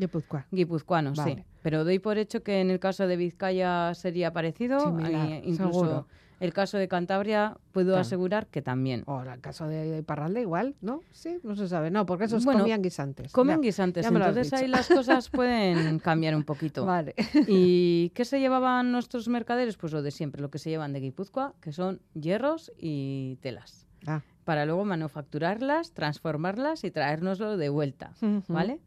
guipuzcoanos, 0.52 1.18
sí. 1.18 1.24
Vale. 1.24 1.46
Pero 1.64 1.84
doy 1.84 2.00
por 2.00 2.18
hecho 2.18 2.43
que 2.43 2.62
en 2.62 2.70
el 2.70 2.80
caso 2.80 3.08
de 3.08 3.18
Vizcaya 3.18 3.93
sería 3.93 4.32
parecido, 4.32 4.80
Similar, 4.80 5.41
incluso 5.43 5.72
seguro. 5.74 6.08
El 6.39 6.53
caso 6.53 6.77
de 6.77 6.88
Cantabria 6.88 7.57
puedo 7.71 7.88
Claro. 7.89 8.01
asegurar 8.01 8.47
que 8.47 8.61
también. 8.61 9.03
O 9.07 9.21
el 9.21 9.39
caso 9.41 9.67
de 9.67 10.03
Parralde 10.03 10.41
igual, 10.41 10.75
¿no? 10.81 11.01
Sí, 11.11 11.38
no 11.43 11.55
se 11.55 11.67
sabe. 11.67 11.91
No, 11.91 12.05
porque 12.05 12.25
esos 12.25 12.43
Bueno, 12.45 12.59
comían 12.61 12.81
guisantes. 12.81 13.31
Comen 13.31 13.57
Ya, 13.57 13.67
guisantes, 13.67 14.03
ya 14.03 14.09
entonces 14.09 14.53
ahí 14.53 14.67
las 14.67 14.88
cosas 14.88 15.29
pueden 15.31 15.99
cambiar 15.99 16.36
un 16.36 16.43
poquito. 16.43 16.86
Vale. 16.86 17.15
¿Y 17.47 18.09
qué 18.15 18.25
se 18.25 18.39
llevaban 18.39 18.91
nuestros 18.91 19.27
mercaderes? 19.27 19.77
Pues 19.77 19.93
lo 19.93 20.01
de 20.01 20.11
siempre, 20.11 20.41
lo 20.41 20.49
que 20.49 20.59
se 20.59 20.69
llevan 20.69 20.93
de 20.93 20.99
Guipúzcoa, 20.99 21.53
que 21.61 21.71
son 21.71 22.01
hierros 22.13 22.71
y 22.77 23.38
telas. 23.41 23.88
Ah. 24.07 24.21
Para 24.43 24.65
luego 24.65 24.86
manufacturarlas, 24.86 25.93
transformarlas 25.93 26.83
y 26.83 26.91
traérnoslo 26.91 27.57
de 27.57 27.69
vuelta. 27.69 28.13
¿vale? 28.47 28.79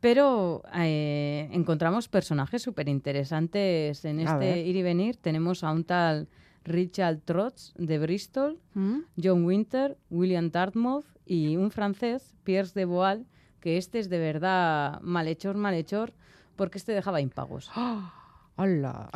Pero 0.00 0.62
eh, 0.74 1.48
encontramos 1.52 2.08
personajes 2.08 2.60
súper 2.60 2.88
interesantes 2.90 4.04
en 4.04 4.18
A 4.20 4.22
este 4.24 4.38
ver. 4.38 4.58
ir 4.58 4.76
y 4.76 4.82
venir. 4.82 5.16
Tenemos 5.16 5.64
a 5.64 5.72
un 5.72 5.84
tal 5.84 6.28
Richard 6.64 7.20
Trotz 7.24 7.72
de 7.76 7.98
Bristol, 7.98 8.58
¿Mm? 8.74 9.00
John 9.22 9.44
Winter, 9.44 9.96
William 10.10 10.50
Dartmouth 10.50 11.04
y 11.26 11.56
un 11.56 11.70
francés, 11.70 12.34
Pierre 12.44 12.70
de 12.74 12.84
Boal, 12.84 13.26
que 13.60 13.76
este 13.76 13.98
es 13.98 14.08
de 14.08 14.18
verdad 14.18 15.00
malhechor, 15.02 15.56
malhechor, 15.56 16.12
porque 16.56 16.78
este 16.78 16.92
dejaba 16.92 17.20
impagos. 17.20 17.70
¡Hola! 18.56 19.10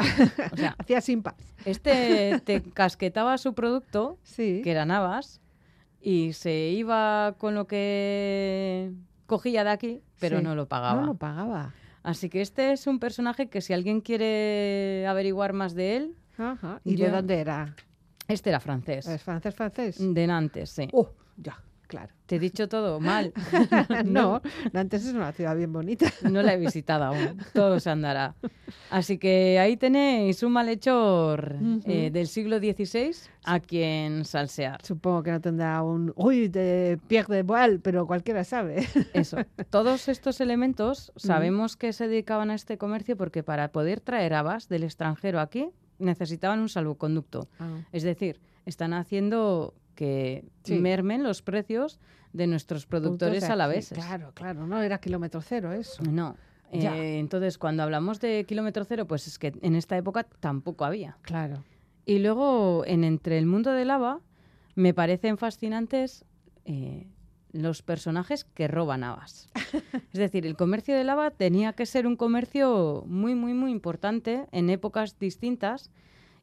O 0.53 0.57
sea, 0.57 0.74
Hacía 0.78 1.01
sin 1.01 1.22
paz. 1.22 1.36
este 1.64 2.40
te 2.44 2.62
casquetaba 2.62 3.38
su 3.38 3.55
producto, 3.55 4.18
Sí. 4.22 4.61
que 4.64 4.70
era 4.72 4.84
Navas, 4.84 5.40
y 6.01 6.32
se 6.32 6.70
iba 6.70 7.34
con 7.38 7.55
lo 7.55 7.66
que 7.66 8.92
cogía 9.26 9.64
de 9.64 9.70
aquí, 9.70 10.03
pero 10.18 10.38
Sí. 10.38 10.44
no 10.44 10.55
lo 10.55 10.66
pagaba. 10.68 11.01
No 11.01 11.07
lo 11.07 11.14
pagaba. 11.14 11.72
Así 12.03 12.28
que 12.28 12.40
este 12.40 12.72
es 12.72 12.86
un 12.86 12.99
personaje 12.99 13.49
que 13.49 13.61
si 13.61 13.72
alguien 13.72 14.01
quiere 14.01 15.07
averiguar 15.07 15.53
más 15.53 15.74
de 15.74 15.96
él, 15.96 16.14
Ajá. 16.39 16.80
¿Y 16.84 16.97
Yo- 16.97 17.07
de 17.07 17.11
dónde 17.12 17.39
era? 17.41 17.74
este 18.28 18.51
era 18.51 18.61
francés. 18.61 19.07
¿Es 19.09 19.22
francés, 19.22 19.55
francés? 19.55 19.97
De 19.99 20.26
Nantes, 20.26 20.68
sí. 20.70 20.86
Oh, 20.93 21.11
ya, 21.39 21.59
claro. 21.86 22.12
Te 22.26 22.36
he 22.36 22.39
dicho 22.39 22.68
todo 22.68 23.01
mal. 23.01 23.32
no, 24.05 24.43
Nantes 24.74 25.07
es 25.07 25.14
una 25.14 25.32
ciudad 25.32 25.57
bien 25.57 25.72
bonita. 25.72 26.12
No 26.30 26.43
la 26.43 26.53
he 26.53 26.59
visitado 26.59 27.05
aún. 27.05 27.39
Todo 27.55 27.80
se 27.80 27.89
andará. 27.89 28.34
Así 28.91 29.16
que 29.16 29.59
ahí 29.59 29.78
tenéis 29.78 30.43
un 30.43 30.53
malhechor 30.53 31.57
eh, 31.86 32.11
del 32.11 32.26
siglo 32.28 32.59
XVI 32.59 33.12
a 33.45 33.61
quien 33.61 34.26
salsear. 34.26 34.84
Supongo 34.84 35.22
que 35.22 35.30
no 35.30 35.41
tendrá 35.41 35.82
un 35.82 36.12
uy 36.14 36.49
de 36.49 36.99
Pierre 37.09 37.34
de 37.34 37.43
Boal, 37.45 37.80
pero 37.80 38.07
cualquiera 38.07 38.45
sabe. 38.45 38.86
Eso. 39.14 39.39
Todos 39.70 40.09
estos 40.11 40.43
elementos 40.43 41.12
sabemos 41.16 41.76
que 41.78 41.95
se 41.95 42.09
dedicaban 42.09 42.51
a 42.51 42.55
este 42.57 42.76
comercio 42.76 43.16
porque 43.16 43.43
para 43.43 43.68
poder 43.72 44.01
traer 44.01 44.34
habas 44.34 44.68
del 44.68 44.82
extranjero 44.84 45.41
aquí 45.41 45.70
necesitaban 45.99 46.61
un 46.61 46.68
salvoconducto. 46.68 47.49
Ah. 47.59 47.80
Es 47.92 48.03
decir, 48.03 48.40
están 48.66 48.92
haciendo 48.92 49.74
que 49.94 50.44
Sí. 50.64 50.78
mermen 50.78 51.22
los 51.22 51.42
precios 51.42 51.99
de 52.32 52.46
nuestros 52.46 52.86
productores 52.86 53.40
de 53.40 53.46
aquí. 53.46 53.53
alaveses. 53.53 53.99
Claro, 53.99 54.32
claro, 54.34 54.66
no 54.66 54.80
era 54.82 54.99
kilómetro 54.99 55.40
cero 55.40 55.72
eso. 55.72 56.03
No. 56.05 56.36
Eh, 56.70 57.18
entonces, 57.18 57.57
cuando 57.57 57.82
hablamos 57.82 58.20
de 58.20 58.44
kilómetro 58.46 58.84
cero, 58.84 59.07
pues 59.07 59.26
es 59.26 59.38
que 59.38 59.55
en 59.62 59.74
esta 59.74 59.96
época 59.96 60.24
tampoco 60.24 60.84
había. 60.84 61.16
Claro. 61.22 61.64
Y 62.05 62.18
luego, 62.18 62.84
en 62.86 63.05
Entre 63.05 63.38
el 63.38 63.46
mundo 63.46 63.72
del 63.72 63.90
haba, 63.90 64.20
me 64.74 64.92
parecen 64.94 65.38
fascinantes 65.38 66.24
eh, 66.66 67.07
los 67.53 67.82
personajes 67.82 68.44
que 68.44 68.68
roban 68.68 69.05
habas. 69.05 69.51
es 70.12 70.18
decir, 70.18 70.46
el 70.46 70.57
comercio 70.57 70.94
del 70.96 71.11
haba 71.11 71.30
tenía 71.30 71.72
que 71.72 71.86
ser 71.86 72.07
un 72.07 72.16
comercio 72.16 73.05
muy, 73.07 73.34
muy, 73.34 73.55
muy 73.55 73.70
importante 73.70 74.46
en 74.53 74.70
épocas 74.70 75.18
distintas 75.18 75.90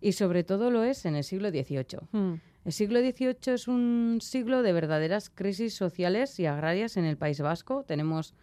y 0.01 0.13
sobre 0.13 0.43
todo 0.43 0.71
lo 0.71 0.83
es 0.83 1.05
en 1.05 1.15
el 1.15 1.23
siglo 1.23 1.49
XVIII. 1.49 1.99
Mm. 2.11 2.33
El 2.65 2.71
siglo 2.71 2.99
XVIII 2.99 3.53
es 3.53 3.67
un 3.67 4.19
siglo 4.21 4.63
de 4.63 4.73
verdaderas 4.73 5.29
crisis 5.29 5.75
sociales 5.75 6.39
y 6.39 6.47
agrarias 6.47 6.97
en 6.97 7.05
el 7.05 7.17
País 7.17 7.39
Vasco. 7.39 7.83
Tenemos 7.83 8.33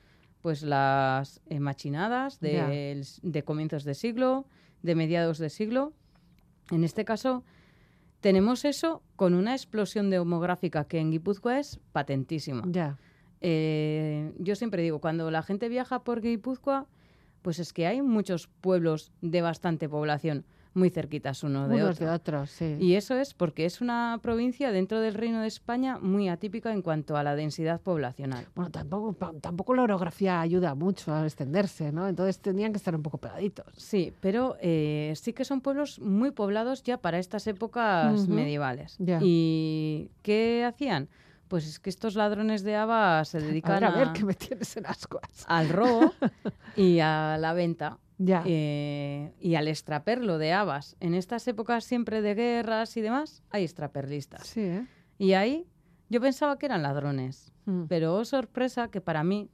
pues 0.40 0.62
las 0.62 1.40
eh, 1.46 1.60
machinadas 1.60 2.40
de 2.40 3.42
comienzos 3.44 3.84
de 3.84 3.94
siglo, 3.94 4.46
de 4.82 4.94
mediados 4.94 5.38
de 5.38 5.50
siglo. 5.50 5.92
En 6.70 6.84
este 6.84 7.04
caso 7.04 7.44
tenemos 8.22 8.64
eso 8.64 9.02
con 9.16 9.34
una 9.34 9.52
explosión 9.52 10.08
demográfica 10.08 10.84
que 10.84 11.00
en 11.00 11.10
Guipúzcoa 11.10 11.58
es 11.58 11.80
patentísima. 11.90 12.62
Ya. 12.66 12.96
Eh, 13.40 14.32
yo 14.38 14.54
siempre 14.54 14.80
digo, 14.82 15.00
cuando 15.00 15.30
la 15.32 15.42
gente 15.42 15.68
viaja 15.68 16.04
por 16.04 16.22
Guipúzcoa, 16.22 16.86
pues 17.42 17.58
es 17.58 17.72
que 17.72 17.88
hay 17.88 18.00
muchos 18.00 18.46
pueblos 18.46 19.10
de 19.20 19.42
bastante 19.42 19.88
población 19.88 20.46
muy 20.74 20.90
cerquitas 20.90 21.42
uno 21.42 21.68
de 21.68 21.76
Unos 21.76 21.96
otro. 21.96 22.06
de 22.06 22.12
otros, 22.12 22.50
sí. 22.50 22.76
Y 22.80 22.94
eso 22.94 23.14
es 23.16 23.34
porque 23.34 23.64
es 23.66 23.80
una 23.80 24.18
provincia 24.22 24.72
dentro 24.72 25.00
del 25.00 25.14
Reino 25.14 25.40
de 25.40 25.48
España 25.48 25.98
muy 26.00 26.28
atípica 26.28 26.72
en 26.72 26.82
cuanto 26.82 27.16
a 27.16 27.22
la 27.22 27.34
densidad 27.36 27.80
poblacional. 27.80 28.46
Bueno, 28.54 28.70
tampoco, 28.70 29.14
tampoco 29.40 29.74
la 29.74 29.82
orografía 29.82 30.40
ayuda 30.40 30.74
mucho 30.74 31.12
a 31.14 31.24
extenderse, 31.24 31.92
¿no? 31.92 32.08
Entonces 32.08 32.38
tenían 32.40 32.72
que 32.72 32.78
estar 32.78 32.94
un 32.96 33.02
poco 33.02 33.18
pegaditos. 33.18 33.66
Sí, 33.76 34.12
pero 34.20 34.56
eh, 34.60 35.12
sí 35.16 35.32
que 35.32 35.44
son 35.44 35.60
pueblos 35.60 35.98
muy 36.00 36.30
poblados 36.30 36.82
ya 36.82 36.96
para 36.98 37.18
estas 37.18 37.46
épocas 37.46 38.26
medievales. 38.28 38.96
¿Y 39.20 40.10
qué 40.22 40.64
hacían? 40.64 41.08
Pues 41.48 41.66
es 41.68 41.78
que 41.78 41.90
estos 41.90 42.14
ladrones 42.14 42.62
de 42.62 42.76
haba 42.76 43.22
se 43.26 43.36
A 43.38 43.40
dedican 43.42 43.74
ver, 43.74 43.84
a 43.84 43.90
ver, 43.90 44.08
a- 44.08 44.12
que 44.14 44.24
me 44.24 44.32
tienes 44.32 44.74
en 44.78 44.86
ascuas. 44.86 45.44
al 45.46 45.68
robo 45.68 46.14
y 46.76 47.00
a 47.00 47.36
la 47.38 47.52
venta. 47.52 47.98
Ya. 48.24 48.42
eh, 48.46 49.32
y 49.40 49.54
al 49.54 49.68
extraperlo 49.68 50.38
de 50.38 50.52
habas. 50.52 50.96
En 51.00 51.14
estas 51.14 51.46
épocas 51.48 51.84
siempre 51.84 52.22
de 52.22 52.34
guerras 52.34 52.96
y 52.96 53.00
demás, 53.00 53.42
hay 53.50 53.64
extraperlistas. 53.64 54.46
Sí, 54.46 54.60
¿eh? 54.60 54.86
Y 55.18 55.32
ahí 55.32 55.66
yo 56.08 56.20
pensaba 56.20 56.58
que 56.58 56.66
eran 56.66 56.82
ladrones. 56.82 57.52
Mm. 57.64 57.84
Pero 57.88 58.14
oh, 58.14 58.24
sorpresa 58.24 58.88
que 58.88 59.00
para 59.00 59.24
mí 59.24 59.50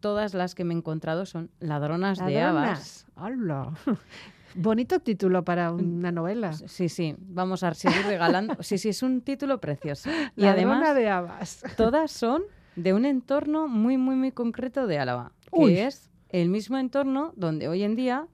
todas 0.00 0.34
las 0.34 0.54
que 0.54 0.64
me 0.64 0.74
he 0.74 0.76
encontrado 0.76 1.26
son 1.26 1.50
ladronas, 1.60 2.18
de 2.24 2.40
habas. 2.40 3.06
¡Hala! 3.16 3.72
Bonito 4.54 4.98
título 4.98 5.44
para 5.44 5.70
una 5.70 6.10
novela. 6.10 6.52
Sí, 6.52 6.88
sí, 6.88 7.14
vamos 7.18 7.62
a 7.62 7.72
seguir 7.74 8.04
regalando. 8.06 8.56
Sí, 8.62 8.78
sí, 8.78 8.88
es 8.88 9.02
un 9.02 9.20
título 9.20 9.60
precioso. 9.60 10.10
Y 10.36 10.42
Ladrona 10.42 10.76
además 10.76 10.96
de 10.96 11.08
habas. 11.08 11.62
todas 11.76 12.10
son 12.10 12.42
de 12.74 12.92
un 12.92 13.04
entorno 13.04 13.68
muy, 13.68 13.96
muy, 13.96 14.16
muy 14.16 14.32
concreto 14.32 14.86
de 14.86 14.98
Álava, 14.98 15.32
Uy. 15.52 15.74
que 15.74 15.86
es 15.86 16.09
el 16.30 16.48
mismo 16.48 16.78
entorno 16.78 17.32
donde 17.36 17.68
hoy 17.68 17.82
en 17.82 17.96
día 17.96 18.26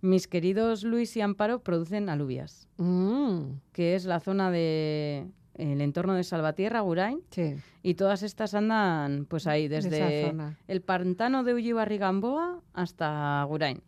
mis 0.00 0.28
queridos 0.28 0.84
Luis 0.84 1.16
y 1.16 1.20
Amparo 1.22 1.60
producen 1.60 2.08
alubias, 2.08 2.68
Mm, 2.76 3.58
que 3.72 3.94
es 3.94 4.04
la 4.04 4.20
zona 4.20 4.50
de 4.50 5.26
el 5.54 5.80
entorno 5.80 6.14
de 6.14 6.24
Salvatierra, 6.24 6.80
Gurain, 6.80 7.20
sí, 7.30 7.54
y 7.82 7.94
todas 7.94 8.22
estas 8.24 8.54
andan 8.54 9.24
pues 9.24 9.46
ahí 9.46 9.68
desde 9.68 10.34
el 10.66 10.80
pantano 10.82 11.44
de 11.44 11.54
Ullibarri-Gamboa 11.54 12.60
hasta 12.74 13.42
Gurain. 13.44 13.80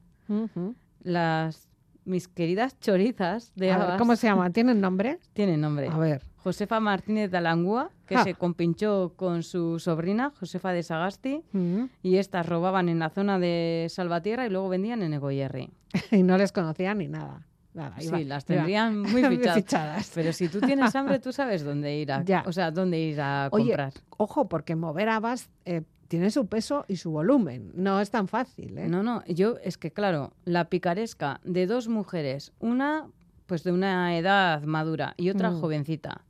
Las 1.02 1.68
mis 2.04 2.28
queridas 2.28 2.78
chorizas 2.80 3.52
de 3.56 3.72
A 3.72 3.78
ver, 3.78 3.98
¿Cómo 3.98 4.14
se 4.16 4.28
llama? 4.28 4.50
¿Tienen 4.50 4.80
nombre? 4.80 5.18
tienen 5.32 5.60
nombre. 5.60 5.88
A 5.88 5.98
ver. 5.98 6.22
Josefa 6.46 6.78
Martínez 6.78 7.28
de 7.32 7.38
Alangúa, 7.38 7.90
que 8.06 8.18
se 8.18 8.34
compinchó 8.34 9.14
con 9.16 9.42
su 9.42 9.80
sobrina, 9.80 10.32
Josefa 10.38 10.72
de 10.72 10.84
Sagasti, 10.84 11.42
Mm. 11.50 11.86
y 12.04 12.18
estas 12.18 12.46
robaban 12.48 12.88
en 12.88 13.00
la 13.00 13.10
zona 13.10 13.40
de 13.40 13.88
Salvatierra 13.90 14.46
y 14.46 14.50
luego 14.50 14.68
vendían 14.68 15.02
en 15.02 15.12
Egoyerri. 15.12 15.70
Y 16.12 16.22
no 16.22 16.38
les 16.38 16.52
conocían 16.52 16.98
ni 16.98 17.08
nada. 17.08 17.44
Nada, 17.74 17.96
Sí, 17.98 18.06
iba- 18.06 18.20
las 18.20 18.44
iba- 18.48 18.58
tendrían 18.58 19.00
muy 19.12 19.24
fichadas. 19.24 20.12
Pero 20.14 20.32
si 20.32 20.48
tú 20.48 20.60
tienes 20.60 20.94
hambre, 20.94 21.18
tú 21.18 21.32
sabes 21.32 21.64
dónde 21.64 21.96
ir 21.96 22.12
a, 22.12 22.22
Ya. 22.22 22.44
o 22.46 22.52
sea, 22.52 22.70
dónde 22.70 23.00
ir 23.00 23.20
a 23.20 23.48
Oye, 23.50 23.64
comprar. 23.64 23.92
Ojo, 24.16 24.48
porque 24.48 24.76
mover 24.76 25.08
habas 25.08 25.50
eh, 25.64 25.82
tiene 26.06 26.30
su 26.30 26.46
peso 26.46 26.84
y 26.86 26.94
su 26.98 27.10
volumen. 27.10 27.72
No 27.74 28.00
es 28.00 28.12
tan 28.12 28.28
fácil, 28.28 28.78
¿eh? 28.78 28.88
No, 28.88 29.02
no, 29.02 29.24
yo 29.26 29.56
es 29.64 29.78
que 29.78 29.90
claro, 29.90 30.32
la 30.44 30.66
picaresca 30.66 31.40
de 31.42 31.66
dos 31.66 31.88
mujeres, 31.88 32.52
una 32.60 33.06
pues 33.46 33.62
de 33.64 33.70
una 33.72 34.16
edad 34.16 34.62
madura 34.62 35.14
y 35.16 35.30
otra 35.30 35.50
Mm. 35.52 35.60
jovencita, 35.60 36.24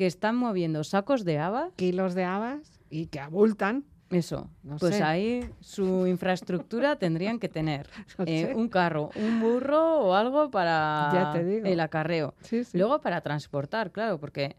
que 0.00 0.06
están 0.06 0.34
moviendo 0.34 0.82
sacos 0.82 1.26
de 1.26 1.38
habas, 1.38 1.74
Kilos 1.76 2.14
de 2.14 2.24
habas 2.24 2.80
y 2.88 3.08
que 3.08 3.20
abultan. 3.20 3.84
eso, 4.08 4.48
No 4.62 4.78
pues 4.78 4.94
sé. 4.96 5.02
ahí 5.02 5.50
su 5.60 6.06
infraestructura 6.06 6.96
tendrían 6.96 7.38
que 7.38 7.50
tener 7.50 7.86
No 8.18 8.24
eh, 8.26 8.54
un 8.56 8.70
carro, 8.70 9.10
un 9.14 9.40
burro 9.40 9.98
o 9.98 10.14
algo 10.14 10.50
para 10.50 11.10
Ya 11.12 11.32
te 11.34 11.44
digo. 11.44 11.66
el 11.66 11.80
acarreo. 11.80 12.32
Sí, 12.40 12.64
sí. 12.64 12.78
Luego 12.78 13.02
para 13.02 13.20
transportar, 13.20 13.92
claro, 13.92 14.18
porque 14.18 14.56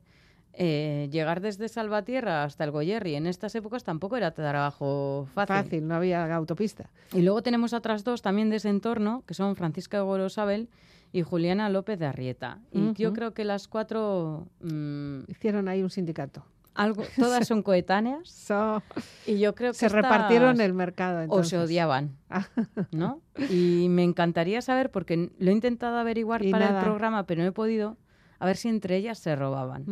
eh, 0.53 1.09
llegar 1.11 1.41
desde 1.41 1.69
Salvatierra 1.69 2.43
hasta 2.43 2.63
el 2.63 2.69
Goyerri 2.69 3.15
en 3.15 3.25
estas 3.25 3.55
épocas 3.55 3.83
tampoco 3.83 4.17
era 4.17 4.29
trabajo 4.35 5.27
fácil. 5.33 5.55
fácil, 5.55 5.87
no 5.87 5.95
había 5.95 6.35
autopista. 6.35 6.91
Y 7.13 7.23
luego 7.23 7.41
tenemos 7.41 7.73
otras 7.73 8.03
dos 8.03 8.21
también 8.21 8.51
de 8.51 8.57
ese 8.57 8.69
entorno, 8.69 9.23
que 9.25 9.33
son 9.33 9.55
Francisca 9.55 9.97
de 9.97 10.03
Gorosabel 10.03 10.69
y 11.11 11.21
Juliana 11.23 11.69
López 11.69 11.99
de 11.99 12.05
Arrieta. 12.05 12.59
Y 12.71 12.93
yo 12.93 13.13
creo 13.13 13.33
que 13.33 13.43
las 13.45 13.67
cuatro, 13.67 14.47
mm, 14.61 15.21
Hicieron 15.29 15.67
ahí 15.67 15.83
un 15.83 15.89
sindicato. 15.89 16.43
algo, 16.73 17.03
todas 17.17 17.47
son 17.47 17.61
coetáneas 17.63 18.29
So, 18.29 18.81
y 19.27 19.39
yo 19.39 19.53
creo 19.55 19.71
que 19.71 19.77
se 19.77 19.87
estas 19.87 20.01
repartieron 20.03 20.61
el 20.61 20.73
mercado. 20.73 21.25
o 21.29 21.43
se 21.43 21.57
odiaban. 21.57 22.15
¿no? 22.91 23.21
Y 23.49 23.87
me 23.89 24.03
encantaría 24.03 24.61
saber, 24.61 24.89
porque 24.91 25.31
lo 25.37 25.49
he 25.51 25.53
intentado 25.53 25.97
averiguar 25.97 26.43
Y 26.45 26.51
para 26.51 26.67
nada. 26.67 26.79
el 26.79 26.85
programa, 26.85 27.25
pero 27.25 27.41
no 27.43 27.49
he 27.49 27.51
podido, 27.51 27.97
a 28.39 28.45
ver 28.45 28.55
si 28.55 28.69
entre 28.69 28.95
ellas 28.95 29.19
se 29.19 29.35
robaban. 29.35 29.83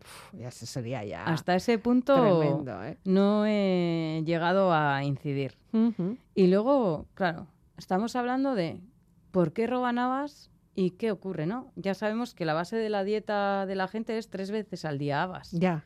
Uf, 0.00 0.32
ya 0.34 0.50
se 0.52 0.64
sería 0.66 1.04
ya 1.04 1.24
Hasta 1.24 1.56
ese 1.56 1.76
punto 1.78 2.14
tremendo, 2.14 2.84
¿eh? 2.84 2.98
no 3.04 3.44
he 3.46 4.22
llegado 4.24 4.72
a 4.72 5.02
incidir. 5.04 5.58
Y 6.36 6.46
luego, 6.46 7.06
claro, 7.14 7.48
estamos 7.76 8.14
hablando 8.14 8.54
de 8.54 8.80
por 9.32 9.52
qué 9.52 9.66
roban 9.66 9.98
habas 9.98 10.50
y 10.74 10.90
qué 10.92 11.10
ocurre, 11.10 11.46
¿no? 11.46 11.72
Ya 11.76 11.94
sabemos 11.94 12.34
que 12.34 12.44
la 12.44 12.54
base 12.54 12.76
de 12.76 12.88
la 12.88 13.02
dieta 13.04 13.66
de 13.66 13.74
la 13.74 13.88
gente 13.88 14.16
es 14.16 14.30
tres 14.30 14.50
veces 14.50 14.84
al 14.84 14.98
día 14.98 15.22
habas. 15.22 15.50
Ya. 15.50 15.84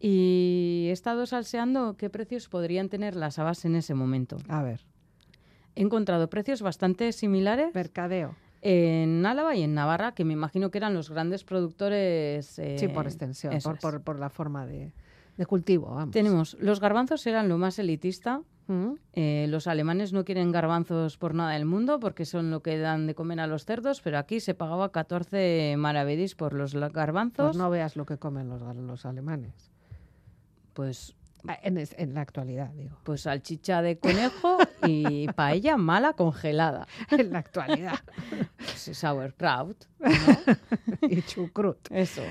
Y 0.00 0.86
he 0.88 0.92
estado 0.92 1.26
salseando 1.26 1.96
qué 1.96 2.08
precios 2.10 2.48
podrían 2.48 2.88
tener 2.88 3.16
las 3.16 3.38
habas 3.38 3.64
en 3.64 3.74
ese 3.74 3.94
momento. 3.94 4.36
A 4.48 4.62
ver, 4.62 4.84
He 5.74 5.82
encontrado 5.82 6.28
precios 6.28 6.60
bastante 6.60 7.12
similares 7.12 7.72
mercadeo. 7.74 8.34
en 8.62 9.24
Álava 9.26 9.54
y 9.54 9.62
en 9.62 9.74
Navarra, 9.74 10.12
que 10.12 10.24
me 10.24 10.32
imagino 10.32 10.70
que 10.72 10.78
eran 10.78 10.92
los 10.94 11.08
grandes 11.10 11.44
productores. 11.44 12.58
eh, 12.58 12.76
sí, 12.78 12.88
por 12.88 13.06
extensión, 13.06 13.56
por, 13.62 13.78
por- 13.78 14.02
por 14.02 14.18
la 14.18 14.28
forma 14.28 14.66
de, 14.66 14.92
de 15.36 15.46
cultivo, 15.46 15.94
vamos. 15.94 16.12
Tenemos, 16.12 16.56
los 16.60 16.80
garbanzos 16.80 17.24
eran 17.28 17.48
lo 17.48 17.58
más 17.58 17.78
elitista. 17.78 18.42
Mm, 18.68 18.92
Eh, 19.14 19.46
los 19.48 19.66
alemanes 19.66 20.12
no 20.12 20.24
quieren 20.24 20.52
garbanzos 20.52 21.16
por 21.16 21.34
nada 21.34 21.52
del 21.52 21.64
mundo 21.64 21.98
porque 22.00 22.24
son 22.24 22.50
lo 22.50 22.62
que 22.62 22.78
dan 22.78 23.06
de 23.06 23.14
comer 23.14 23.40
a 23.40 23.46
los 23.46 23.64
cerdos, 23.64 24.00
pero 24.02 24.18
aquí 24.18 24.40
se 24.40 24.54
pagaba 24.54 24.92
14 24.92 25.74
maravedís 25.78 26.34
por 26.34 26.52
los 26.52 26.74
garbanzos. 26.74 27.46
Pues 27.46 27.56
no 27.56 27.70
veas 27.70 27.96
lo 27.96 28.04
que 28.06 28.18
comen 28.18 28.48
los, 28.48 28.60
los 28.76 29.04
alemanes. 29.06 29.70
Pues, 30.74 31.14
Ah, 31.46 31.56
En, 31.62 31.78
es- 31.78 31.94
en 31.96 32.14
la 32.14 32.20
actualidad, 32.22 32.70
digo. 32.72 32.96
pues 33.04 33.20
salchicha 33.22 33.80
de 33.80 33.96
conejo 33.98 34.58
y 34.86 35.28
paella 35.36 35.76
mala 35.76 36.12
congelada. 36.14 36.88
En 37.12 37.30
la 37.32 37.38
actualidad. 37.38 37.94
Pues, 38.56 38.90
sauerkraut. 38.98 39.84
y 41.02 41.22
chucrut. 41.22 41.78
Eso. 41.92 42.22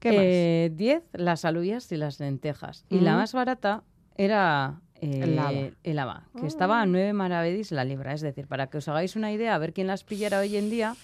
¿Qué 0.00 0.08
más? 0.08 0.18
Eh, 0.22 0.72
10 0.74 1.02
las 1.12 1.44
alubias 1.44 1.92
y 1.92 1.96
las 1.96 2.18
lentejas. 2.18 2.86
Y 2.88 3.00
la 3.00 3.14
más 3.14 3.34
barata 3.34 3.82
era 4.16 4.80
eh, 5.00 5.20
El 5.22 5.38
haba. 5.38 5.52
el 5.82 5.98
haba, 5.98 6.28
que 6.40 6.46
estaba 6.46 6.80
a 6.82 6.86
9 6.86 7.12
maravedís 7.12 7.72
la 7.72 7.84
libra. 7.84 8.12
Es 8.12 8.20
decir, 8.20 8.46
para 8.46 8.68
que 8.68 8.78
os 8.78 8.88
hagáis 8.88 9.16
una 9.16 9.32
idea, 9.32 9.54
a 9.54 9.58
ver 9.58 9.72
quién 9.72 9.86
las 9.86 10.04
pillara 10.04 10.38
hoy 10.40 10.56
en 10.56 10.70
día, 10.70 10.94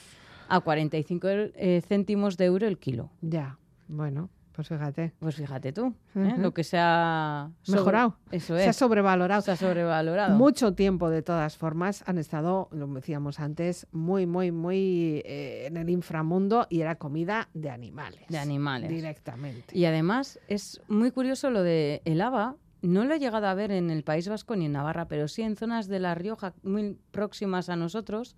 a 0.48 0.60
45 0.60 1.28
eh, 1.28 1.82
céntimos 1.86 2.36
de 2.36 2.44
euro 2.46 2.66
el 2.66 2.78
kilo. 2.78 3.10
Ya, 3.20 3.58
bueno, 3.88 4.28
pues 4.52 4.68
fíjate. 4.68 5.12
Pues 5.18 5.36
fíjate 5.36 5.72
tú, 5.72 5.94
¿eh? 6.14 6.34
Lo 6.36 6.52
que 6.52 6.62
se 6.62 6.76
ha 6.78 7.50
Mejorado. 7.68 8.18
Eso 8.30 8.54
Se 8.58 8.64
ha 8.66 8.70
es. 8.70 8.76
sobrevalorado. 8.76 9.40
Se 9.40 9.50
ha 9.50 9.56
sobrevalorado. 9.56 10.36
Mucho 10.36 10.74
tiempo, 10.74 11.08
de 11.08 11.22
todas 11.22 11.56
formas, 11.56 12.04
han 12.06 12.18
estado, 12.18 12.68
lo 12.70 12.86
decíamos 12.88 13.40
antes, 13.40 13.86
muy, 13.92 14.26
muy, 14.26 14.52
muy 14.52 15.22
eh, 15.24 15.64
en 15.68 15.78
el 15.78 15.88
inframundo 15.88 16.66
y 16.68 16.82
era 16.82 16.96
comida 16.96 17.48
de 17.54 17.70
animales. 17.70 18.20
De 18.28 18.38
animales. 18.38 18.90
Directamente. 18.90 19.76
Y 19.76 19.86
además 19.86 20.38
es 20.48 20.82
muy 20.86 21.10
curioso 21.12 21.50
lo 21.50 21.62
de 21.62 22.02
el 22.04 22.20
haba. 22.20 22.56
No 22.82 23.04
lo 23.04 23.14
he 23.14 23.18
llegado 23.18 23.46
a 23.46 23.54
ver 23.54 23.70
en 23.70 23.90
el 23.90 24.02
País 24.02 24.28
Vasco 24.28 24.56
ni 24.56 24.66
en 24.66 24.72
Navarra, 24.72 25.06
pero 25.06 25.28
sí 25.28 25.42
en 25.42 25.56
zonas 25.56 25.86
de 25.86 26.00
La 26.00 26.14
Rioja 26.14 26.52
muy 26.62 26.98
próximas 27.12 27.68
a 27.68 27.76
nosotros, 27.76 28.36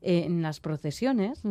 eh, 0.00 0.24
en 0.24 0.42
las 0.42 0.60
procesiones, 0.60 1.42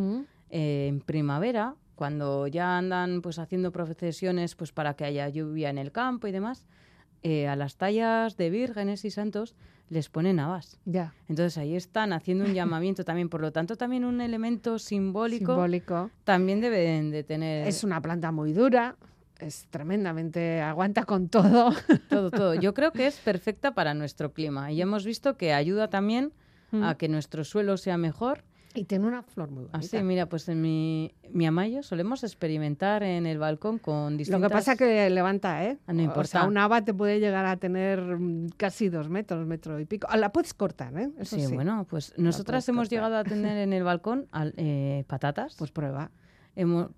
eh, 0.49 0.87
en 0.87 1.01
primavera, 1.01 1.75
cuando 1.95 2.47
ya 2.47 2.77
andan 2.77 3.21
pues 3.21 3.39
haciendo 3.39 3.71
procesiones 3.71 4.55
pues 4.55 4.71
para 4.71 4.95
que 4.95 5.05
haya 5.05 5.29
lluvia 5.29 5.69
en 5.69 5.77
el 5.77 5.91
campo 5.91 6.27
y 6.27 6.31
demás, 6.31 6.65
eh, 7.23 7.47
a 7.47 7.55
las 7.55 7.77
tallas 7.77 8.37
de 8.37 8.49
vírgenes 8.49 9.05
y 9.05 9.11
santos 9.11 9.55
les 9.89 10.09
ponen 10.09 10.39
habas. 10.39 10.79
Ya, 10.85 11.13
Entonces 11.27 11.57
ahí 11.57 11.75
están 11.75 12.11
haciendo 12.13 12.45
un 12.45 12.53
llamamiento 12.53 13.03
también, 13.05 13.29
por 13.29 13.41
lo 13.41 13.51
tanto 13.51 13.75
también 13.75 14.03
un 14.03 14.21
elemento 14.21 14.79
simbólico, 14.79 15.53
simbólico. 15.53 16.09
también 16.23 16.61
deben 16.61 17.11
de 17.11 17.23
tener 17.23 17.67
Es 17.67 17.83
una 17.83 18.01
planta 18.01 18.31
muy 18.31 18.53
dura, 18.53 18.95
es 19.39 19.67
tremendamente, 19.69 20.61
aguanta 20.61 21.03
con 21.03 21.29
todo. 21.29 21.71
todo, 22.09 22.31
todo. 22.31 22.53
Yo 22.55 22.73
creo 22.73 22.91
que 22.91 23.07
es 23.07 23.17
perfecta 23.17 23.73
para 23.73 23.93
nuestro 23.93 24.31
clima 24.33 24.71
y 24.71 24.81
hemos 24.81 25.05
visto 25.05 25.37
que 25.37 25.53
ayuda 25.53 25.89
también 25.89 26.31
a 26.81 26.95
que 26.95 27.07
nuestro 27.07 27.43
suelo 27.45 27.77
sea 27.77 27.97
mejor. 27.97 28.43
Y 28.73 28.83
tiene 28.83 29.07
una 29.07 29.23
flor 29.23 29.49
muy 29.51 29.63
bonita. 29.63 29.77
Así, 29.77 30.03
mira, 30.03 30.25
pues 30.25 30.49
en 30.49 30.61
mi, 30.61 31.13
mi 31.31 31.45
amayo 31.45 31.81
solemos 31.81 32.25
experimentar 32.25 33.03
en 33.03 33.25
el 33.25 33.37
balcón 33.37 33.79
con 33.79 34.11
Lo 34.13 34.17
distintas... 34.17 34.49
que 34.49 34.53
pasa 34.53 34.71
es 34.73 34.77
que 34.77 35.09
levanta, 35.09 35.63
¿eh? 35.63 35.77
Ah, 35.87 35.93
no 35.93 36.01
O 36.01 36.03
importa. 36.03 36.27
sea, 36.27 36.43
un 36.43 36.57
haba 36.57 36.83
te 36.83 36.93
puede 36.93 37.21
llegar 37.21 37.45
a 37.45 37.55
tener 37.55 38.01
mm, 38.01 38.49
casi 38.57 38.89
dos 38.89 39.07
metros, 39.07 39.47
metro 39.47 39.79
y 39.79 39.85
pico. 39.85 40.07
Ah, 40.09 40.17
La 40.17 40.33
puedes 40.33 40.53
cortar, 40.53 40.93
¿eh? 40.97 41.09
Eso 41.17 41.37
Sí, 41.37 41.45
sí. 41.47 41.53
bueno, 41.55 41.87
pues 41.89 42.13
nosotras 42.17 42.67
hemos 42.67 42.89
cortar. 42.89 42.91
llegado 42.97 43.15
a 43.17 43.23
tener 43.23 43.57
en 43.59 43.71
el 43.71 43.83
balcón 43.83 44.27
al- 44.33 44.53
eh, 44.57 45.05
patatas, 45.07 45.55
Pues 45.57 45.71
prueba. 45.71 46.11
hemos, 46.57 46.89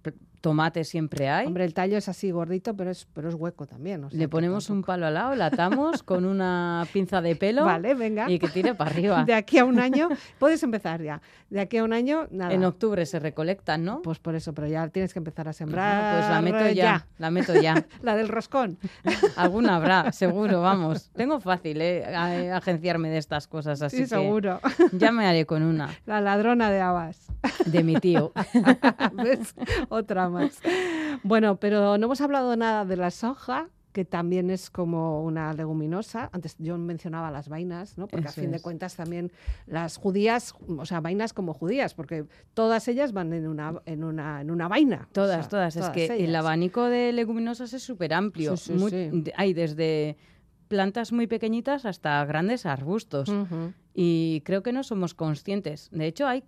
tomate 0.41 0.83
siempre 0.83 1.29
hay. 1.29 1.47
Hombre, 1.47 1.65
el 1.65 1.73
tallo 1.73 1.97
es 1.97 2.07
así 2.09 2.31
gordito, 2.31 2.75
pero 2.75 2.91
es, 2.91 3.07
pero 3.13 3.29
es 3.29 3.35
hueco 3.35 3.65
también. 3.65 4.03
o 4.03 4.09
sea 4.09 4.17
Le 4.19 4.27
ponemos 4.27 4.69
un 4.69 4.83
palo 4.83 5.05
al 5.07 5.13
lado, 5.13 5.35
la 5.35 5.47
atamos 5.47 6.03
con 6.03 6.25
una 6.25 6.85
pinza 6.93 7.21
de 7.21 7.35
pelo 7.35 7.65
Vale, 7.65 7.93
venga. 7.95 8.29
y 8.29 8.39
que 8.39 8.47
tire 8.47 8.73
para 8.75 8.91
arriba. 8.91 9.23
De 9.25 9.33
aquí 9.33 9.57
a 9.57 9.65
un 9.65 9.79
año, 9.79 10.09
puedes 10.39 10.61
empezar 10.63 11.01
ya. 11.01 11.21
De 11.49 11.59
aquí 11.61 11.77
a 11.77 11.83
un 11.83 11.93
año, 11.93 12.27
nada. 12.31 12.53
En 12.53 12.63
octubre 12.65 13.05
se 13.05 13.19
recolectan, 13.19 13.83
¿no? 13.83 14.01
Pues 14.01 14.19
por 14.19 14.35
eso, 14.35 14.53
pero 14.53 14.67
ya 14.67 14.87
tienes 14.89 15.13
que 15.13 15.19
empezar 15.19 15.47
a 15.47 15.51
Ah, 15.51 15.53
sembrar. 15.53 16.17
pues 16.19 16.29
la 16.29 16.41
meto 16.41 16.69
ya, 16.73 17.07
la 17.17 17.31
meto 17.31 17.53
ya. 17.59 17.85
La 18.01 18.15
del 18.15 18.27
roscón. 18.27 18.77
Alguna 19.37 19.75
habrá, 19.77 20.11
seguro, 20.11 20.61
vamos. 20.61 21.09
Tengo 21.15 21.39
fácil, 21.39 21.81
¿eh? 21.81 22.05
A- 22.05 22.57
agenciarme 22.57 23.09
de 23.09 23.17
estas 23.17 23.47
cosas, 23.47 23.81
así 23.81 23.97
sí, 23.97 24.03
que 24.03 24.09
seguro. 24.09 24.59
ya 24.91 25.11
me 25.11 25.25
haré 25.25 25.45
con 25.45 25.63
una 25.63 25.89
La 26.05 26.21
ladrona 26.21 26.69
de 26.69 26.81
habas. 26.81 27.27
de 27.65 27.83
mi 27.83 27.95
tío. 27.95 28.31
¿Ves? 29.13 29.55
Otra 29.89 30.26
más. 30.29 30.59
Bueno, 31.23 31.57
pero 31.59 31.97
no 31.97 32.05
hemos 32.05 32.21
hablado 32.21 32.55
nada 32.55 32.85
de 32.85 32.95
la 32.97 33.11
soja, 33.11 33.69
que 33.91 34.05
también 34.05 34.51
es 34.51 34.69
como 34.69 35.23
una 35.23 35.53
leguminosa. 35.53 36.29
Antes 36.31 36.55
yo 36.59 36.77
mencionaba 36.77 37.31
las 37.31 37.49
vainas, 37.49 37.97
¿no? 37.97 38.07
Porque 38.07 38.27
Eso 38.27 38.39
a 38.39 38.43
fin 38.43 38.51
de 38.51 38.59
cuentas 38.61 38.95
también 38.95 39.31
las 39.65 39.97
judías, 39.97 40.53
o 40.67 40.85
sea, 40.85 41.01
vainas 41.01 41.33
como 41.33 41.53
judías, 41.55 41.95
porque 41.95 42.25
todas 42.53 42.87
ellas 42.87 43.11
van 43.11 43.33
en 43.33 43.47
una, 43.47 43.81
en 43.85 44.03
una, 44.03 44.41
en 44.41 44.51
una 44.51 44.67
vaina. 44.67 45.07
o 45.09 45.13
Todas, 45.13 45.45
sea, 45.45 45.49
todas. 45.49 45.75
Es 45.77 45.89
que 45.89 46.05
el 46.23 46.35
abanico 46.35 46.83
de 46.83 47.11
leguminosas 47.11 47.73
es 47.73 47.81
súper 47.81 48.13
amplio. 48.13 48.55
Sí, 48.55 48.77
sí, 48.77 48.89
sí. 48.89 49.31
Hay 49.35 49.53
desde 49.53 50.15
plantas 50.67 51.11
muy 51.11 51.25
pequeñitas 51.25 51.85
hasta 51.85 52.23
grandes 52.25 52.67
arbustos. 52.67 53.33
Y 53.95 54.41
creo 54.45 54.61
que 54.61 54.73
no 54.73 54.83
somos 54.83 55.15
conscientes. 55.15 55.89
De 55.91 56.05
hecho, 56.05 56.27
hay, 56.27 56.43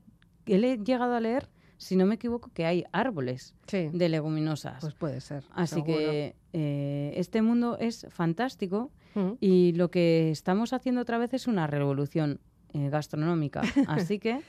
he 0.46 0.60
le- 0.60 0.78
llegado 0.78 1.16
a 1.16 1.20
leer, 1.20 1.50
si 1.80 1.96
no 1.96 2.06
me 2.06 2.16
equivoco, 2.16 2.52
que 2.54 2.66
hay 2.68 2.84
árboles 2.92 3.56
Sí, 3.66 3.90
de 3.92 4.10
leguminosas. 4.10 4.80
pues 4.82 4.94
puede 4.94 5.22
ser. 5.22 5.44
Así 5.54 5.76
seguro. 5.76 5.98
que 5.98 6.36
eh, 6.54 7.14
este 7.16 7.42
mundo 7.42 7.78
es 7.80 8.06
fantástico 8.12 8.92
y 9.40 9.72
lo 9.74 9.90
que 9.90 10.30
estamos 10.30 10.72
haciendo 10.74 11.02
otra 11.02 11.18
vez 11.18 11.34
es 11.34 11.48
una 11.48 11.66
revolución 11.68 12.40
eh, 12.74 12.90
gastronómica. 12.90 13.62
Así 13.88 14.20
que, 14.20 14.42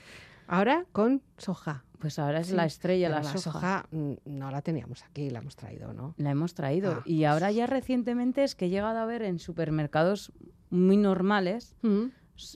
Ahora 0.47 0.85
con 0.93 1.23
soja. 1.39 1.85
pues 2.01 2.19
ahora 2.19 2.41
es 2.41 2.49
Sí, 2.49 2.55
la 2.55 2.65
estrella, 2.67 3.09
la, 3.09 3.17
la 3.19 3.23
soja. 3.23 3.39
soja 3.39 3.87
mm, 3.93 4.13
no 4.27 4.51
la 4.51 4.63
teníamos 4.63 5.05
aquí, 5.05 5.31
la 5.31 5.39
hemos 5.39 5.55
traído, 5.57 5.93
¿no? 5.93 6.15
La 6.19 6.31
hemos 6.33 6.55
traído. 6.55 6.93
Ah, 6.99 7.03
y 7.05 7.23
ahora 7.25 7.53
ya 7.53 7.67
recientemente 7.69 8.43
es 8.43 8.55
que 8.57 8.67
he 8.67 8.69
llegado 8.69 8.99
a 8.99 9.07
ver 9.07 9.23
en 9.23 9.39
supermercados 9.39 10.33
muy 10.71 10.97
normales 10.97 11.77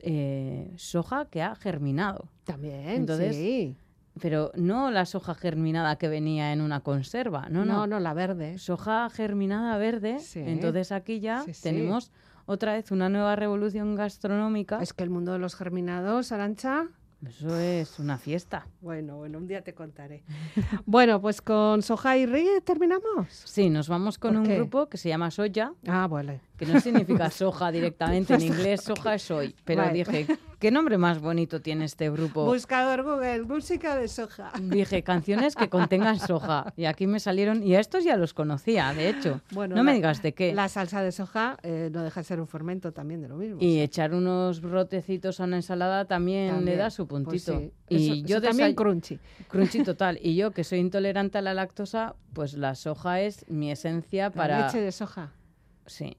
eh, 0.02 0.72
soja 0.76 1.26
que 1.26 1.42
ha 1.42 1.54
germinado. 1.54 2.28
También, 2.44 2.88
Entonces, 2.88 3.36
sí. 3.36 3.76
Pero 4.20 4.52
no 4.54 4.90
la 4.92 5.06
soja 5.06 5.34
germinada 5.34 5.96
que 5.96 6.08
venía 6.08 6.52
en 6.52 6.60
una 6.60 6.80
conserva, 6.80 7.48
no, 7.50 7.64
no. 7.64 7.74
no, 7.78 7.86
no, 7.88 8.00
la 8.00 8.14
verde. 8.14 8.58
Soja 8.58 9.10
germinada 9.10 9.76
verde. 9.78 10.20
Sí. 10.20 10.40
Entonces 10.40 10.92
aquí 10.92 11.18
ya 11.20 11.42
Sí, 11.42 11.52
sí. 11.54 11.62
tenemos 11.64 12.12
otra 12.46 12.74
vez 12.74 12.90
una 12.92 13.08
nueva 13.08 13.34
revolución 13.36 13.96
gastronómica. 13.96 14.78
Es 14.80 14.92
que 14.92 15.02
el 15.02 15.10
mundo 15.10 15.32
de 15.32 15.38
los 15.40 15.56
germinados, 15.56 16.30
Arancha, 16.30 16.86
Eso 17.26 17.56
es 17.58 17.98
una 17.98 18.18
fiesta. 18.18 18.66
Bueno, 18.82 19.16
bueno, 19.16 19.38
un 19.38 19.46
día 19.48 19.62
te 19.62 19.72
contaré. 19.74 20.22
bueno, 20.86 21.20
pues 21.22 21.40
con 21.40 21.80
Soja 21.82 22.16
y 22.18 22.26
Ríe 22.26 22.60
terminamos. 22.60 23.28
Sí, 23.30 23.70
nos 23.70 23.88
vamos 23.88 24.18
con 24.18 24.32
¿Por 24.34 24.40
un 24.42 24.46
qué? 24.46 24.56
grupo 24.56 24.88
que 24.90 24.98
se 24.98 25.08
llama 25.08 25.30
Soya, 25.30 25.72
Ah, 25.88 26.06
bueno. 26.06 26.38
Que 26.56 26.66
no 26.66 26.80
significa 26.80 27.30
soja 27.30 27.70
directamente, 27.72 28.34
en 28.34 28.42
inglés 28.42 28.82
soja 28.82 29.14
es 29.14 29.22
soy. 29.22 29.54
Pero 29.64 29.82
Vale. 29.82 29.92
dije, 30.04 30.26
¿qué 30.58 30.70
nombre 30.70 30.98
más 30.98 31.20
bonito 31.20 31.60
tiene 31.60 31.84
este 31.84 32.10
grupo? 32.10 32.44
Buscador 32.44 33.02
Google, 33.02 33.42
música 33.42 33.96
de 33.96 34.06
Soja. 34.08 34.52
Dije, 34.60 35.02
canciones 35.02 35.56
que 35.56 35.68
contengan 35.68 36.18
soja. 36.20 36.72
Y 36.76 36.84
aquí 36.84 37.06
me 37.06 37.18
salieron, 37.20 37.62
y 37.62 37.74
a 37.74 37.80
estos 37.80 38.04
ya 38.04 38.16
los 38.16 38.34
conocía, 38.34 38.92
de 38.94 39.08
hecho. 39.08 39.40
Bueno, 39.50 39.74
no 39.74 39.82
me 39.84 39.94
digas 39.94 40.22
de 40.22 40.32
qué. 40.32 40.54
La 40.54 40.68
salsa 40.68 41.02
de 41.02 41.10
soja 41.12 41.56
eh, 41.62 41.90
no 41.92 42.02
deja 42.04 42.20
de 42.20 42.24
ser 42.24 42.40
un 42.40 42.46
fermento 42.46 42.92
también 42.92 43.20
de 43.20 43.28
lo 43.28 43.36
mismo. 43.36 43.56
Y 43.60 43.80
echar 43.80 44.14
unos 44.14 44.60
brotecitos 44.60 45.40
a 45.40 45.44
una 45.44 45.56
ensalada 45.56 46.04
también, 46.04 46.64
le 46.64 46.76
da 46.76 46.90
su 46.90 47.06
pues 47.08 47.24
puntito. 47.24 47.58
sí. 47.58 47.72
Y 47.88 48.06
Eso- 48.20 48.26
yo 48.26 48.36
eso 48.38 48.46
también 48.48 48.74
crunchy. 48.74 49.18
Crunchy 49.48 49.82
total. 49.84 50.18
Y 50.22 50.36
yo, 50.36 50.52
que 50.52 50.62
soy 50.64 50.78
intolerante 50.78 51.38
a 51.38 51.42
la 51.42 51.52
lactosa, 51.52 52.14
pues 52.32 52.54
la 52.54 52.74
soja 52.74 53.20
es 53.20 53.44
mi 53.48 53.70
esencia 53.70 54.24
La 54.24 54.30
para... 54.30 54.66
leche 54.66 54.80
de 54.80 54.92
soja. 54.92 55.32
Sí. 55.86 56.16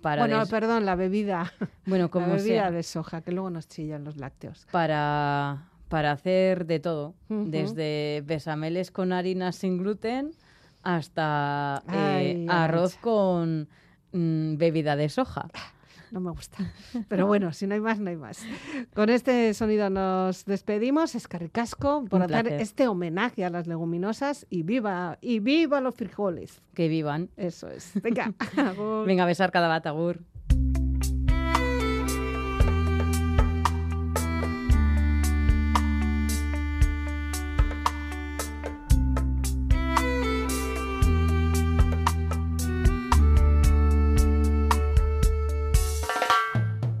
Para 0.00 0.22
bueno, 0.22 0.40
des- 0.40 0.50
perdón, 0.50 0.84
la 0.84 0.94
bebida. 0.96 1.52
bueno, 1.86 2.10
la 2.14 2.26
bebida 2.26 2.42
sea. 2.42 2.70
de 2.70 2.82
soja, 2.82 3.22
que 3.22 3.32
luego 3.32 3.50
nos 3.50 3.68
chillan 3.68 4.04
los 4.04 4.16
lácteos. 4.16 4.66
Para, 4.70 5.68
para 5.88 6.12
hacer 6.12 6.66
de 6.66 6.80
todo. 6.80 7.14
Desde 7.28 8.22
besameles 8.26 8.90
con 8.90 9.12
harina 9.12 9.52
sin 9.52 9.78
gluten 9.78 10.32
hasta 10.82 11.82
eh, 11.92 12.46
arroz 12.48 12.96
con 12.96 13.68
mm, 14.12 14.56
bebida 14.56 14.96
de 14.96 15.08
soja. 15.08 15.48
No 16.14 16.20
me 16.20 16.30
gusta. 16.30 16.72
Pero 17.08 17.26
bueno, 17.26 17.52
si 17.52 17.66
no 17.66 17.74
hay 17.74 17.80
más, 17.80 17.98
no 17.98 18.08
hay 18.08 18.16
más. 18.16 18.46
Con 18.94 19.10
este 19.10 19.52
sonido 19.52 19.90
nos 19.90 20.44
despedimos. 20.44 21.14
Es 21.14 21.26
carricasco 21.28 22.04
por 22.08 22.22
hacer 22.22 22.46
este 22.48 22.86
homenaje 22.86 23.44
a 23.44 23.50
las 23.50 23.66
leguminosas 23.66 24.46
y 24.48 24.62
viva, 24.62 25.18
y 25.20 25.40
viva 25.40 25.80
los 25.80 25.94
frijoles. 25.94 26.62
Que 26.72 26.88
vivan. 26.88 27.30
Eso 27.36 27.68
es. 27.68 27.92
Venga, 28.00 28.32
agur. 28.56 29.06
Venga, 29.06 29.24
a 29.24 29.26
besar 29.26 29.50
cada 29.50 29.66
batagur. 29.66 30.20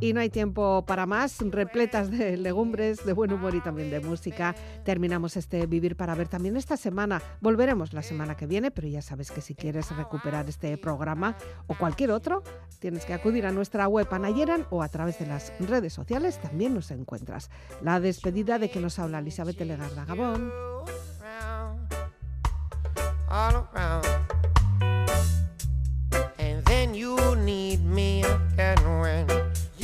Y 0.04 0.12
no 0.12 0.20
hay 0.20 0.28
tiempo 0.28 0.84
para 0.86 1.06
más, 1.06 1.38
repletas 1.40 2.10
de 2.10 2.36
legumbres, 2.36 3.06
de 3.06 3.14
buen 3.14 3.32
humor 3.32 3.54
y 3.54 3.62
también 3.62 3.88
de 3.88 4.00
música. 4.00 4.54
Terminamos 4.84 5.34
este 5.38 5.64
Vivir 5.64 5.96
para 5.96 6.14
Ver 6.14 6.28
también 6.28 6.58
esta 6.58 6.76
semana. 6.76 7.22
Volveremos 7.40 7.94
la 7.94 8.02
semana 8.02 8.36
que 8.36 8.46
viene, 8.46 8.70
pero 8.70 8.86
ya 8.86 9.00
sabes 9.00 9.30
que 9.30 9.40
si 9.40 9.54
quieres 9.54 9.96
recuperar 9.96 10.46
este 10.46 10.76
programa 10.76 11.38
o 11.68 11.74
cualquier 11.74 12.10
otro, 12.10 12.42
tienes 12.80 13.06
que 13.06 13.14
acudir 13.14 13.46
a 13.46 13.50
nuestra 13.50 13.88
web 13.88 14.06
Anayeran 14.10 14.66
o 14.68 14.82
a 14.82 14.90
través 14.90 15.18
de 15.20 15.26
las 15.26 15.54
redes 15.58 15.94
sociales 15.94 16.38
también 16.38 16.74
nos 16.74 16.90
encuentras. 16.90 17.48
La 17.80 17.98
despedida 17.98 18.58
de 18.58 18.70
que 18.70 18.80
nos 18.80 18.98
habla 18.98 19.20
Elizabeth 19.20 19.58
Legarda 19.58 20.04
Gabón. 20.04 20.52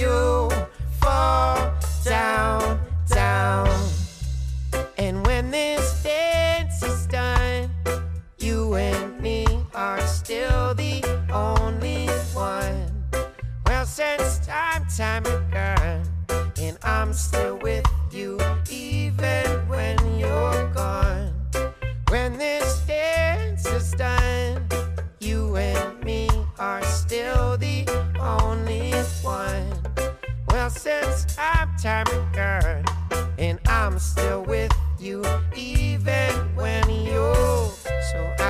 You 0.01 0.49
fall 1.03 1.71
down, 2.05 2.81
down. 3.07 3.69
And 4.97 5.27
when 5.27 5.51
this 5.51 6.03
dance 6.03 6.83
is 6.83 7.07
done, 7.07 7.69
you 8.39 8.75
and 8.77 9.21
me 9.21 9.45
are 9.75 10.01
still 10.01 10.75
the 10.75 11.05
only 11.31 12.07
one. 12.33 13.05
Well, 13.67 13.85
since 13.85 14.39
time, 14.47 14.87
time 14.97 15.23
begun, 15.25 16.03
and 16.59 16.79
I'm 16.83 17.13
still 17.13 17.59
with 17.59 17.85
you, 18.11 18.41
even 18.71 19.47
when 19.69 19.99
you're 20.19 20.73
gone. 20.73 21.35
When 22.09 22.39
this 22.39 22.81
dance 22.87 23.67
is 23.67 23.93
done, 23.93 24.67
you 25.21 25.57
and 25.57 26.03
me 26.03 26.31
are 26.59 26.83
still 26.85 27.59
the 27.59 27.85
only 28.19 28.93
one. 29.23 29.70
Well, 30.61 30.69
since 30.69 31.25
time, 31.25 31.71
time 31.79 32.05
begun, 32.05 32.85
and 33.39 33.59
I'm 33.65 33.99
still 33.99 34.43
with 34.43 34.71
you, 34.99 35.25
even 35.57 36.35
when 36.55 36.87
you. 36.91 37.33
So 38.13 38.35
I 38.41 38.50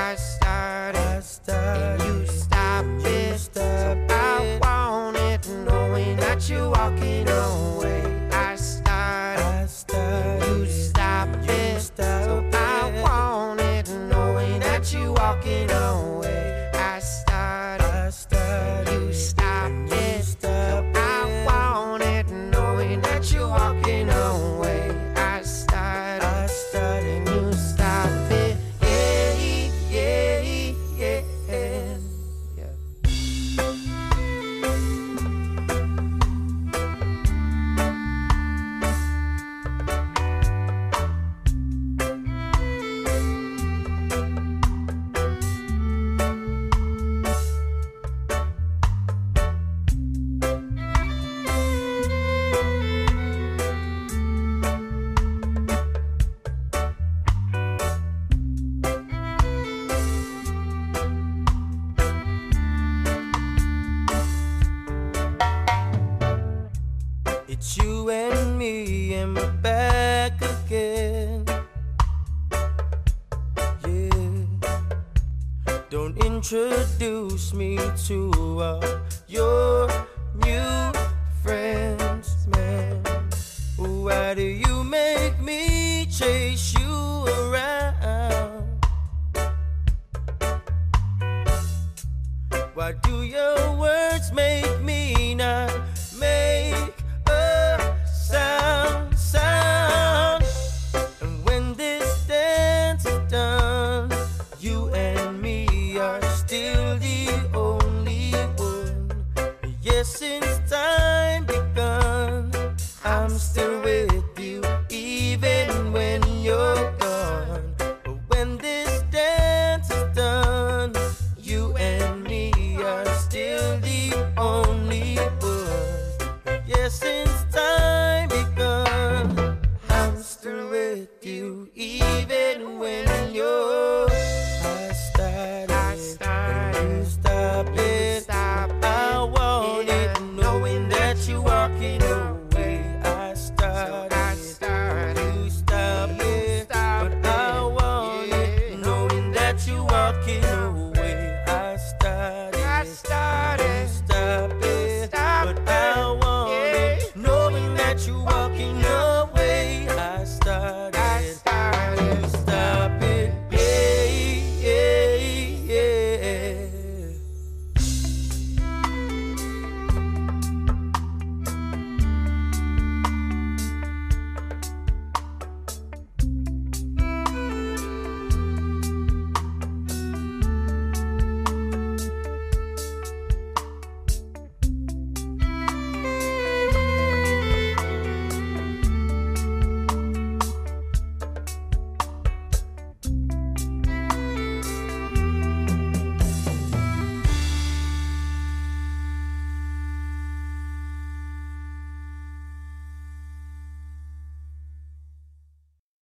to 78.11 78.39